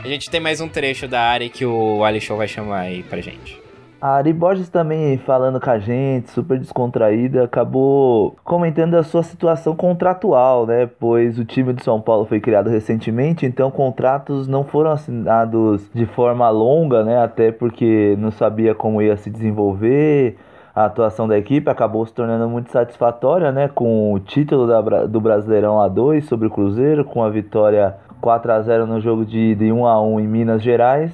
[0.03, 3.19] A gente tem mais um trecho da área que o Show vai chamar aí pra
[3.19, 3.61] gente.
[4.01, 9.75] A Ari Borges também falando com a gente, super descontraída, acabou comentando a sua situação
[9.75, 10.89] contratual, né?
[10.99, 16.07] Pois o time de São Paulo foi criado recentemente, então contratos não foram assinados de
[16.07, 17.23] forma longa, né?
[17.23, 20.35] Até porque não sabia como ia se desenvolver.
[20.73, 23.67] A atuação da equipe acabou se tornando muito satisfatória, né?
[23.67, 28.61] Com o título da, do Brasileirão A2 sobre o Cruzeiro, com a vitória 4 a
[28.63, 31.11] 0 no jogo de, de 1 a 1 em Minas Gerais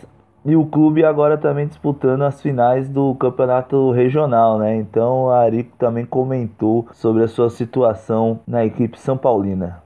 [0.48, 4.78] e o clube agora também disputando as finais do campeonato regional, né?
[4.78, 9.84] Então a Ari também comentou sobre a sua situação na equipe São Paulina.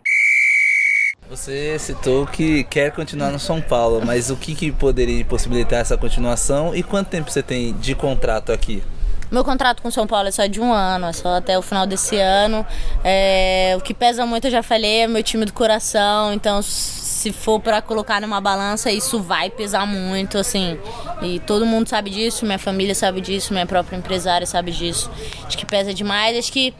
[1.28, 5.98] Você citou que quer continuar no São Paulo, mas o que, que poderia possibilitar essa
[5.98, 8.84] continuação e quanto tempo você tem de contrato aqui?
[9.32, 11.88] Meu contrato com São Paulo é só de um ano, é só até o final
[11.88, 12.66] desse ano.
[13.02, 17.32] É, o que pesa muito, eu já falei, é meu time do coração, então se
[17.32, 20.78] for para colocar numa balança, isso vai pesar muito, assim.
[21.22, 25.10] E todo mundo sabe disso, minha família sabe disso, minha própria empresária sabe disso.
[25.48, 26.74] Acho que pesa demais, acho que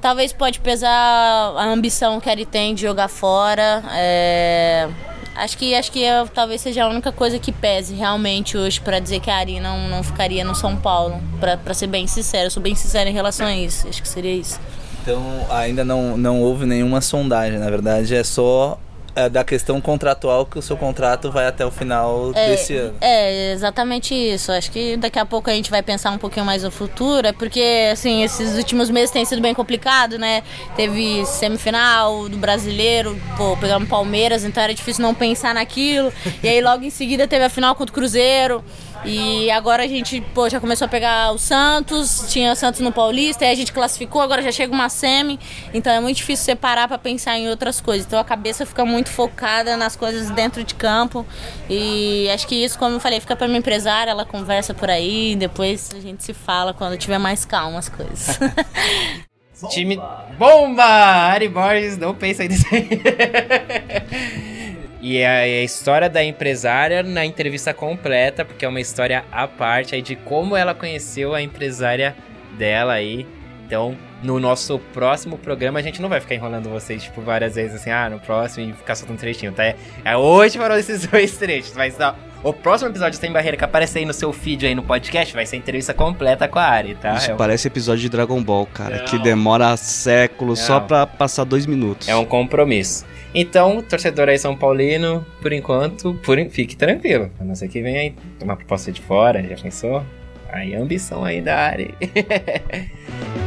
[0.00, 3.82] talvez pode pesar a ambição que ele tem de jogar fora.
[3.92, 4.88] É...
[5.34, 8.98] Acho que acho que eu, talvez seja a única coisa que pese realmente hoje para
[8.98, 11.20] dizer que a Ari não, não ficaria no São Paulo.
[11.40, 13.88] para ser bem sincero, eu sou bem sincera em relação a isso.
[13.88, 14.60] Acho que seria isso.
[15.02, 18.78] Então ainda não, não houve nenhuma sondagem, na verdade é só
[19.14, 22.94] é da questão contratual que o seu contrato vai até o final é, desse ano.
[23.00, 24.50] É, exatamente isso.
[24.52, 27.32] Acho que daqui a pouco a gente vai pensar um pouquinho mais no futuro, é
[27.32, 30.42] porque, assim, esses últimos meses tem sido bem complicado, né?
[30.76, 36.12] Teve semifinal do brasileiro, pô, pegamos Palmeiras, então era difícil não pensar naquilo.
[36.42, 38.64] E aí logo em seguida teve a final contra o Cruzeiro.
[39.04, 42.92] E agora a gente, pô, já começou a pegar o Santos, tinha o Santos no
[42.92, 45.40] Paulista, aí a gente classificou, agora já chega uma semi,
[45.74, 48.06] então é muito difícil separar para pensar em outras coisas.
[48.06, 51.26] Então a cabeça fica muito focada nas coisas dentro de campo.
[51.68, 55.34] E acho que isso, como eu falei, fica para minha empresária, ela conversa por aí,
[55.36, 58.38] depois a gente se fala quando tiver mais calma as coisas.
[59.70, 60.00] Time
[60.38, 60.82] bomba!
[60.82, 62.88] Ari Borges, não pensa nisso aí.
[65.02, 69.96] E é a história da empresária na entrevista completa, porque é uma história à parte
[69.96, 72.14] aí de como ela conheceu a empresária
[72.56, 73.26] dela aí.
[73.66, 77.80] Então, no nosso próximo programa, a gente não vai ficar enrolando vocês, tipo, várias vezes
[77.80, 79.64] assim, ah, no próximo e ficar soltando um trechinho, tá?
[79.64, 83.64] É, é hoje foram esses dois trechos, mas ó, o próximo episódio Sem Barreira que
[83.64, 86.94] aparece aí no seu feed aí no podcast vai ser entrevista completa com a Ari,
[86.94, 87.14] tá?
[87.14, 89.04] Isso é parece episódio de Dragon Ball, cara, não.
[89.04, 90.66] que demora séculos não.
[90.66, 92.08] só pra passar dois minutos.
[92.08, 93.04] É um compromisso.
[93.34, 97.30] Então, torcedor aí São Paulino, por enquanto, por, fique tranquilo.
[97.40, 100.04] A não ser que venha aí uma proposta de fora, já pensou?
[100.50, 101.90] Aí a ambição aí da área.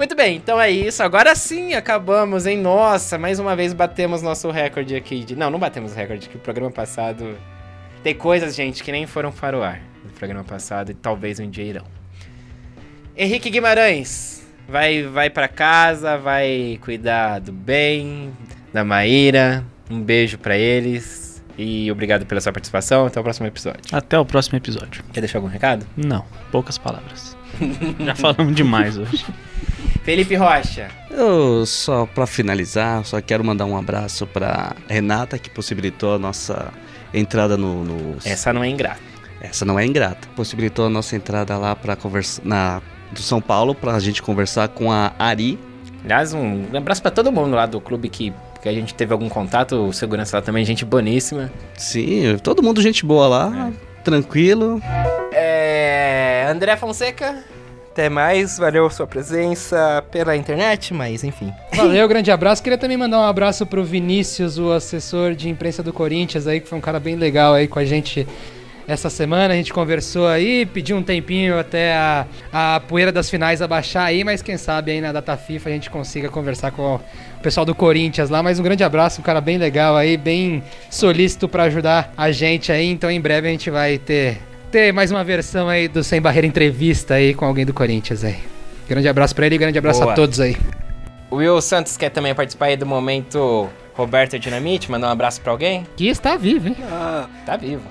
[0.00, 1.02] Muito bem, então é isso.
[1.02, 2.56] Agora sim acabamos, hein?
[2.56, 5.36] Nossa, mais uma vez batemos nosso recorde aqui de.
[5.36, 7.36] Não, não batemos o recorde, que o programa passado.
[8.02, 11.50] Tem coisas, gente, que nem foram para o ar no programa passado e talvez um
[11.50, 11.84] dia irão.
[13.14, 18.32] Henrique Guimarães, vai vai para casa, vai cuidar do bem,
[18.72, 19.62] da Maíra.
[19.90, 23.04] Um beijo para eles e obrigado pela sua participação.
[23.04, 23.82] Até o próximo episódio.
[23.92, 25.04] Até o próximo episódio.
[25.12, 25.86] Quer deixar algum recado?
[25.94, 27.38] Não, poucas palavras.
[28.04, 29.24] Já falamos demais hoje.
[30.02, 30.88] Felipe Rocha.
[31.10, 36.72] Eu só para finalizar, só quero mandar um abraço para Renata que possibilitou a nossa
[37.12, 38.16] entrada no, no...
[38.24, 39.00] Essa não é ingrata.
[39.40, 40.28] Essa não é ingrata.
[40.34, 42.82] Possibilitou a nossa entrada lá para conversar na
[43.12, 45.58] do São Paulo para a gente conversar com a Ari.
[46.04, 48.32] Aliás, um abraço para todo mundo lá do clube que,
[48.62, 51.50] que a gente teve algum contato, o segurança lá também, gente boníssima.
[51.76, 54.02] Sim, todo mundo gente boa lá, é.
[54.02, 54.80] tranquilo.
[56.50, 57.44] André Fonseca,
[57.92, 61.52] até mais, valeu sua presença pela internet, mas enfim.
[61.74, 62.62] Valeu, grande abraço.
[62.62, 66.68] Queria também mandar um abraço pro Vinícius, o assessor de imprensa do Corinthians aí, que
[66.68, 68.26] foi um cara bem legal aí com a gente
[68.92, 69.54] essa semana.
[69.54, 74.24] A gente conversou aí, pediu um tempinho até a, a poeira das finais abaixar aí,
[74.24, 77.00] mas quem sabe aí na data FIFA a gente consiga conversar com o
[77.42, 78.42] pessoal do Corinthians lá.
[78.42, 82.72] Mas um grande abraço, um cara bem legal aí, bem solícito para ajudar a gente
[82.72, 82.86] aí.
[82.90, 84.38] Então em breve a gente vai ter,
[84.70, 88.38] ter mais uma versão aí do Sem Barreira Entrevista aí com alguém do Corinthians aí.
[88.88, 90.12] Grande abraço para ele e grande abraço Boa.
[90.12, 90.56] a todos aí.
[91.28, 95.52] O Will Santos quer também participar aí do momento Roberto Dinamite, mandar um abraço para
[95.52, 95.86] alguém?
[95.96, 96.76] Que está vivo, hein?
[96.90, 97.82] Ah, tá vivo.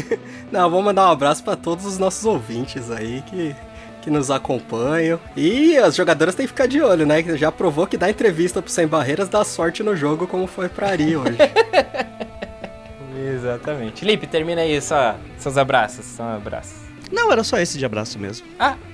[0.52, 3.54] Não, vou mandar um abraço para todos os nossos ouvintes aí que,
[4.02, 5.18] que nos acompanham.
[5.36, 7.22] E as jogadoras têm que ficar de olho, né?
[7.22, 10.68] Que já provou que dar entrevista pro Sem Barreiras dá sorte no jogo, como foi
[10.68, 11.36] pra Ari hoje.
[13.34, 14.04] Exatamente.
[14.04, 16.04] Lipe, termina aí só, seus abraços.
[16.04, 16.86] São abraços.
[17.10, 18.46] Não, era só esse de abraço mesmo.
[18.58, 18.76] Ah!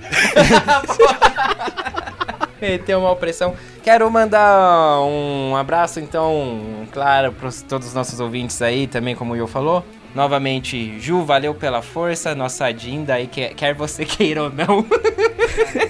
[2.61, 3.55] Meteu uma opressão.
[3.83, 9.35] Quero mandar um abraço, então, claro, para todos os nossos ouvintes aí, também, como o
[9.35, 9.83] Will falou
[10.15, 14.85] Novamente, Ju, valeu pela força, nossa Dinda aí, quer, quer você queira ou não.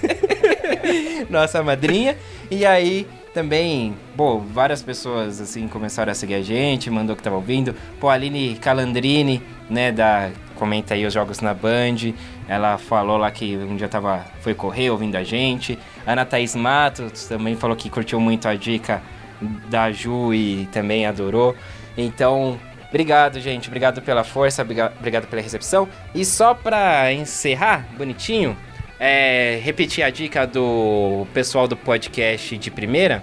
[1.29, 2.17] nossa madrinha.
[2.49, 7.35] E aí, também, pô, várias pessoas assim começaram a seguir a gente, mandou que tava
[7.35, 7.75] ouvindo.
[7.99, 12.13] Pô, Aline Calandrini, né, da comenta aí os jogos na Band.
[12.47, 15.79] Ela falou lá que um dia tava foi correr ouvindo a gente.
[16.05, 19.01] Ana Thaís Matos também falou que curtiu muito a dica
[19.69, 21.55] da Ju e também adorou.
[21.97, 23.67] Então, obrigado, gente.
[23.67, 25.87] Obrigado pela força, obrigado pela recepção.
[26.13, 28.55] E só pra encerrar, bonitinho,
[29.05, 33.21] é, repetir a dica do pessoal do podcast de primeira,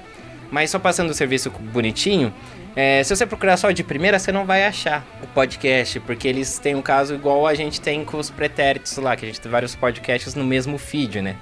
[0.51, 2.35] mas só passando o serviço bonitinho.
[2.77, 6.59] É, se você procurar só de primeira, você não vai achar o podcast, porque eles
[6.59, 9.51] têm um caso igual a gente tem com os pretéritos lá, que a gente tem
[9.51, 11.37] vários podcasts no mesmo feed, né?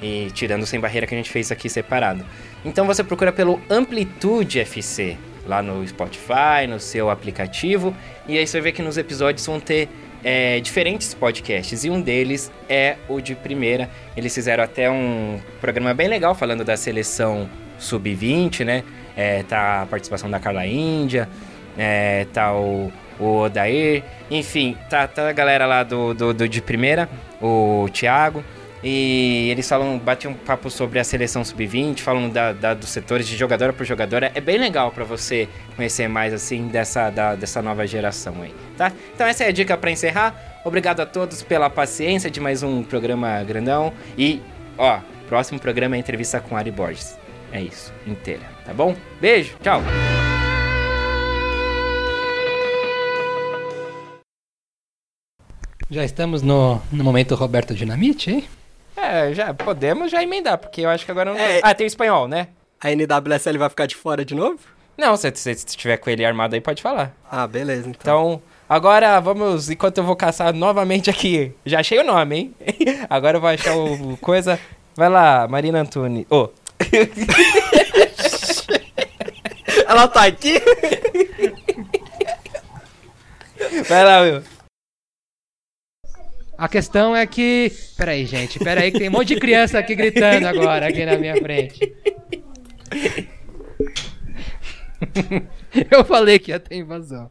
[0.00, 2.24] E tirando sem barreira que a gente fez aqui separado.
[2.64, 7.92] Então você procura pelo Amplitude FC lá no Spotify, no seu aplicativo,
[8.28, 9.88] e aí você ver que nos episódios vão ter
[10.24, 13.90] é, diferentes podcasts e um deles é o de primeira.
[14.16, 18.84] Eles fizeram até um programa bem legal falando da seleção sub-20, né?
[19.16, 21.28] É, tá a participação da Carla Índia,
[21.76, 26.62] é, tá o, o Odair, enfim, tá, tá a galera lá do, do, do de
[26.62, 27.08] primeira,
[27.40, 28.42] o Thiago.
[28.82, 33.28] E eles falam, batem um papo sobre a seleção sub-20, falam da, da, dos setores
[33.28, 34.32] de jogadora por jogadora.
[34.34, 38.92] É bem legal para você conhecer mais assim dessa, da, dessa nova geração aí, tá?
[39.14, 40.60] Então essa é a dica para encerrar.
[40.64, 43.92] Obrigado a todos pela paciência de mais um programa grandão.
[44.18, 44.40] E,
[44.76, 44.98] ó,
[45.28, 47.16] próximo programa é entrevista com Ari Borges.
[47.52, 48.96] É isso, inteira, tá bom?
[49.20, 49.80] Beijo, tchau!
[55.88, 58.44] Já estamos no, no momento Roberto Dinamite, hein?
[58.96, 61.60] É, já podemos já emendar, porque eu acho que agora não é.
[61.62, 62.48] Ah, tem o espanhol, né?
[62.80, 64.58] A NWSL vai ficar de fora de novo?
[64.96, 67.14] Não, se você estiver com ele armado aí, pode falar.
[67.30, 68.00] Ah, beleza, então.
[68.00, 71.54] Então, agora vamos, enquanto eu vou caçar novamente aqui.
[71.64, 72.54] Já achei o nome, hein?
[73.08, 74.60] Agora eu vou achar o coisa.
[74.94, 76.26] Vai lá, Marina Antunes.
[76.28, 76.36] Ô.
[76.36, 76.50] Oh.
[79.88, 80.60] Ela tá aqui?
[83.88, 84.42] Vai lá, meu.
[86.62, 87.72] A questão é que.
[87.96, 91.34] Peraí, gente, peraí, que tem um monte de criança aqui gritando agora, aqui na minha
[91.34, 91.80] frente.
[95.90, 97.28] eu falei que ia ter invasão.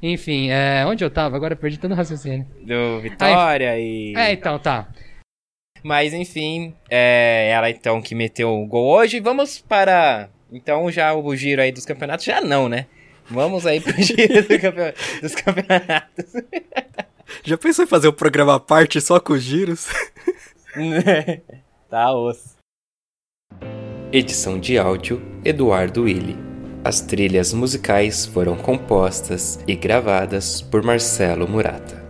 [0.00, 1.34] Enfim, é, onde eu tava?
[1.34, 2.46] Agora perdi tanto raciocínio.
[2.60, 4.14] Do Vitória e.
[4.16, 4.86] É, então, tá.
[5.82, 9.18] Mas enfim, é ela então que meteu o gol hoje.
[9.18, 10.28] Vamos para.
[10.52, 12.24] Então já o giro aí dos campeonatos?
[12.24, 12.86] Já não, né?
[13.28, 14.94] Vamos aí pro giro do campe...
[15.20, 16.34] dos campeonatos.
[17.42, 19.88] Já pensou em fazer um programa à parte só com os giros?
[21.88, 22.56] tá osso.
[24.12, 26.36] Edição de áudio Eduardo Willi.
[26.84, 32.01] As trilhas musicais foram compostas e gravadas por Marcelo Murata.